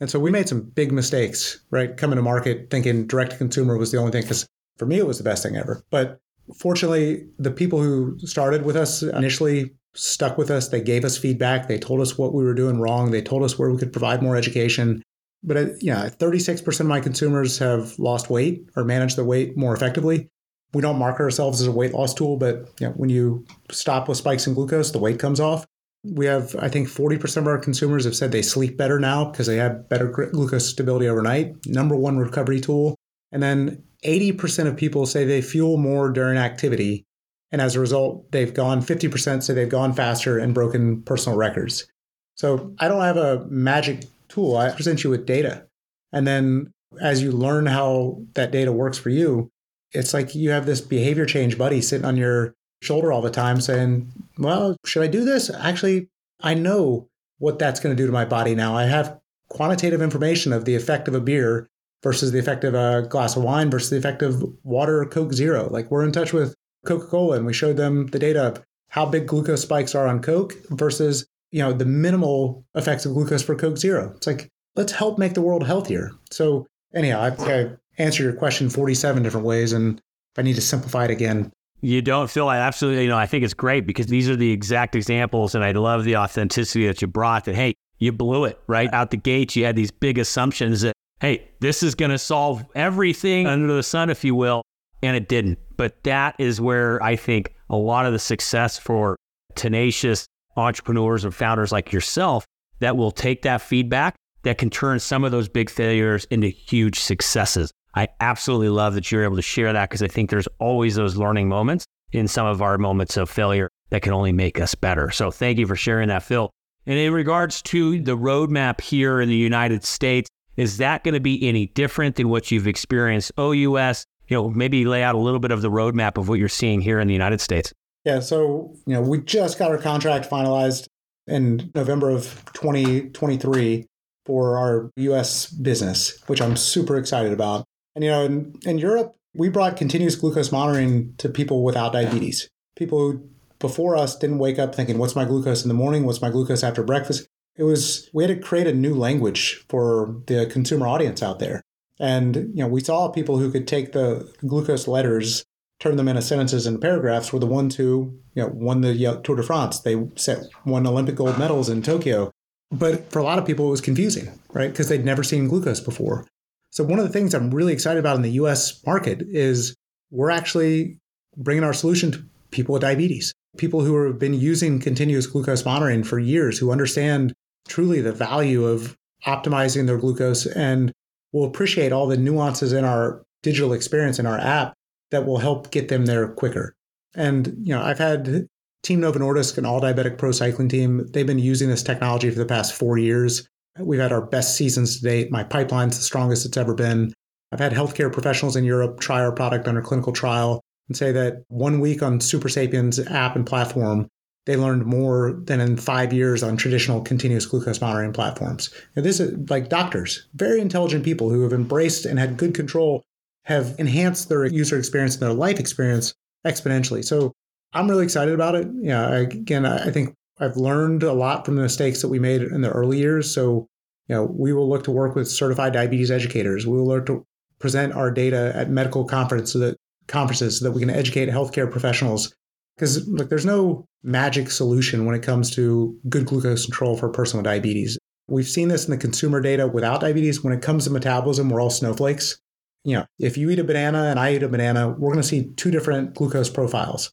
And 0.00 0.10
so 0.10 0.18
we 0.18 0.30
made 0.30 0.48
some 0.48 0.62
big 0.62 0.92
mistakes, 0.92 1.60
right? 1.70 1.96
Coming 1.96 2.16
to 2.16 2.22
market 2.22 2.68
thinking 2.70 3.06
direct 3.06 3.32
to 3.32 3.38
consumer 3.38 3.78
was 3.78 3.92
the 3.92 3.98
only 3.98 4.12
thing 4.12 4.22
because 4.22 4.46
for 4.76 4.84
me 4.84 4.98
it 4.98 5.06
was 5.06 5.18
the 5.18 5.24
best 5.24 5.42
thing 5.42 5.56
ever. 5.56 5.82
But 5.90 6.18
fortunately, 6.58 7.26
the 7.38 7.50
people 7.50 7.80
who 7.80 8.18
started 8.18 8.64
with 8.64 8.76
us 8.76 9.02
initially 9.02 9.72
stuck 9.94 10.38
with 10.38 10.50
us. 10.50 10.68
They 10.68 10.80
gave 10.80 11.04
us 11.04 11.18
feedback. 11.18 11.68
They 11.68 11.78
told 11.78 12.00
us 12.00 12.16
what 12.16 12.32
we 12.32 12.44
were 12.44 12.54
doing 12.54 12.80
wrong. 12.80 13.10
They 13.10 13.22
told 13.22 13.42
us 13.42 13.58
where 13.58 13.70
we 13.70 13.78
could 13.78 13.92
provide 13.92 14.22
more 14.22 14.36
education. 14.36 15.02
But 15.42 15.56
uh, 15.56 15.66
yeah, 15.80 16.08
36% 16.08 16.80
of 16.80 16.86
my 16.86 17.00
consumers 17.00 17.58
have 17.58 17.98
lost 17.98 18.30
weight 18.30 18.68
or 18.76 18.84
managed 18.84 19.16
their 19.16 19.24
weight 19.24 19.56
more 19.56 19.74
effectively. 19.74 20.28
We 20.72 20.82
don't 20.82 20.98
market 20.98 21.22
ourselves 21.22 21.60
as 21.60 21.66
a 21.66 21.72
weight 21.72 21.92
loss 21.92 22.14
tool, 22.14 22.36
but 22.38 22.70
you 22.80 22.86
know, 22.86 22.92
when 22.92 23.10
you 23.10 23.44
stop 23.70 24.08
with 24.08 24.18
spikes 24.18 24.46
in 24.46 24.54
glucose, 24.54 24.90
the 24.90 24.98
weight 24.98 25.18
comes 25.18 25.40
off. 25.40 25.66
We 26.04 26.26
have, 26.26 26.56
I 26.58 26.68
think, 26.68 26.88
40% 26.88 27.36
of 27.36 27.46
our 27.46 27.58
consumers 27.58 28.04
have 28.04 28.16
said 28.16 28.32
they 28.32 28.42
sleep 28.42 28.76
better 28.76 28.98
now 28.98 29.30
because 29.30 29.46
they 29.46 29.56
have 29.56 29.88
better 29.88 30.08
glucose 30.08 30.68
stability 30.68 31.08
overnight. 31.08 31.54
Number 31.66 31.94
one 31.94 32.18
recovery 32.18 32.60
tool. 32.60 32.96
And 33.30 33.42
then 33.42 33.84
80% 34.04 34.66
of 34.66 34.76
people 34.76 35.06
say 35.06 35.24
they 35.24 35.42
fuel 35.42 35.76
more 35.76 36.10
during 36.10 36.38
activity 36.38 37.04
and 37.52 37.60
as 37.60 37.76
a 37.76 37.80
result, 37.80 38.32
they've 38.32 38.52
gone 38.52 38.80
50%, 38.80 39.42
so 39.42 39.52
they've 39.52 39.68
gone 39.68 39.92
faster 39.92 40.38
and 40.38 40.54
broken 40.54 41.02
personal 41.02 41.38
records. 41.38 41.86
So 42.34 42.74
I 42.78 42.88
don't 42.88 43.02
have 43.02 43.18
a 43.18 43.46
magic 43.48 44.06
tool. 44.28 44.56
I 44.56 44.70
present 44.70 45.04
you 45.04 45.10
with 45.10 45.26
data. 45.26 45.66
And 46.12 46.26
then 46.26 46.72
as 47.00 47.22
you 47.22 47.30
learn 47.30 47.66
how 47.66 48.22
that 48.34 48.52
data 48.52 48.72
works 48.72 48.98
for 48.98 49.10
you, 49.10 49.50
it's 49.92 50.14
like 50.14 50.34
you 50.34 50.50
have 50.50 50.64
this 50.64 50.80
behavior 50.80 51.26
change 51.26 51.58
buddy 51.58 51.82
sitting 51.82 52.06
on 52.06 52.16
your 52.16 52.54
shoulder 52.80 53.12
all 53.12 53.20
the 53.20 53.30
time 53.30 53.60
saying, 53.60 54.10
Well, 54.38 54.76
should 54.86 55.02
I 55.02 55.06
do 55.06 55.24
this? 55.24 55.50
Actually, 55.50 56.08
I 56.40 56.54
know 56.54 57.08
what 57.38 57.58
that's 57.58 57.80
going 57.80 57.94
to 57.94 58.02
do 58.02 58.06
to 58.06 58.12
my 58.12 58.24
body 58.24 58.54
now. 58.54 58.76
I 58.76 58.84
have 58.84 59.18
quantitative 59.48 60.00
information 60.00 60.52
of 60.52 60.64
the 60.64 60.74
effect 60.74 61.08
of 61.08 61.14
a 61.14 61.20
beer 61.20 61.68
versus 62.02 62.32
the 62.32 62.38
effect 62.38 62.64
of 62.64 62.74
a 62.74 63.06
glass 63.08 63.36
of 63.36 63.42
wine 63.42 63.70
versus 63.70 63.90
the 63.90 63.98
effect 63.98 64.22
of 64.22 64.42
water 64.64 65.04
Coke 65.04 65.34
Zero. 65.34 65.68
Like 65.70 65.90
we're 65.90 66.04
in 66.04 66.12
touch 66.12 66.32
with 66.32 66.54
Coca 66.84 67.06
Cola 67.06 67.36
and 67.36 67.46
we 67.46 67.52
showed 67.52 67.76
them 67.76 68.06
the 68.08 68.18
data 68.18 68.48
of 68.48 68.62
how 68.88 69.06
big 69.06 69.26
glucose 69.26 69.62
spikes 69.62 69.94
are 69.94 70.06
on 70.06 70.20
Coke 70.20 70.54
versus 70.70 71.26
you 71.50 71.60
know 71.60 71.72
the 71.72 71.84
minimal 71.84 72.64
effects 72.74 73.06
of 73.06 73.14
glucose 73.14 73.42
for 73.42 73.54
Coke 73.54 73.78
Zero. 73.78 74.12
It's 74.16 74.26
like 74.26 74.48
let's 74.76 74.92
help 74.92 75.18
make 75.18 75.34
the 75.34 75.42
world 75.42 75.66
healthier. 75.66 76.10
So 76.30 76.66
anyhow, 76.94 77.20
I, 77.20 77.52
I 77.52 77.70
answered 77.98 78.24
your 78.24 78.32
question 78.34 78.68
47 78.68 79.22
different 79.22 79.46
ways, 79.46 79.72
and 79.72 79.98
if 79.98 80.38
I 80.38 80.42
need 80.42 80.54
to 80.54 80.60
simplify 80.60 81.04
it 81.04 81.10
again, 81.10 81.52
you 81.82 82.00
don't 82.00 82.30
feel 82.30 82.48
I 82.48 82.58
absolutely, 82.58 83.02
you 83.02 83.08
know, 83.08 83.18
I 83.18 83.26
think 83.26 83.44
it's 83.44 83.54
great 83.54 83.86
because 83.86 84.06
these 84.06 84.30
are 84.30 84.36
the 84.36 84.52
exact 84.52 84.94
examples. 84.94 85.54
And 85.56 85.64
I 85.64 85.72
love 85.72 86.04
the 86.04 86.16
authenticity 86.16 86.86
that 86.86 87.02
you 87.02 87.08
brought 87.08 87.44
that, 87.46 87.56
hey, 87.56 87.74
you 87.98 88.12
blew 88.12 88.44
it 88.44 88.58
right 88.68 88.92
out 88.94 89.10
the 89.10 89.16
gate. 89.16 89.56
You 89.56 89.64
had 89.64 89.74
these 89.74 89.90
big 89.90 90.16
assumptions 90.16 90.82
that, 90.82 90.94
hey, 91.20 91.48
this 91.58 91.82
is 91.82 91.96
going 91.96 92.12
to 92.12 92.18
solve 92.18 92.64
everything 92.76 93.48
under 93.48 93.74
the 93.74 93.82
sun, 93.82 94.10
if 94.10 94.22
you 94.22 94.36
will 94.36 94.62
and 95.02 95.16
it 95.16 95.28
didn't. 95.28 95.58
But 95.76 96.02
that 96.04 96.34
is 96.38 96.60
where 96.60 97.02
I 97.02 97.16
think 97.16 97.54
a 97.68 97.76
lot 97.76 98.06
of 98.06 98.12
the 98.12 98.18
success 98.18 98.78
for 98.78 99.16
tenacious 99.54 100.26
entrepreneurs 100.56 101.24
and 101.24 101.34
founders 101.34 101.72
like 101.72 101.92
yourself 101.92 102.44
that 102.80 102.96
will 102.96 103.10
take 103.10 103.42
that 103.42 103.62
feedback 103.62 104.16
that 104.42 104.58
can 104.58 104.70
turn 104.70 104.98
some 104.98 105.24
of 105.24 105.30
those 105.30 105.48
big 105.48 105.70
failures 105.70 106.26
into 106.30 106.48
huge 106.48 106.98
successes. 106.98 107.70
I 107.94 108.08
absolutely 108.20 108.70
love 108.70 108.94
that 108.94 109.10
you're 109.10 109.24
able 109.24 109.36
to 109.36 109.42
share 109.42 109.72
that 109.72 109.88
because 109.88 110.02
I 110.02 110.08
think 110.08 110.30
there's 110.30 110.48
always 110.58 110.94
those 110.94 111.16
learning 111.16 111.48
moments 111.48 111.84
in 112.12 112.28
some 112.28 112.46
of 112.46 112.60
our 112.62 112.78
moments 112.78 113.16
of 113.16 113.30
failure 113.30 113.68
that 113.90 114.02
can 114.02 114.12
only 114.12 114.32
make 114.32 114.60
us 114.60 114.74
better. 114.74 115.10
So 115.10 115.30
thank 115.30 115.58
you 115.58 115.66
for 115.66 115.76
sharing 115.76 116.08
that, 116.08 116.22
Phil. 116.22 116.50
And 116.86 116.98
in 116.98 117.12
regards 117.12 117.62
to 117.62 118.00
the 118.00 118.16
roadmap 118.16 118.80
here 118.80 119.20
in 119.20 119.28
the 119.28 119.36
United 119.36 119.84
States, 119.84 120.28
is 120.56 120.78
that 120.78 121.04
going 121.04 121.14
to 121.14 121.20
be 121.20 121.46
any 121.46 121.66
different 121.66 122.16
than 122.16 122.28
what 122.28 122.50
you've 122.50 122.66
experienced 122.66 123.32
OUS? 123.38 124.04
You 124.28 124.36
know, 124.36 124.50
maybe 124.50 124.84
lay 124.84 125.02
out 125.02 125.14
a 125.14 125.18
little 125.18 125.40
bit 125.40 125.50
of 125.50 125.62
the 125.62 125.70
roadmap 125.70 126.16
of 126.16 126.28
what 126.28 126.38
you're 126.38 126.48
seeing 126.48 126.80
here 126.80 127.00
in 127.00 127.08
the 127.08 127.12
United 127.12 127.40
States. 127.40 127.72
Yeah, 128.04 128.20
so 128.20 128.74
you 128.86 128.94
know, 128.94 129.02
we 129.02 129.20
just 129.20 129.58
got 129.58 129.70
our 129.70 129.78
contract 129.78 130.28
finalized 130.28 130.86
in 131.26 131.70
November 131.74 132.10
of 132.10 132.44
2023 132.54 133.86
for 134.24 134.56
our 134.56 134.90
US 134.96 135.46
business, 135.46 136.18
which 136.26 136.40
I'm 136.40 136.56
super 136.56 136.96
excited 136.96 137.32
about. 137.32 137.64
And 137.94 138.04
you 138.04 138.10
know, 138.10 138.24
in, 138.24 138.54
in 138.64 138.78
Europe, 138.78 139.14
we 139.34 139.48
brought 139.48 139.76
continuous 139.76 140.14
glucose 140.14 140.52
monitoring 140.52 141.14
to 141.18 141.28
people 141.28 141.64
without 141.64 141.92
diabetes. 141.92 142.48
People 142.76 142.98
who 142.98 143.28
before 143.58 143.96
us 143.96 144.16
didn't 144.16 144.38
wake 144.38 144.58
up 144.58 144.74
thinking, 144.74 144.98
what's 144.98 145.16
my 145.16 145.24
glucose 145.24 145.62
in 145.62 145.68
the 145.68 145.74
morning? 145.74 146.04
What's 146.04 146.20
my 146.20 146.30
glucose 146.30 146.62
after 146.62 146.82
breakfast? 146.82 147.26
It 147.56 147.64
was, 147.64 148.10
we 148.12 148.24
had 148.24 148.34
to 148.34 148.42
create 148.42 148.66
a 148.66 148.72
new 148.72 148.94
language 148.94 149.64
for 149.68 150.20
the 150.26 150.46
consumer 150.46 150.86
audience 150.86 151.22
out 151.22 151.38
there. 151.38 151.62
And, 152.02 152.34
you 152.34 152.56
know, 152.56 152.66
we 152.66 152.82
saw 152.82 153.08
people 153.08 153.38
who 153.38 153.52
could 153.52 153.68
take 153.68 153.92
the 153.92 154.28
glucose 154.44 154.88
letters, 154.88 155.44
turn 155.78 155.96
them 155.96 156.08
into 156.08 156.20
sentences 156.20 156.66
and 156.66 156.80
paragraphs 156.80 157.32
were 157.32 157.38
the 157.38 157.46
ones 157.46 157.76
who, 157.76 158.18
you 158.34 158.42
know, 158.42 158.50
won 158.52 158.80
the 158.80 159.20
Tour 159.22 159.36
de 159.36 159.42
France. 159.44 159.78
They 159.80 160.04
set 160.16 160.46
won 160.66 160.84
Olympic 160.84 161.14
gold 161.14 161.38
medals 161.38 161.68
in 161.68 161.80
Tokyo. 161.80 162.32
But 162.72 163.12
for 163.12 163.20
a 163.20 163.22
lot 163.22 163.38
of 163.38 163.46
people, 163.46 163.68
it 163.68 163.70
was 163.70 163.80
confusing, 163.80 164.36
right? 164.52 164.68
Because 164.68 164.88
they'd 164.88 165.04
never 165.04 165.22
seen 165.22 165.46
glucose 165.46 165.78
before. 165.78 166.26
So 166.70 166.82
one 166.82 166.98
of 166.98 167.06
the 167.06 167.12
things 167.12 167.34
I'm 167.34 167.50
really 167.52 167.72
excited 167.72 168.00
about 168.00 168.16
in 168.16 168.22
the 168.22 168.30
US 168.32 168.84
market 168.84 169.22
is 169.22 169.76
we're 170.10 170.30
actually 170.30 170.98
bringing 171.36 171.62
our 171.62 171.74
solution 171.74 172.10
to 172.12 172.24
people 172.50 172.72
with 172.72 172.82
diabetes, 172.82 173.32
people 173.58 173.82
who 173.82 174.04
have 174.06 174.18
been 174.18 174.34
using 174.34 174.80
continuous 174.80 175.28
glucose 175.28 175.64
monitoring 175.64 176.02
for 176.02 176.18
years, 176.18 176.58
who 176.58 176.72
understand 176.72 177.32
truly 177.68 178.00
the 178.00 178.12
value 178.12 178.64
of 178.64 178.96
optimizing 179.24 179.86
their 179.86 179.98
glucose 179.98 180.46
and 180.46 180.92
will 181.32 181.44
appreciate 181.44 181.92
all 181.92 182.06
the 182.06 182.16
nuances 182.16 182.72
in 182.72 182.84
our 182.84 183.22
digital 183.42 183.72
experience 183.72 184.18
in 184.18 184.26
our 184.26 184.38
app 184.38 184.74
that 185.10 185.26
will 185.26 185.38
help 185.38 185.70
get 185.70 185.88
them 185.88 186.06
there 186.06 186.28
quicker. 186.28 186.74
And, 187.14 187.54
you 187.62 187.74
know, 187.74 187.82
I've 187.82 187.98
had 187.98 188.46
Team 188.82 189.00
Novo 189.00 189.18
Nordisk, 189.18 189.58
an 189.58 189.66
all 189.66 189.80
diabetic 189.80 190.18
pro 190.18 190.32
cycling 190.32 190.68
team, 190.68 191.06
they've 191.12 191.26
been 191.26 191.38
using 191.38 191.68
this 191.68 191.82
technology 191.82 192.30
for 192.30 192.38
the 192.38 192.46
past 192.46 192.74
four 192.74 192.98
years. 192.98 193.46
We've 193.78 194.00
had 194.00 194.12
our 194.12 194.24
best 194.24 194.56
seasons 194.56 194.98
to 194.98 195.02
date. 195.02 195.30
My 195.30 195.44
pipeline's 195.44 195.96
the 195.96 196.02
strongest 196.02 196.44
it's 196.44 196.56
ever 196.56 196.74
been. 196.74 197.12
I've 197.52 197.60
had 197.60 197.72
healthcare 197.72 198.12
professionals 198.12 198.56
in 198.56 198.64
Europe 198.64 199.00
try 199.00 199.20
our 199.20 199.32
product 199.32 199.68
under 199.68 199.82
clinical 199.82 200.12
trial 200.12 200.60
and 200.88 200.96
say 200.96 201.12
that 201.12 201.44
one 201.48 201.80
week 201.80 202.02
on 202.02 202.18
Supersapiens 202.18 203.10
app 203.10 203.36
and 203.36 203.46
platform, 203.46 204.08
they 204.44 204.56
learned 204.56 204.84
more 204.84 205.40
than 205.44 205.60
in 205.60 205.76
five 205.76 206.12
years 206.12 206.42
on 206.42 206.56
traditional 206.56 207.00
continuous 207.00 207.46
glucose 207.46 207.80
monitoring 207.80 208.12
platforms. 208.12 208.70
And 208.96 209.04
this 209.04 209.20
is 209.20 209.48
like 209.48 209.68
doctors, 209.68 210.26
very 210.34 210.60
intelligent 210.60 211.04
people 211.04 211.30
who 211.30 211.42
have 211.42 211.52
embraced 211.52 212.04
and 212.04 212.18
had 212.18 212.36
good 212.36 212.54
control, 212.54 213.04
have 213.44 213.74
enhanced 213.78 214.28
their 214.28 214.46
user 214.46 214.78
experience 214.78 215.14
and 215.14 215.22
their 215.22 215.32
life 215.32 215.60
experience 215.60 216.14
exponentially. 216.44 217.04
So 217.04 217.32
I'm 217.72 217.88
really 217.88 218.04
excited 218.04 218.34
about 218.34 218.54
it. 218.54 218.68
Yeah, 218.74 219.08
again, 219.14 219.64
I 219.64 219.90
think 219.90 220.14
I've 220.40 220.56
learned 220.56 221.02
a 221.04 221.12
lot 221.12 221.44
from 221.44 221.56
the 221.56 221.62
mistakes 221.62 222.02
that 222.02 222.08
we 222.08 222.18
made 222.18 222.42
in 222.42 222.62
the 222.62 222.70
early 222.70 222.98
years. 222.98 223.32
So, 223.32 223.68
you 224.08 224.16
know, 224.16 224.24
we 224.24 224.52
will 224.52 224.68
look 224.68 224.84
to 224.84 224.90
work 224.90 225.14
with 225.14 225.30
certified 225.30 225.72
diabetes 225.72 226.10
educators. 226.10 226.66
We 226.66 226.76
will 226.76 226.86
look 226.86 227.06
to 227.06 227.24
present 227.60 227.92
our 227.94 228.10
data 228.10 228.52
at 228.56 228.70
medical 228.70 229.04
conferences 229.04 229.52
so 229.52 229.58
that 229.60 229.76
conferences 230.08 230.58
so 230.58 230.64
that 230.64 230.72
we 230.72 230.80
can 230.80 230.90
educate 230.90 231.28
healthcare 231.28 231.70
professionals. 231.70 232.34
Because 232.82 233.06
there's 233.06 233.46
no 233.46 233.86
magic 234.02 234.50
solution 234.50 235.06
when 235.06 235.14
it 235.14 235.22
comes 235.22 235.54
to 235.54 235.96
good 236.08 236.26
glucose 236.26 236.64
control 236.64 236.96
for 236.96 237.06
a 237.06 237.12
person 237.12 237.38
with 237.38 237.44
diabetes. 237.44 237.96
We've 238.26 238.48
seen 238.48 238.66
this 238.66 238.86
in 238.86 238.90
the 238.90 238.96
consumer 238.96 239.40
data 239.40 239.68
without 239.68 240.00
diabetes. 240.00 240.42
When 240.42 240.52
it 240.52 240.62
comes 240.62 240.82
to 240.82 240.90
metabolism, 240.90 241.48
we're 241.48 241.60
all 241.60 241.70
snowflakes. 241.70 242.40
You 242.84 242.96
know, 242.96 243.06
if 243.20 243.36
you 243.38 243.50
eat 243.50 243.60
a 243.60 243.64
banana 243.64 244.06
and 244.06 244.18
I 244.18 244.34
eat 244.34 244.42
a 244.42 244.48
banana, 244.48 244.88
we're 244.88 245.12
going 245.12 245.22
to 245.22 245.28
see 245.28 245.52
two 245.54 245.70
different 245.70 246.16
glucose 246.16 246.50
profiles. 246.50 247.12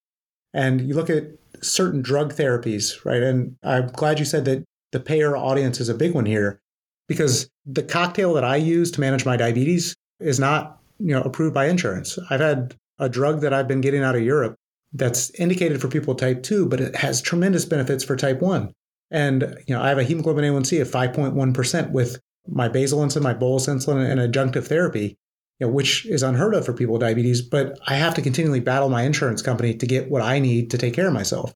And 0.56 0.82
you 0.82 0.96
look 0.96 1.12
at 1.12 1.26
certain 1.62 2.02
drug 2.02 2.34
therapies, 2.34 3.06
right? 3.06 3.22
And 3.22 3.56
I'm 3.62 3.90
glad 3.90 4.18
you 4.18 4.26
said 4.26 4.46
that 4.46 4.64
the 4.92 5.00
payer 5.00 5.38
audience 5.38 5.80
is 5.80 5.88
a 5.88 5.94
big 5.94 6.16
one 6.16 6.26
here 6.26 6.60
because 7.08 7.48
the 7.68 7.84
cocktail 7.84 8.34
that 8.34 8.44
I 8.44 8.56
use 8.56 8.90
to 8.90 9.02
manage 9.02 9.24
my 9.24 9.38
diabetes 9.38 9.94
is 10.20 10.40
not, 10.40 10.80
you 10.98 11.14
know, 11.14 11.22
approved 11.22 11.54
by 11.54 11.68
insurance. 11.68 12.18
I've 12.32 12.40
had 12.40 12.74
a 12.98 13.08
drug 13.08 13.42
that 13.42 13.54
I've 13.54 13.68
been 13.68 13.82
getting 13.82 14.02
out 14.02 14.16
of 14.16 14.24
Europe 14.24 14.56
that's 14.94 15.30
indicated 15.40 15.82
for 15.82 15.88
people 15.88 16.16
type 16.16 16.44
2, 16.44 16.68
but 16.68 16.82
it 16.82 16.96
has 16.96 17.22
tremendous 17.22 17.66
benefits 17.66 18.04
for 18.04 18.16
type 18.16 18.42
1. 18.42 18.72
And, 19.12 19.56
you 19.68 19.76
know, 19.76 19.82
I 19.82 19.90
have 19.90 19.98
a 19.98 20.04
hemoglobin 20.04 20.44
A1C 20.44 20.82
of 20.82 20.90
5.1% 20.90 21.92
with 21.92 22.20
my 22.48 22.68
basal 22.68 23.00
insulin, 23.00 23.24
my 23.24 23.34
bolus 23.34 23.68
insulin, 23.68 24.10
and 24.10 24.20
adjunctive 24.20 24.68
therapy 24.68 25.18
you 25.60 25.68
know, 25.68 25.74
which 25.74 26.06
is 26.06 26.24
unheard 26.24 26.56
of 26.56 26.66
for 26.66 26.74
people 26.74 26.94
with 26.94 27.02
diabetes, 27.02 27.42
but 27.42 27.78
I 27.86 27.96
have 27.96 28.14
to 28.16 28.22
continually 28.22 28.62
battle 28.62 28.90
my 28.90 29.04
insurance 29.04 29.42
company 29.42 29.74
to 29.76 29.86
get 29.86 30.10
what 30.10 30.22
I 30.22 30.40
need 30.40 30.72
to 30.72 30.78
take 30.78 30.94
care 30.94 31.08
of 31.08 31.14
myself. 31.14 31.54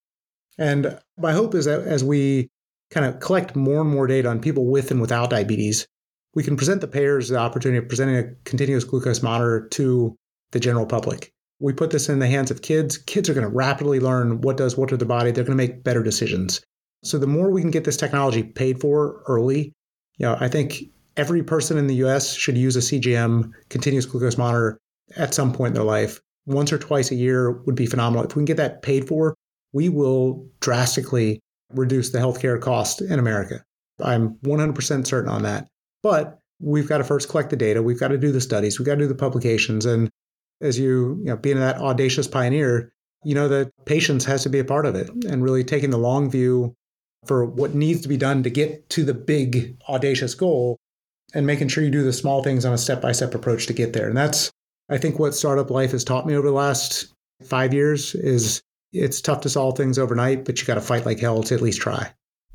And 0.58 1.00
my 1.18 1.32
hope 1.32 1.56
is 1.56 1.66
that 1.66 1.82
as 1.82 2.04
we 2.04 2.50
kind 2.92 3.06
of 3.06 3.20
collect 3.20 3.56
more 3.56 3.82
and 3.82 3.90
more 3.90 4.08
data 4.08 4.30
on 4.30 4.40
people 4.40 4.68
with 4.68 4.92
and 4.92 5.02
without 5.02 5.30
diabetes, 5.30 5.88
we 6.36 6.44
can 6.44 6.58
present 6.58 6.82
the 6.82 6.88
payers 6.88 7.30
the 7.30 7.38
opportunity 7.38 7.78
of 7.78 7.88
presenting 7.88 8.18
a 8.18 8.34
continuous 8.44 8.84
glucose 8.84 9.24
monitor 9.24 9.68
to 9.70 10.16
the 10.52 10.60
general 10.60 10.86
public. 10.86 11.32
We 11.64 11.72
put 11.72 11.92
this 11.92 12.10
in 12.10 12.20
the 12.20 12.28
hands 12.28 12.52
of 12.52 12.62
kids. 12.62 12.98
Kids 12.98 13.30
are 13.30 13.34
going 13.34 13.48
to 13.48 13.56
rapidly 13.56 14.02
learn 14.02 14.42
what 14.42 14.58
does 14.58 14.76
what 14.76 14.90
to 14.90 14.98
the 14.98 15.06
body. 15.06 15.32
They're 15.32 15.46
going 15.46 15.58
to 15.58 15.64
make 15.64 15.82
better 15.82 16.04
decisions. 16.04 16.60
So 17.06 17.18
the 17.18 17.26
more 17.26 17.50
we 17.50 17.62
can 17.62 17.72
get 17.72 17.86
this 17.86 17.96
technology 17.96 18.44
paid 18.44 18.82
for 18.82 19.24
early, 19.28 19.72
you 20.18 20.26
know, 20.26 20.36
I 20.42 20.50
think 20.50 20.84
every 21.16 21.42
person 21.42 21.78
in 21.78 21.88
the 21.88 21.96
US 22.06 22.34
should 22.34 22.58
use 22.58 22.76
a 22.76 22.80
CGM, 22.80 23.50
continuous 23.70 24.06
glucose 24.06 24.38
monitor, 24.38 24.78
at 25.16 25.34
some 25.34 25.54
point 25.54 25.70
in 25.70 25.76
their 25.76 25.84
life. 25.84 26.20
Once 26.46 26.74
or 26.74 26.78
twice 26.78 27.12
a 27.12 27.16
year 27.16 27.52
would 27.52 27.76
be 27.76 27.86
phenomenal. 27.86 28.26
If 28.26 28.36
we 28.36 28.42
can 28.42 28.46
get 28.46 28.58
that 28.58 28.82
paid 28.82 29.08
for, 29.08 29.34
we 29.72 29.88
will 29.88 30.46
drastically 30.60 31.40
reduce 31.74 32.10
the 32.10 32.20
healthcare 32.20 32.60
cost 32.60 33.02
in 33.02 33.20
America. 33.20 33.64
I'm 34.02 34.36
100% 34.44 35.08
certain 35.08 35.30
on 35.30 35.44
that. 35.44 35.68
But 36.02 36.40
we've 36.60 36.90
got 36.90 36.98
to 36.98 37.06
first 37.06 37.30
collect 37.30 37.52
the 37.52 37.56
data. 37.56 37.82
We've 37.82 38.00
got 38.00 38.10
to 38.10 38.18
do 38.18 38.34
the 38.34 38.42
studies. 38.42 38.78
We've 38.78 38.86
got 38.86 38.96
to 38.96 39.02
do 39.02 39.08
the 39.08 39.16
publications. 39.16 39.86
And 39.86 40.10
as 40.64 40.80
you, 40.80 41.18
you 41.20 41.26
know, 41.26 41.38
being 41.38 41.60
that 41.60 41.78
audacious 41.78 42.28
pioneer, 42.28 42.94
you 43.24 43.36
know 43.36 43.48
that 43.48 43.72
patience 43.86 44.26
has 44.26 44.44
to 44.44 44.50
be 44.50 44.60
a 44.60 44.66
part 44.66 44.86
of 44.86 44.96
it 44.96 45.10
and 45.26 45.44
really 45.44 45.64
taking 45.64 45.92
the 45.92 45.98
long 45.98 46.30
view 46.30 46.76
for 47.26 47.46
what 47.46 47.74
needs 47.74 48.02
to 48.02 48.10
be 48.10 48.18
done 48.18 48.44
to 48.44 48.50
get 48.50 48.90
to 48.90 49.04
the 49.04 49.14
big 49.14 49.78
audacious 49.88 50.36
goal 50.36 50.78
and 51.34 51.48
making 51.48 51.70
sure 51.70 51.84
you 51.84 51.90
do 51.90 52.04
the 52.04 52.14
small 52.14 52.44
things 52.44 52.66
on 52.66 52.74
a 52.74 52.78
step 52.78 53.02
by 53.02 53.12
step 53.12 53.34
approach 53.34 53.66
to 53.68 53.74
get 53.74 53.94
there. 53.94 54.08
And 54.08 54.18
that's, 54.18 54.52
I 54.90 54.98
think, 54.98 55.20
what 55.20 55.34
startup 55.34 55.70
life 55.70 55.92
has 55.92 56.04
taught 56.04 56.28
me 56.28 56.36
over 56.36 56.48
the 56.48 56.54
last 56.54 57.14
five 57.44 57.74
years 57.74 58.14
is 58.16 58.62
it's 58.92 59.22
tough 59.22 59.42
to 59.42 59.50
solve 59.50 59.78
things 59.78 59.98
overnight, 59.98 60.46
but 60.46 60.60
you 60.60 60.68
got 60.68 60.76
to 60.76 60.82
fight 60.82 61.06
like 61.06 61.20
hell 61.20 61.42
to 61.44 61.56
at 61.56 61.62
least 61.62 61.82
try. 61.82 62.12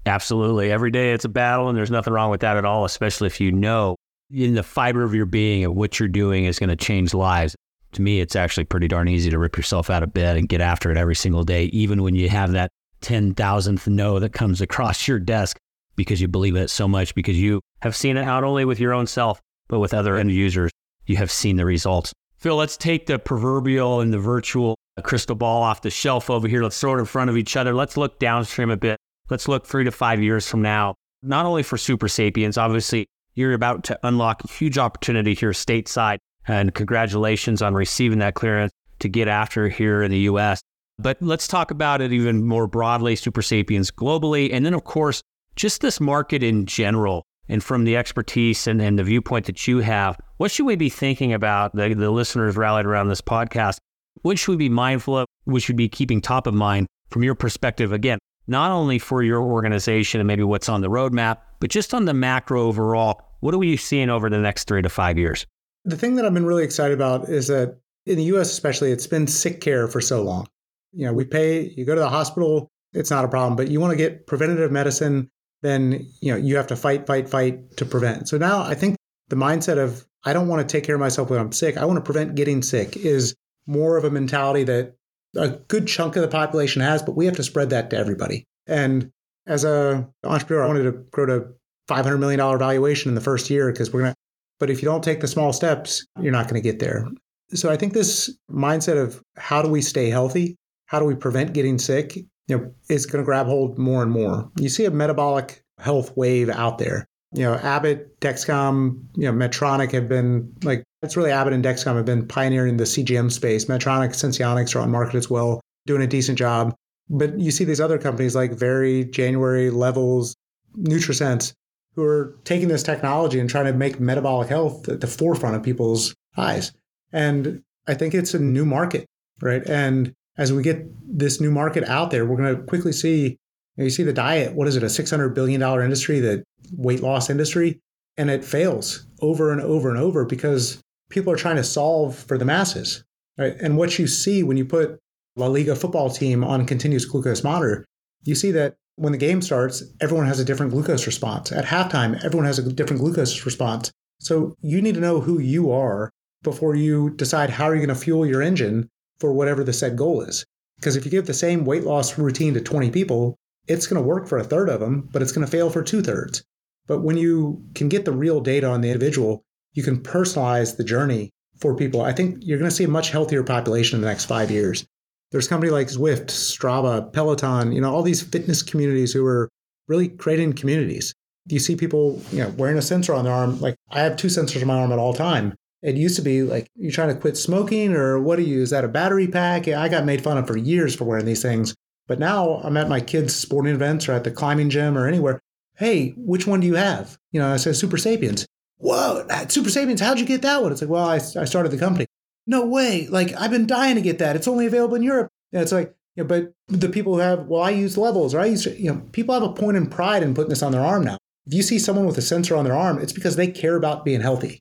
Absolutely. 0.07 0.71
Every 0.71 0.91
day 0.91 1.13
it's 1.13 1.25
a 1.25 1.29
battle, 1.29 1.69
and 1.69 1.77
there's 1.77 1.91
nothing 1.91 2.13
wrong 2.13 2.31
with 2.31 2.41
that 2.41 2.57
at 2.57 2.65
all, 2.65 2.85
especially 2.85 3.27
if 3.27 3.41
you 3.41 3.53
know 3.53 3.97
in 4.31 4.55
the 4.55 4.63
fiber 4.63 5.03
of 5.03 5.15
your 5.15 5.27
being 5.27 5.65
and 5.65 5.75
what 5.75 5.99
you're 5.99 6.09
doing 6.09 6.45
is 6.45 6.59
going 6.59 6.69
to 6.69 6.77
change 6.77 7.15
lives. 7.15 7.57
To 7.93 8.03
me, 8.03 8.21
it's 8.21 8.37
actually 8.37 8.65
pretty 8.65 8.89
darn 8.89 9.09
easy 9.09 9.31
to 9.31 9.39
rip 9.39 9.57
yourself 9.57 9.91
out 9.91 10.03
of 10.03 10.13
bed 10.13 10.37
and 10.37 10.49
get 10.49 10.61
after 10.61 10.91
it 10.91 10.97
every 10.97 11.15
single 11.15 11.45
day, 11.45 11.65
even 11.67 12.03
when 12.03 12.15
you 12.15 12.29
have 12.29 12.53
that 12.53 12.71
10,000th 13.03 13.87
no 13.87 14.19
that 14.19 14.33
comes 14.33 14.61
across 14.61 15.09
your 15.09 15.19
desk 15.19 15.57
because 15.97 16.21
you 16.21 16.29
believe 16.29 16.57
it 16.57 16.69
so 16.69 16.87
much, 16.87 17.15
because 17.15 17.39
you 17.39 17.61
have 17.81 17.97
seen 17.97 18.17
it 18.17 18.25
not 18.25 18.45
only 18.45 18.65
with 18.65 18.79
your 18.79 18.93
own 18.93 19.07
self, 19.07 19.41
but 19.69 19.81
with 19.81 19.95
other 19.95 20.17
end 20.17 20.31
users. 20.31 20.71
You 21.07 21.17
have 21.17 21.31
seen 21.31 21.57
the 21.57 21.65
results. 21.65 22.13
Phil, 22.37 22.57
let's 22.57 22.77
take 22.77 23.07
the 23.07 23.19
proverbial 23.19 24.01
and 24.01 24.13
the 24.13 24.19
virtual 24.19 24.77
crystal 25.03 25.35
ball 25.35 25.63
off 25.63 25.83
the 25.83 25.91
shelf 25.91 26.31
over 26.31 26.47
here. 26.47 26.63
Let's 26.63 26.81
throw 26.81 26.95
it 26.95 26.99
in 26.99 27.05
front 27.05 27.31
of 27.31 27.37
each 27.37 27.57
other. 27.57 27.75
Let's 27.75 27.97
look 27.97 28.19
downstream 28.19 28.71
a 28.71 28.77
bit. 28.77 28.99
Let's 29.31 29.49
look 29.49 29.67
three 29.67 29.85
to 29.85 29.91
five 29.91 30.23
years 30.23 30.47
from 30.47 30.63
now, 30.63 30.95
not 31.23 31.47
only 31.47 31.63
for 31.63 31.77
Supersapiens, 31.77 32.59
obviously, 32.59 33.07
you're 33.35 33.53
about 33.53 33.85
to 33.85 33.99
unlock 34.03 34.43
a 34.45 34.49
huge 34.49 34.79
opportunity 34.79 35.35
here 35.35 35.51
stateside. 35.51 36.19
And 36.49 36.75
congratulations 36.75 37.63
on 37.63 37.75
receiving 37.75 38.19
that 38.19 38.35
clearance 38.35 38.73
to 39.01 39.09
get 39.09 39.29
after 39.29 39.69
here 39.69 40.03
in 40.03 40.11
the 40.11 40.21
US. 40.21 40.61
But 40.99 41.19
let's 41.21 41.47
talk 41.47 41.71
about 41.71 42.01
it 42.01 42.13
even 42.13 42.45
more 42.45 42.67
broadly, 42.67 43.15
Supersapiens 43.15 43.93
globally. 43.93 44.53
And 44.53 44.67
then, 44.67 44.75
of 44.75 44.85
course, 44.85 45.23
just 45.55 45.81
this 45.81 46.01
market 46.01 46.43
in 46.43 46.67
general. 46.67 47.25
and 47.51 47.63
from 47.65 47.85
the 47.85 47.97
expertise 47.97 48.67
and, 48.67 48.83
and 48.83 48.99
the 48.99 49.05
viewpoint 49.05 49.47
that 49.47 49.67
you 49.67 49.79
have, 49.79 50.19
what 50.37 50.51
should 50.51 50.67
we 50.67 50.77
be 50.77 50.91
thinking 50.91 51.33
about? 51.33 51.75
The, 51.75 51.95
the 51.95 52.11
listeners 52.11 52.57
rallied 52.57 52.85
around 52.85 53.09
this 53.09 53.23
podcast. 53.23 53.79
What 54.23 54.39
should 54.39 54.53
we 54.53 54.57
be 54.57 54.69
mindful 54.69 55.19
of? 55.19 55.27
What 55.45 55.63
should 55.63 55.77
we 55.77 55.85
be 55.85 55.89
keeping 55.89 56.21
top 56.21 56.47
of 56.47 56.55
mind 56.55 56.89
from 57.11 57.23
your 57.23 57.35
perspective? 57.35 57.93
Again, 57.93 58.19
not 58.49 58.71
only 58.71 58.99
for 58.99 59.23
your 59.23 59.41
organization 59.41 60.21
and 60.21 60.27
maybe 60.27 60.43
what's 60.43 60.69
on 60.69 60.81
the 60.81 60.91
roadmap, 60.91 61.39
but 61.61 61.71
just 61.71 61.95
on 61.95 62.05
the 62.05 62.15
macro 62.15 62.63
overall. 62.63 63.23
What 63.41 63.55
are 63.55 63.59
we 63.59 63.77
seeing 63.77 64.11
over 64.11 64.29
the 64.29 64.39
next 64.39 64.69
three 64.69 64.83
to 64.83 64.89
five 64.89 65.17
years? 65.17 65.47
The 65.89 65.97
thing 65.97 66.17
that 66.17 66.27
I've 66.27 66.35
been 66.35 66.45
really 66.45 66.65
excited 66.65 66.93
about 66.93 67.31
is 67.31 67.47
that 67.47 67.79
in 68.05 68.17
the 68.17 68.25
US, 68.25 68.51
especially, 68.53 68.93
it's 68.93 69.07
been 69.07 69.27
sick 69.27 69.63
care 69.63 69.89
for 69.89 70.03
so 70.03 70.23
long. 70.23 70.47
You 70.93 71.07
know, 71.07 71.15
we 71.15 71.25
pay, 71.25 71.63
you 71.63 71.87
go 71.87 71.95
to 71.95 72.01
the 72.01 72.11
hospital, 72.11 72.71
it's 72.93 73.11
not 73.11 73.25
a 73.25 73.29
problem, 73.29 73.57
but 73.57 73.69
you 73.69 73.81
want 73.81 73.93
to 73.93 73.97
get 73.97 74.27
preventative 74.27 74.71
medicine, 74.71 75.31
then, 75.63 76.07
you 76.21 76.31
know, 76.31 76.37
you 76.39 76.57
have 76.57 76.67
to 76.67 76.77
fight, 76.77 77.07
fight, 77.07 77.29
fight 77.29 77.77
to 77.79 77.87
prevent. 77.87 78.29
So 78.29 78.37
now 78.37 78.61
I 78.63 78.75
think 78.75 78.97
the 79.29 79.37
mindset 79.37 79.79
of, 79.79 80.07
I 80.25 80.35
don't 80.35 80.49
want 80.49 80.67
to 80.67 80.71
take 80.71 80.85
care 80.85 80.95
of 80.95 81.01
myself 81.01 81.31
when 81.31 81.41
I'm 81.41 81.53
sick, 81.53 81.79
I 81.79 81.87
want 81.87 81.97
to 81.97 82.05
prevent 82.05 82.35
getting 82.35 82.63
sick 82.63 82.97
is 82.97 83.35
more 83.67 83.97
of 83.97 84.05
a 84.05 84.11
mentality 84.11 84.65
that 84.65 84.95
a 85.37 85.49
good 85.49 85.87
chunk 85.87 86.17
of 86.17 86.23
the 86.23 86.29
population 86.29 86.83
has, 86.83 87.03
but 87.03 87.17
we 87.17 87.25
have 87.27 87.37
to 87.37 87.43
spread 87.43 87.71
that 87.71 87.91
to 87.91 87.97
everybody. 87.97 88.45
And 88.67 89.11
as 89.47 89.65
a 89.65 90.07
entrepreneur, 90.23 90.65
I 90.65 90.67
wanted 90.67 90.83
to 90.85 90.93
grow 90.93 91.27
to 91.27 91.47
$500 91.89 92.19
million 92.19 92.59
valuation 92.59 93.09
in 93.09 93.15
the 93.15 93.21
first 93.23 93.49
year 93.49 93.73
because 93.73 93.91
we're 93.91 94.01
going 94.01 94.13
to, 94.13 94.18
but 94.59 94.71
if 94.71 94.83
you 94.83 94.87
don't 94.87 95.05
take 95.05 95.21
the 95.21 95.29
small 95.29 95.53
steps, 95.53 96.07
you're 96.21 96.33
not 96.33 96.49
going 96.49 96.61
to 96.61 96.69
get 96.69 96.79
there. 96.79 97.07
So 97.55 97.71
I 97.71 97.77
think 97.77 97.93
this 97.93 98.37
mindset 98.51 99.03
of 99.03 99.23
how 99.37 99.63
do 99.63 99.69
we 99.69 99.81
stay 99.81 100.11
healthy? 100.11 100.57
How 100.87 100.99
do 100.99 101.05
we 101.05 101.15
prevent 101.15 101.53
getting 101.53 101.79
sick? 101.79 102.17
You 102.17 102.27
know, 102.49 102.75
is 102.89 103.07
going 103.07 103.23
to 103.23 103.27
grab 103.27 103.47
hold 103.47 103.79
more 103.79 104.03
and 104.03 104.11
more. 104.11 104.51
You 104.59 104.69
see 104.69 104.85
a 104.85 104.91
metabolic 104.91 105.63
health 105.79 106.17
wave 106.17 106.49
out 106.49 106.79
there. 106.79 107.07
You 107.35 107.45
know, 107.45 107.55
Abbott, 107.57 108.19
Dexcom, 108.21 109.03
you 109.15 109.31
know, 109.31 109.33
Medtronic 109.33 109.93
have 109.93 110.09
been 110.09 110.51
like 110.63 110.83
it's 111.03 111.17
really 111.17 111.31
Abbott 111.31 111.53
and 111.53 111.65
Dexcom 111.65 111.97
have 111.97 112.07
been 112.07 112.27
pioneering 112.27 112.79
the 112.79 112.85
CGM 112.85 113.31
space. 113.31 113.67
Medtronic, 113.67 114.11
Senseonics 114.11 114.75
are 114.75 114.81
on 114.81 114.91
market 114.91 115.15
as 115.15 115.29
well, 115.29 115.61
doing 115.87 116.03
a 116.03 116.07
decent 116.07 116.39
job. 116.39 116.75
But 117.11 117.39
you 117.39 117.51
see 117.51 117.65
these 117.65 117.81
other 117.81 117.99
companies 117.99 118.35
like 118.35 118.53
Veri, 118.53 119.05
January, 119.05 119.71
Levels, 119.71 120.35
NutriSense, 120.77 121.53
who 121.99 122.05
are 122.05 122.39
taking 122.45 122.69
this 122.69 122.85
technology 122.85 123.41
and 123.41 123.51
trying 123.51 123.65
to 123.65 123.73
make 123.73 123.99
metabolic 123.99 124.49
health 124.49 124.89
at 124.89 125.01
the 125.01 125.07
forefront 125.09 125.57
of 125.57 125.65
people's 125.65 126.15
eyes. 126.37 126.71
And 127.13 127.61
I 127.89 127.95
think 127.95 128.15
it's 128.15 128.35
a 128.35 128.39
new 128.39 128.65
market, 128.65 129.05
right? 129.43 129.67
And 129.67 130.15
as 130.37 130.53
we 130.53 130.63
get 130.63 130.87
this 131.03 131.41
new 131.41 131.51
market 131.51 131.83
out 131.83 132.13
there, 132.13 132.25
we're 132.25 132.37
going 132.37 132.55
to 132.55 132.63
quickly 132.63 132.93
see 132.93 133.23
you, 133.31 133.37
know, 133.79 133.85
you 133.85 133.91
see 133.91 134.05
the 134.05 134.13
diet. 134.13 134.55
What 134.55 134.69
is 134.69 134.77
it? 134.77 134.85
A 134.85 134.89
six 134.89 135.11
hundred 135.11 135.31
billion 135.31 135.61
dollar 135.61 135.83
industry, 135.83 136.21
the 136.21 136.45
weight 136.77 137.01
loss 137.01 137.31
industry, 137.31 137.81
and 138.17 138.31
it 138.31 138.45
fails 138.45 139.05
over 139.21 139.51
and 139.51 139.61
over 139.61 139.89
and 139.89 139.99
over 139.99 140.25
because 140.25 140.81
people 141.11 141.33
are 141.33 141.37
trying 141.37 141.57
to 141.57 141.65
solve 141.65 142.15
for 142.15 142.39
the 142.39 142.45
masses, 142.45 143.03
right? 143.39 143.57
And 143.61 143.77
what 143.77 143.99
you 143.99 144.07
see 144.07 144.45
when 144.45 144.57
you 144.57 144.65
put 144.65 145.01
La 145.35 145.49
Liga 145.49 145.75
football 145.75 146.11
team 146.11 146.45
on 146.45 146.65
continuous 146.65 147.07
glucose 147.07 147.43
monitor, 147.43 147.85
you 148.23 148.37
see 148.37 148.53
that 148.53 148.77
when 148.99 149.13
the 149.13 149.19
game 149.19 149.41
starts, 149.41 149.83
everyone 150.01 150.27
has 150.27 150.41
a 150.41 150.45
different 150.45 150.73
glucose 150.73 151.07
response. 151.07 151.53
At 151.53 151.65
halftime, 151.65 152.23
everyone 152.25 152.47
has 152.47 152.59
a 152.59 152.73
different 152.73 153.01
glucose 153.01 153.47
response. 153.47 153.93
So 154.21 154.57
you 154.61 154.83
need 154.83 154.97
to 154.97 155.01
know 155.01 155.21
who 155.21 155.39
you 155.39 155.71
are 155.71 156.11
before 156.43 156.75
you 156.75 157.11
decide 157.11 157.51
how 157.51 157.67
you're 157.67 157.77
you 157.77 157.87
going 157.87 157.97
to 157.97 158.03
fuel 158.03 158.27
your 158.27 158.43
engine 158.43 158.89
for 159.21 159.33
whatever 159.33 159.63
the 159.63 159.73
set 159.73 159.95
goal 159.95 160.23
is. 160.23 160.45
Because 160.77 160.97
if 160.97 161.05
you 161.05 161.11
give 161.11 161.27
the 161.27 161.35
same 161.35 161.65
weight 161.65 161.85
loss 161.85 162.19
routine 162.19 162.55
to 162.55 162.61
20 162.61 162.91
people, 162.91 163.37
it's 163.69 163.87
going 163.87 164.01
to 164.01 164.07
work 164.07 164.27
for 164.27 164.39
a 164.39 164.45
third 164.45 164.69
of 164.69 164.81
them, 164.81 165.09
but 165.13 165.23
it's 165.23 165.33
going 165.33 165.45
to 165.45 165.51
fail 165.51 165.71
for 165.71 165.83
two 165.83 166.03
thirds. 166.03 166.43
But 166.87 167.03
when 167.03 167.17
you 167.17 167.63
can 167.75 167.89
get 167.89 168.05
the 168.05 168.13
real 168.13 168.41
data 168.41 168.67
on 168.67 168.81
the 168.81 168.89
individual, 168.89 169.45
you 169.75 169.83
can 169.83 170.03
personalize 170.03 170.77
the 170.77 170.85
journey 170.85 171.31
for 171.61 171.77
people. 171.77 172.03
I 172.03 172.13
think 172.13 172.39
you're 172.41 172.59
going 172.59 172.71
to 172.71 172.75
see 172.75 172.85
a 172.85 172.89
much 172.89 173.11
healthier 173.11 173.45
population 173.45 173.97
in 173.97 174.01
the 174.01 174.09
next 174.09 174.25
five 174.25 174.51
years. 174.51 174.87
There's 175.31 175.49
companies 175.49 175.73
like 175.73 175.89
Zwift, 175.89 176.27
Strava, 176.27 177.13
Peloton, 177.13 177.73
you 177.73 177.81
know, 177.81 177.95
all 177.95 178.03
these 178.03 178.23
fitness 178.23 178.63
communities 178.63 179.13
who 179.13 179.25
are 179.27 179.49
really 179.87 180.09
creating 180.09 180.55
communities. 180.55 181.15
You 181.47 181.59
see 181.59 181.77
people, 181.77 182.23
you 182.31 182.43
know, 182.43 182.51
wearing 182.57 182.79
a 182.79 182.83
sensor 182.83 183.15
on 183.15 183.25
their 183.25 183.33
arm. 183.33 183.61
Like 183.61 183.77
I 183.91 184.01
have 184.01 184.17
two 184.17 184.29
sensors 184.29 184.61
on 184.63 184.69
my 184.69 184.79
arm 184.79 184.93
at 184.93 184.99
all 184.99 185.15
time. 185.15 185.55
It 185.83 185.95
used 185.97 186.17
to 186.17 186.23
be 186.23 186.43
like, 186.43 186.69
you're 186.75 186.93
trying 186.93 187.15
to 187.15 187.21
quit 187.21 187.37
smoking 187.37 187.93
or 187.93 188.19
what 188.19 188.37
do 188.37 188.43
you, 188.43 188.63
is 188.63 188.71
that 188.71 188.85
a 188.85 188.89
battery 188.89 189.29
pack? 189.29 189.69
I 189.69 189.89
got 189.89 190.05
made 190.05 190.23
fun 190.23 190.37
of 190.37 190.47
for 190.47 190.57
years 190.57 190.95
for 190.95 191.05
wearing 191.05 191.27
these 191.27 191.43
things. 191.43 191.75
But 192.07 192.19
now 192.19 192.61
I'm 192.65 192.77
at 192.77 192.89
my 192.89 193.01
kids' 193.01 193.35
sporting 193.35 193.75
events 193.75 194.09
or 194.09 194.13
at 194.13 194.25
the 194.25 194.31
climbing 194.31 194.71
gym 194.71 194.97
or 194.97 195.07
anywhere. 195.07 195.41
Hey, 195.77 196.15
which 196.17 196.47
one 196.47 196.61
do 196.61 196.67
you 196.67 196.75
have? 196.75 197.17
You 197.31 197.41
know, 197.41 197.53
I 197.53 197.59
say 197.59 197.71
Supersapiens. 197.71 198.45
Whoa, 198.79 199.25
Supersapiens, 199.29 200.01
how'd 200.01 200.19
you 200.19 200.27
get 200.27 200.43
that 200.43 200.63
one? 200.63 200.73
It's 200.73 200.81
like, 200.81 200.91
well, 200.91 201.05
I, 201.05 201.17
I 201.17 201.45
started 201.45 201.71
the 201.71 201.79
company. 201.79 202.07
No 202.49 202.65
way. 202.67 203.07
Like, 203.09 203.35
I've 203.39 203.51
been 203.51 203.67
dying 203.67 203.95
to 203.95 204.01
get 204.01 204.19
that. 204.19 204.35
It's 204.35 204.49
only 204.49 204.67
available 204.67 204.97
in 204.97 205.03
Europe. 205.03 205.29
And 205.53 205.63
it's 205.63 205.71
like, 205.71 205.95
yeah, 206.17 206.25
but 206.25 206.53
the 206.67 206.89
people 206.89 207.15
who 207.15 207.21
have, 207.21 207.47
well, 207.47 207.63
I 207.63 207.71
use 207.71 207.97
levels 207.99 208.35
or 208.35 208.41
I 208.41 208.47
use, 208.47 208.67
you 208.67 208.93
know, 208.93 209.03
people 209.13 209.35
have 209.35 209.45
a 209.45 209.53
point 209.53 209.77
in 209.77 209.87
pride 209.87 210.23
in 210.23 210.35
putting 210.35 210.49
this 210.49 210.63
on 210.63 210.73
their 210.73 210.81
arm 210.81 211.05
now. 211.05 211.19
If 211.47 211.55
you 211.55 211.63
see 211.63 211.79
someone 211.79 212.07
with 212.07 212.19
a 212.19 212.23
sensor 212.23 212.57
on 212.57 212.65
their 212.65 212.75
arm, 212.75 212.99
it's 212.99 213.13
because 213.13 213.37
they 213.37 213.49
care 213.49 213.77
about 213.77 214.05
being 214.05 214.23
healthy. 214.23 214.61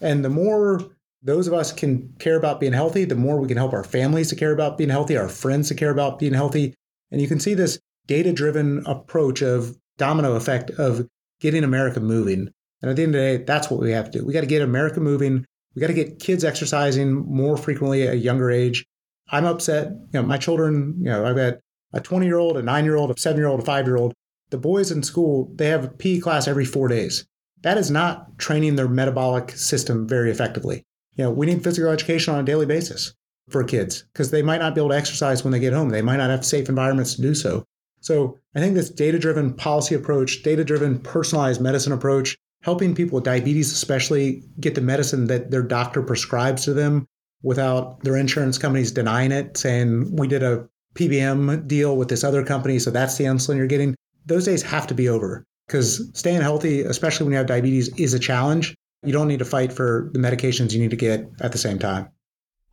And 0.00 0.24
the 0.24 0.28
more 0.28 0.80
those 1.22 1.46
of 1.46 1.54
us 1.54 1.72
can 1.72 2.12
care 2.18 2.36
about 2.36 2.60
being 2.60 2.72
healthy, 2.72 3.04
the 3.04 3.14
more 3.14 3.40
we 3.40 3.48
can 3.48 3.56
help 3.56 3.72
our 3.72 3.84
families 3.84 4.28
to 4.30 4.36
care 4.36 4.52
about 4.52 4.76
being 4.76 4.90
healthy, 4.90 5.16
our 5.16 5.28
friends 5.28 5.68
to 5.68 5.74
care 5.74 5.90
about 5.90 6.18
being 6.18 6.34
healthy. 6.34 6.74
And 7.10 7.20
you 7.20 7.28
can 7.28 7.40
see 7.40 7.54
this 7.54 7.78
data 8.06 8.32
driven 8.32 8.84
approach 8.86 9.42
of 9.42 9.76
domino 9.96 10.34
effect 10.34 10.70
of 10.72 11.08
getting 11.40 11.64
America 11.64 12.00
moving. 12.00 12.48
And 12.82 12.90
at 12.90 12.96
the 12.96 13.02
end 13.04 13.14
of 13.14 13.20
the 13.20 13.38
day, 13.38 13.44
that's 13.44 13.70
what 13.70 13.80
we 13.80 13.92
have 13.92 14.10
to 14.10 14.18
do. 14.18 14.26
We 14.26 14.32
got 14.32 14.40
to 14.40 14.46
get 14.46 14.62
America 14.62 15.00
moving. 15.00 15.46
We 15.78 15.80
got 15.80 15.86
to 15.86 15.94
get 15.94 16.18
kids 16.18 16.42
exercising 16.42 17.14
more 17.14 17.56
frequently 17.56 18.08
at 18.08 18.14
a 18.14 18.18
younger 18.18 18.50
age. 18.50 18.84
I'm 19.30 19.44
upset. 19.44 19.92
You 20.12 20.20
know, 20.20 20.22
my 20.22 20.36
children, 20.36 20.96
you 20.98 21.04
know, 21.04 21.24
I've 21.24 21.36
got 21.36 21.58
a 21.92 22.00
20 22.00 22.26
year 22.26 22.38
old, 22.38 22.56
a 22.56 22.62
nine 22.62 22.84
year 22.84 22.96
old, 22.96 23.12
a 23.12 23.18
seven 23.18 23.38
year 23.38 23.46
old, 23.46 23.60
a 23.60 23.64
five 23.64 23.86
year 23.86 23.96
old. 23.96 24.12
The 24.50 24.58
boys 24.58 24.90
in 24.90 25.04
school, 25.04 25.52
they 25.54 25.68
have 25.68 25.84
a 25.84 25.88
PE 25.88 26.18
class 26.18 26.48
every 26.48 26.64
four 26.64 26.88
days 26.88 27.24
that 27.62 27.78
is 27.78 27.92
not 27.92 28.38
training 28.38 28.74
their 28.76 28.88
metabolic 28.88 29.52
system 29.52 30.06
very 30.06 30.32
effectively. 30.32 30.84
You 31.14 31.24
know, 31.24 31.30
we 31.30 31.46
need 31.46 31.64
physical 31.64 31.90
education 31.90 32.34
on 32.34 32.40
a 32.40 32.44
daily 32.44 32.66
basis 32.66 33.14
for 33.48 33.62
kids 33.62 34.04
because 34.12 34.32
they 34.32 34.42
might 34.42 34.60
not 34.60 34.74
be 34.74 34.80
able 34.80 34.90
to 34.90 34.96
exercise 34.96 35.44
when 35.44 35.52
they 35.52 35.60
get 35.60 35.72
home. 35.72 35.90
They 35.90 36.02
might 36.02 36.16
not 36.16 36.30
have 36.30 36.44
safe 36.44 36.68
environments 36.68 37.14
to 37.14 37.22
do 37.22 37.34
so. 37.34 37.64
So 38.00 38.38
I 38.54 38.60
think 38.60 38.74
this 38.74 38.90
data 38.90 39.18
driven 39.18 39.54
policy 39.54 39.94
approach, 39.94 40.42
data 40.42 40.64
driven 40.64 40.98
personalized 41.00 41.60
medicine 41.60 41.92
approach, 41.92 42.36
helping 42.62 42.94
people 42.94 43.16
with 43.16 43.24
diabetes, 43.24 43.72
especially 43.72 44.42
get 44.60 44.74
the 44.74 44.80
medicine 44.80 45.26
that 45.26 45.50
their 45.50 45.62
doctor 45.62 46.02
prescribes 46.02 46.64
to 46.64 46.74
them 46.74 47.06
without 47.42 48.02
their 48.02 48.16
insurance 48.16 48.58
companies 48.58 48.90
denying 48.90 49.32
it, 49.32 49.56
saying, 49.56 50.14
we 50.16 50.26
did 50.26 50.42
a 50.42 50.68
PBM 50.94 51.66
deal 51.68 51.96
with 51.96 52.08
this 52.08 52.24
other 52.24 52.44
company, 52.44 52.78
so 52.78 52.90
that's 52.90 53.16
the 53.16 53.24
insulin 53.24 53.56
you're 53.56 53.66
getting. 53.66 53.94
Those 54.26 54.44
days 54.44 54.62
have 54.62 54.86
to 54.88 54.94
be 54.94 55.08
over 55.08 55.44
because 55.66 56.10
staying 56.18 56.40
healthy, 56.40 56.80
especially 56.80 57.24
when 57.24 57.32
you 57.32 57.38
have 57.38 57.46
diabetes, 57.46 57.88
is 57.96 58.14
a 58.14 58.18
challenge. 58.18 58.74
You 59.04 59.12
don't 59.12 59.28
need 59.28 59.38
to 59.38 59.44
fight 59.44 59.72
for 59.72 60.10
the 60.12 60.18
medications 60.18 60.72
you 60.72 60.80
need 60.80 60.90
to 60.90 60.96
get 60.96 61.30
at 61.40 61.52
the 61.52 61.58
same 61.58 61.78
time. 61.78 62.08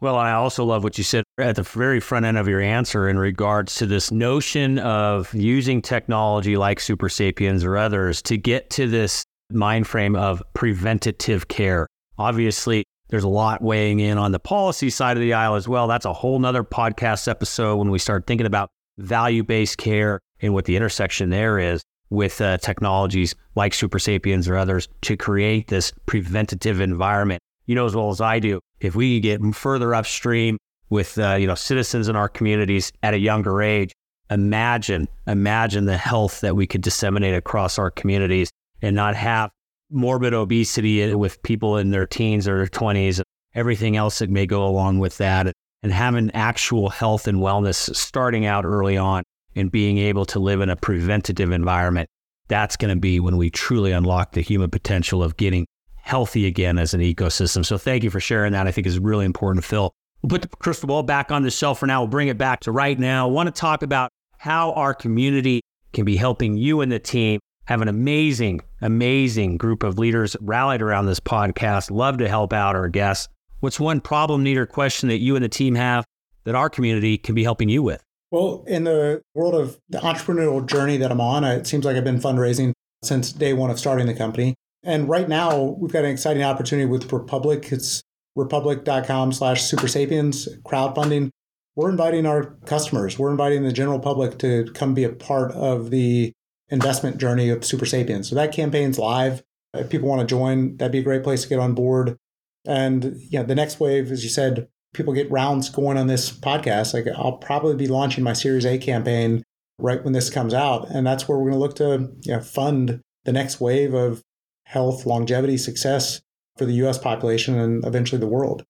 Well, 0.01 0.17
I 0.17 0.31
also 0.31 0.65
love 0.65 0.83
what 0.83 0.97
you 0.97 1.03
said 1.03 1.23
at 1.37 1.55
the 1.55 1.63
very 1.63 1.99
front 1.99 2.25
end 2.25 2.37
of 2.37 2.47
your 2.47 2.59
answer 2.59 3.07
in 3.07 3.17
regards 3.17 3.75
to 3.75 3.85
this 3.85 4.11
notion 4.11 4.79
of 4.79 5.33
using 5.33 5.81
technology 5.81 6.57
like 6.57 6.79
Supersapiens 6.79 7.63
or 7.63 7.77
others 7.77 8.21
to 8.23 8.37
get 8.37 8.69
to 8.71 8.87
this 8.87 9.23
mind 9.51 9.87
frame 9.87 10.15
of 10.15 10.41
preventative 10.53 11.47
care. 11.47 11.87
Obviously, 12.17 12.83
there's 13.09 13.23
a 13.23 13.29
lot 13.29 13.61
weighing 13.61 13.99
in 13.99 14.17
on 14.17 14.31
the 14.31 14.39
policy 14.39 14.89
side 14.89 15.17
of 15.17 15.21
the 15.21 15.33
aisle 15.33 15.55
as 15.55 15.67
well. 15.67 15.87
That's 15.87 16.05
a 16.05 16.13
whole 16.13 16.39
nother 16.39 16.63
podcast 16.63 17.27
episode 17.27 17.77
when 17.77 17.91
we 17.91 17.99
start 17.99 18.25
thinking 18.25 18.47
about 18.47 18.69
value 18.97 19.43
based 19.43 19.77
care 19.77 20.19
and 20.41 20.53
what 20.53 20.65
the 20.65 20.75
intersection 20.75 21.29
there 21.29 21.59
is 21.59 21.83
with 22.09 22.41
uh, 22.41 22.57
technologies 22.57 23.35
like 23.55 23.73
Supersapiens 23.73 24.49
or 24.49 24.55
others 24.55 24.87
to 25.01 25.17
create 25.17 25.67
this 25.67 25.91
preventative 26.05 26.81
environment. 26.81 27.41
You 27.65 27.75
know 27.75 27.85
as 27.85 27.95
well 27.95 28.09
as 28.09 28.21
I 28.21 28.39
do, 28.39 28.59
if 28.79 28.95
we 28.95 29.19
get 29.19 29.41
further 29.55 29.95
upstream 29.95 30.57
with 30.89 31.17
uh, 31.17 31.35
you 31.35 31.47
know 31.47 31.55
citizens 31.55 32.07
in 32.07 32.15
our 32.15 32.29
communities 32.29 32.91
at 33.03 33.13
a 33.13 33.19
younger 33.19 33.61
age, 33.61 33.91
imagine 34.29 35.07
imagine 35.27 35.85
the 35.85 35.97
health 35.97 36.41
that 36.41 36.55
we 36.55 36.67
could 36.67 36.81
disseminate 36.81 37.35
across 37.35 37.79
our 37.79 37.91
communities 37.91 38.49
and 38.81 38.95
not 38.95 39.15
have 39.15 39.51
morbid 39.89 40.33
obesity 40.33 41.13
with 41.13 41.41
people 41.43 41.77
in 41.77 41.91
their 41.91 42.05
teens 42.05 42.47
or 42.47 42.57
their 42.57 42.67
20s, 42.67 43.21
everything 43.53 43.95
else 43.95 44.19
that 44.19 44.29
may 44.29 44.45
go 44.45 44.65
along 44.65 44.99
with 44.99 45.17
that, 45.17 45.53
and 45.83 45.91
having 45.93 46.31
actual 46.31 46.89
health 46.89 47.27
and 47.27 47.39
wellness 47.39 47.95
starting 47.95 48.45
out 48.45 48.65
early 48.65 48.97
on 48.97 49.23
and 49.55 49.71
being 49.71 49.97
able 49.97 50.25
to 50.25 50.39
live 50.39 50.61
in 50.61 50.69
a 50.69 50.75
preventative 50.75 51.51
environment, 51.51 52.09
that's 52.47 52.75
going 52.75 52.93
to 52.93 52.99
be 52.99 53.19
when 53.19 53.37
we 53.37 53.49
truly 53.49 53.91
unlock 53.91 54.33
the 54.33 54.41
human 54.41 54.69
potential 54.69 55.23
of 55.23 55.37
getting 55.37 55.65
healthy 55.95 56.45
again 56.45 56.77
as 56.77 56.93
an 56.93 57.01
ecosystem. 57.01 57.65
So 57.65 57.77
thank 57.77 58.03
you 58.03 58.09
for 58.09 58.19
sharing 58.19 58.51
that. 58.53 58.67
I 58.67 58.71
think 58.71 58.85
is 58.85 58.99
really 58.99 59.25
important, 59.25 59.65
Phil. 59.65 59.91
We'll 60.21 60.29
put 60.29 60.41
the 60.41 60.49
crystal 60.49 60.87
ball 60.87 61.03
back 61.03 61.31
on 61.31 61.43
the 61.43 61.51
shelf 61.51 61.79
for 61.79 61.87
now. 61.87 62.01
We'll 62.01 62.09
bring 62.09 62.27
it 62.27 62.37
back 62.37 62.61
to 62.61 62.71
right 62.71 62.97
now. 62.97 63.27
I 63.27 63.31
want 63.31 63.47
to 63.47 63.59
talk 63.59 63.83
about 63.83 64.11
how 64.37 64.73
our 64.73 64.93
community 64.93 65.61
can 65.93 66.05
be 66.05 66.15
helping 66.15 66.57
you 66.57 66.81
and 66.81 66.91
the 66.91 66.99
team 66.99 67.39
Have 67.65 67.81
an 67.81 67.87
amazing, 67.87 68.61
amazing 68.81 69.57
group 69.57 69.81
of 69.81 69.97
leaders 69.97 70.35
rallied 70.39 70.81
around 70.81 71.07
this 71.07 71.19
podcast. 71.19 71.89
Love 71.89 72.17
to 72.19 72.29
help 72.29 72.53
out 72.53 72.75
our 72.75 72.89
guests. 72.89 73.27
What's 73.59 73.79
one 73.79 74.01
problem, 74.01 74.43
need, 74.43 74.57
or 74.57 74.67
question 74.67 75.09
that 75.09 75.17
you 75.17 75.35
and 75.35 75.43
the 75.43 75.49
team 75.49 75.73
have 75.75 76.05
that 76.43 76.53
our 76.53 76.69
community 76.69 77.17
can 77.17 77.33
be 77.33 77.43
helping 77.43 77.67
you 77.67 77.81
with? 77.81 78.03
Well, 78.29 78.63
in 78.67 78.83
the 78.83 79.21
world 79.33 79.55
of 79.55 79.79
the 79.89 79.97
entrepreneurial 79.99 80.65
journey 80.65 80.97
that 80.97 81.11
I'm 81.11 81.21
on, 81.21 81.43
uh, 81.43 81.53
it 81.53 81.65
seems 81.65 81.85
like 81.85 81.95
I've 81.97 82.03
been 82.03 82.19
fundraising 82.19 82.73
since 83.03 83.31
day 83.31 83.53
one 83.53 83.71
of 83.71 83.79
starting 83.79 84.05
the 84.05 84.13
company. 84.13 84.55
And 84.83 85.09
right 85.09 85.27
now, 85.27 85.57
we've 85.79 85.91
got 85.91 86.03
an 86.03 86.11
exciting 86.11 86.43
opportunity 86.43 86.85
with 86.85 87.11
Republic. 87.11 87.71
It's 87.71 88.03
republic.com 88.35 89.31
slash 89.31 89.63
supersapiens 89.63 90.61
crowdfunding. 90.61 91.29
We're 91.75 91.89
inviting 91.89 92.25
our 92.25 92.55
customers, 92.65 93.17
we're 93.17 93.31
inviting 93.31 93.63
the 93.63 93.73
general 93.73 93.99
public 93.99 94.37
to 94.39 94.65
come 94.73 94.93
be 94.93 95.03
a 95.03 95.09
part 95.09 95.51
of 95.53 95.89
the 95.89 96.31
investment 96.69 97.17
journey 97.17 97.49
of 97.49 97.59
Supersapiens. 97.59 98.25
So 98.25 98.35
that 98.35 98.53
campaign's 98.53 98.97
live. 98.97 99.43
If 99.73 99.89
people 99.89 100.07
want 100.07 100.21
to 100.21 100.27
join, 100.27 100.77
that'd 100.77 100.91
be 100.91 100.99
a 100.99 101.03
great 101.03 101.23
place 101.23 101.43
to 101.43 101.49
get 101.49 101.59
on 101.59 101.73
board. 101.73 102.17
And 102.65 103.17
yeah, 103.29 103.43
the 103.43 103.55
next 103.55 103.79
wave, 103.79 104.11
as 104.11 104.23
you 104.23 104.29
said, 104.29 104.67
people 104.93 105.13
get 105.13 105.29
rounds 105.29 105.69
going 105.69 105.97
on 105.97 106.07
this 106.07 106.31
podcast. 106.31 106.93
Like 106.93 107.07
I'll 107.15 107.37
probably 107.37 107.75
be 107.75 107.87
launching 107.87 108.23
my 108.23 108.33
Series 108.33 108.65
A 108.65 108.77
campaign 108.77 109.43
right 109.77 110.03
when 110.03 110.13
this 110.13 110.29
comes 110.29 110.53
out, 110.53 110.89
and 110.89 111.05
that's 111.05 111.27
where 111.27 111.37
we're 111.37 111.51
going 111.51 111.53
to 111.53 111.59
look 111.59 111.75
to 111.75 112.11
you 112.21 112.33
know, 112.33 112.41
fund 112.41 113.01
the 113.25 113.33
next 113.33 113.59
wave 113.59 113.93
of 113.93 114.23
health, 114.63 115.05
longevity, 115.05 115.57
success 115.57 116.21
for 116.57 116.65
the 116.65 116.73
U.S. 116.73 116.97
population 116.97 117.59
and 117.59 117.85
eventually 117.85 118.19
the 118.19 118.27
world. 118.27 118.63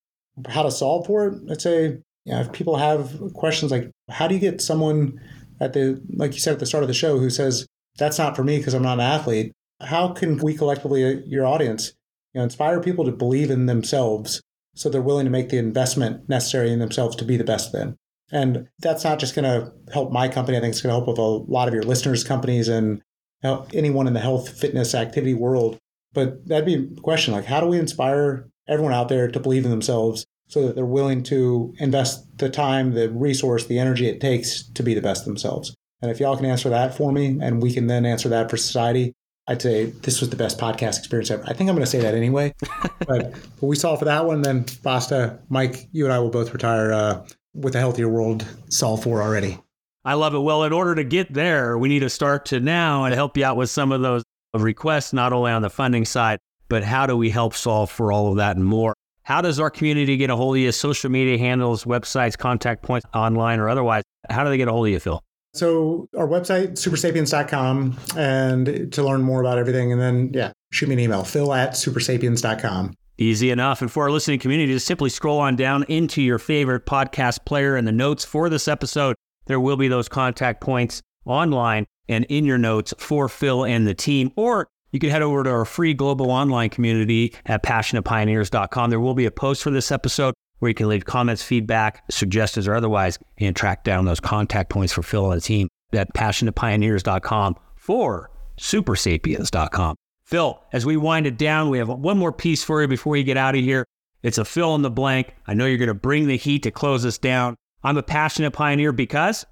How 0.50 0.64
to 0.64 0.72
solve 0.72 1.06
for 1.06 1.28
it? 1.28 1.52
I'd 1.52 1.62
say 1.62 1.84
you 2.26 2.34
know, 2.34 2.42
if 2.42 2.52
people 2.52 2.76
have 2.78 3.18
questions 3.34 3.72
like, 3.72 3.92
how 4.10 4.28
do 4.28 4.34
you 4.34 4.42
get 4.42 4.62
someone 4.62 5.22
at 5.62 5.74
the 5.74 6.02
like 6.16 6.34
you 6.34 6.40
said 6.40 6.54
at 6.54 6.60
the 6.60 6.66
start 6.66 6.84
of 6.84 6.88
the 6.88 6.94
show 6.94 7.18
who 7.18 7.30
says 7.30 7.66
that's 7.98 8.18
not 8.18 8.36
for 8.36 8.44
me 8.44 8.58
because 8.58 8.74
I'm 8.74 8.84
not 8.84 9.00
an 9.00 9.06
athlete? 9.06 9.52
How 9.82 10.10
can 10.10 10.38
we 10.38 10.56
collectively, 10.56 11.04
uh, 11.04 11.22
your 11.26 11.46
audience, 11.46 11.94
you 12.34 12.40
know, 12.40 12.44
inspire 12.44 12.82
people 12.82 13.06
to 13.06 13.12
believe 13.12 13.50
in 13.50 13.66
themselves 13.66 14.42
so 14.76 14.90
they're 14.90 15.02
willing 15.02 15.26
to 15.26 15.32
make 15.32 15.50
the 15.50 15.58
investment 15.58 16.28
necessary 16.28 16.72
in 16.72 16.80
themselves 16.80 17.16
to 17.16 17.26
be 17.26 17.38
the 17.38 17.44
best 17.44 17.72
then. 17.72 17.96
And 18.32 18.68
that's 18.80 19.04
not 19.04 19.20
just 19.20 19.36
going 19.36 19.46
to 19.46 19.72
help 19.94 20.12
my 20.12 20.28
company. 20.28 20.58
I 20.58 20.62
think 20.62 20.72
it's 20.72 20.82
going 20.82 20.90
to 20.90 20.98
help 20.98 21.08
with 21.08 21.18
a 21.18 21.52
lot 21.52 21.68
of 21.68 21.74
your 21.74 21.84
listeners' 21.84 22.24
companies 22.24 22.68
and 22.68 23.02
anyone 23.74 24.08
in 24.08 24.14
the 24.14 24.20
health, 24.20 24.50
fitness, 24.50 24.96
activity 24.96 25.34
world. 25.34 25.78
But 26.14 26.48
that'd 26.48 26.66
be 26.66 26.76
a 26.98 27.02
question 27.02 27.34
like, 27.34 27.46
how 27.46 27.62
do 27.62 27.68
we 27.68 27.78
inspire 27.78 28.50
everyone 28.68 28.94
out 28.94 29.10
there 29.10 29.28
to 29.30 29.40
believe 29.40 29.64
in 29.64 29.72
themselves 29.72 30.26
so 30.48 30.66
that 30.66 30.76
they're 30.76 30.86
willing 30.86 31.24
to 31.24 31.74
invest 31.78 32.38
the 32.38 32.50
time, 32.50 32.94
the 32.94 33.10
resource, 33.10 33.66
the 33.66 33.80
energy 33.80 34.08
it 34.08 34.20
takes 34.20 34.64
to 34.64 34.84
be 34.84 34.94
the 34.94 35.02
best 35.02 35.26
themselves? 35.26 35.76
And 36.02 36.12
if 36.12 36.20
y'all 36.20 36.36
can 36.36 36.46
answer 36.46 36.70
that 36.70 36.96
for 36.96 37.12
me 37.12 37.38
and 37.42 37.62
we 37.62 37.74
can 37.74 37.88
then 37.88 38.06
answer 38.06 38.30
that 38.30 38.50
for 38.50 38.58
society, 38.58 39.14
I'd 39.48 39.62
say 39.62 39.86
this 39.86 40.22
was 40.22 40.30
the 40.30 40.36
best 40.36 40.60
podcast 40.60 41.00
experience 41.00 41.30
ever. 41.30 41.44
I 41.44 41.54
think 41.54 41.70
I'm 41.70 41.76
going 41.76 41.86
to 41.86 41.92
say 41.92 42.00
that 42.00 42.16
anyway. 42.16 42.54
but, 43.08 43.32
but 43.32 43.62
we 43.62 43.76
saw 43.76 43.96
for 43.96 44.06
that 44.06 44.26
one. 44.26 44.42
Then 44.42 44.66
Basta, 44.82 45.40
Mike, 45.50 45.88
you 45.92 46.06
and 46.06 46.14
I 46.14 46.20
will 46.20 46.32
both 46.32 46.52
retire 46.52 46.92
uh, 46.92 47.26
with 47.54 47.76
a 47.76 47.80
healthier 47.80 48.10
world 48.10 48.46
solved 48.70 49.04
for 49.04 49.22
already. 49.22 49.60
I 50.04 50.14
love 50.14 50.36
it. 50.36 50.40
Well, 50.40 50.64
in 50.64 50.74
order 50.74 50.96
to 50.96 51.04
get 51.04 51.34
there, 51.34 51.78
we 51.78 51.90
need 51.90 52.00
to 52.00 52.10
start 52.10 52.46
to 52.48 52.60
now 52.60 53.06
and 53.06 53.14
help 53.14 53.38
you 53.38 53.46
out 53.46 53.58
with 53.58 53.70
some 53.70 53.92
of 53.92 54.02
those 54.02 54.24
requests, 54.54 55.14
not 55.14 55.34
only 55.34 55.52
on 55.52 55.62
the 55.62 55.70
funding 55.70 56.06
side, 56.06 56.40
but 56.70 56.84
how 56.84 57.06
do 57.06 57.16
we 57.18 57.30
help 57.30 57.54
solve 57.54 57.90
for 57.92 58.12
all 58.12 58.30
of 58.30 58.38
that 58.38 58.56
and 58.56 58.66
more? 58.66 58.94
How 59.24 59.42
does 59.42 59.60
our 59.60 59.72
community 59.72 60.18
get 60.18 60.30
a 60.30 60.36
hold 60.36 60.56
of 60.56 60.62
you? 60.62 60.72
Social 60.72 61.10
media 61.10 61.38
handles, 61.38 61.86
websites, 61.86 62.38
contact 62.38 62.84
points, 62.84 63.08
online 63.14 63.60
or 63.60 63.70
otherwise. 63.70 64.04
How 64.30 64.44
do 64.44 64.52
they 64.52 64.58
get 64.58 64.68
a 64.68 64.72
hold 64.72 64.86
of 64.86 64.94
you, 64.94 65.00
Phil? 65.00 65.22
So 65.56 66.10
our 66.18 66.28
website, 66.28 66.74
supersapiens.com, 66.74 67.98
and 68.18 68.92
to 68.92 69.04
learn 69.04 69.22
more 69.22 69.40
about 69.40 69.58
everything. 69.58 69.92
And 69.92 70.02
then, 70.02 70.32
yeah, 70.34 70.52
shoot 70.72 70.90
me 70.90 70.94
an 70.94 71.00
email, 71.00 71.24
phil 71.24 71.54
at 71.54 71.72
supersapiens.com. 71.72 72.94
Easy 73.18 73.50
enough. 73.50 73.82
And 73.82 73.90
for 73.90 74.04
our 74.04 74.12
listening 74.12 74.40
community, 74.40 74.74
just 74.74 74.86
simply 74.86 75.10
scroll 75.10 75.40
on 75.40 75.56
down 75.56 75.84
into 75.84 76.22
your 76.22 76.38
favorite 76.38 76.86
podcast 76.86 77.46
player 77.46 77.78
and 77.78 77.88
the 77.88 77.94
notes 77.94 78.26
for 78.26 78.50
this 78.50 78.68
episode. 78.68 79.16
There 79.46 79.60
will 79.60 79.78
be 79.78 79.88
those 79.88 80.10
contact 80.10 80.60
points 80.60 81.02
online 81.26 81.86
and 82.10 82.26
in 82.26 82.44
your 82.44 82.58
notes 82.58 82.94
for 82.98 83.30
Phil 83.30 83.64
and 83.66 83.88
the 83.88 83.94
team. 83.94 84.32
Or 84.36 84.68
you 84.92 85.00
can 85.00 85.10
head 85.10 85.22
over 85.22 85.44
to 85.44 85.50
our 85.50 85.66
free 85.66 85.94
global 85.94 86.30
online 86.30 86.70
community 86.70 87.34
at 87.46 87.64
passionatepioneers.com. 87.64 88.90
There 88.90 89.00
will 89.00 89.16
be 89.16 89.26
a 89.26 89.32
post 89.32 89.64
for 89.64 89.70
this 89.70 89.92
episode 89.92 90.34
where 90.60 90.70
you 90.70 90.76
can 90.76 90.88
leave 90.88 91.06
comments, 91.06 91.44
feedback, 91.44 92.04
suggestions, 92.10 92.68
or 92.68 92.76
otherwise, 92.76 93.20
and 93.38 93.56
track 93.56 93.84
down 93.84 94.06
those 94.06 94.20
contact 94.20 94.70
points 94.70 94.94
for 94.94 95.04
Phil 95.04 95.32
and 95.32 95.42
the 95.42 95.46
team 95.46 95.68
at 95.94 96.14
passionatepioneers.com 96.14 97.56
for 97.76 98.32
supersapiens.com. 98.58 99.96
Phil, 100.24 100.60
as 100.74 100.86
we 100.86 100.98
wind 100.98 101.28
it 101.28 101.38
down, 101.38 101.70
we 101.70 101.78
have 101.78 101.88
one 101.88 102.18
more 102.18 102.32
piece 102.32 102.64
for 102.64 102.82
you 102.82 102.88
before 102.88 103.16
you 103.16 103.24
get 103.24 103.38
out 103.38 103.56
of 103.56 103.62
here. 103.62 103.86
It's 104.24 104.40
a 104.40 104.46
fill 104.46 104.74
in 104.74 104.82
the 104.82 104.90
blank. 104.90 105.36
I 105.46 105.54
know 105.54 105.68
you're 105.68 105.78
going 105.78 105.88
to 105.88 105.94
bring 105.94 106.26
the 106.26 106.38
heat 106.38 106.64
to 106.64 106.72
close 106.72 107.06
us 107.06 107.20
down. 107.20 107.56
I'm 107.84 107.98
a 107.98 108.04
passionate 108.04 108.52
pioneer 108.52 108.92
because 108.92 109.46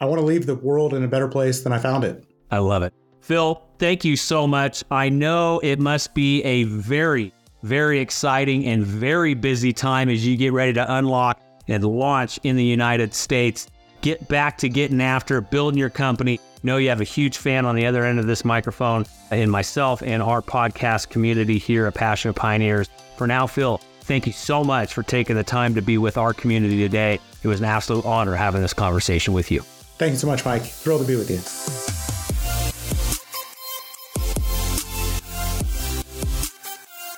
I 0.00 0.04
want 0.04 0.20
to 0.20 0.24
leave 0.24 0.46
the 0.46 0.54
world 0.54 0.94
in 0.94 1.02
a 1.02 1.08
better 1.08 1.26
place 1.26 1.62
than 1.62 1.72
I 1.72 1.78
found 1.78 2.04
it. 2.04 2.24
I 2.50 2.58
love 2.58 2.84
it. 2.84 2.94
Phil, 3.20 3.60
thank 3.78 4.04
you 4.04 4.16
so 4.16 4.46
much. 4.46 4.84
I 4.90 5.08
know 5.08 5.58
it 5.64 5.80
must 5.80 6.14
be 6.14 6.42
a 6.44 6.62
very 6.64 7.32
very 7.62 8.00
exciting 8.00 8.66
and 8.66 8.84
very 8.84 9.34
busy 9.34 9.72
time 9.72 10.08
as 10.08 10.26
you 10.26 10.36
get 10.36 10.52
ready 10.52 10.72
to 10.74 10.96
unlock 10.96 11.40
and 11.68 11.84
launch 11.84 12.38
in 12.42 12.56
the 12.56 12.64
United 12.64 13.14
States. 13.14 13.68
Get 14.00 14.28
back 14.28 14.56
to 14.58 14.68
getting 14.68 15.00
after 15.00 15.40
building 15.40 15.78
your 15.78 15.90
company. 15.90 16.40
Know 16.62 16.78
you 16.78 16.88
have 16.88 17.00
a 17.00 17.04
huge 17.04 17.38
fan 17.38 17.66
on 17.66 17.74
the 17.74 17.86
other 17.86 18.04
end 18.04 18.18
of 18.18 18.26
this 18.26 18.44
microphone 18.44 19.04
in 19.30 19.50
myself 19.50 20.02
and 20.02 20.22
our 20.22 20.42
podcast 20.42 21.10
community 21.10 21.58
here 21.58 21.86
at 21.86 21.94
Passionate 21.94 22.34
Pioneers. 22.34 22.88
For 23.16 23.26
now, 23.26 23.46
Phil, 23.46 23.78
thank 24.02 24.26
you 24.26 24.32
so 24.32 24.64
much 24.64 24.92
for 24.92 25.02
taking 25.02 25.36
the 25.36 25.44
time 25.44 25.74
to 25.74 25.82
be 25.82 25.98
with 25.98 26.16
our 26.16 26.32
community 26.32 26.78
today. 26.78 27.18
It 27.42 27.48
was 27.48 27.60
an 27.60 27.66
absolute 27.66 28.04
honor 28.04 28.34
having 28.34 28.62
this 28.62 28.74
conversation 28.74 29.32
with 29.34 29.50
you. 29.50 29.60
Thank 29.98 30.12
you 30.12 30.18
so 30.18 30.26
much, 30.26 30.44
Mike. 30.44 30.62
Thrilled 30.62 31.02
to 31.02 31.06
be 31.06 31.16
with 31.16 31.30
you. 31.30 32.09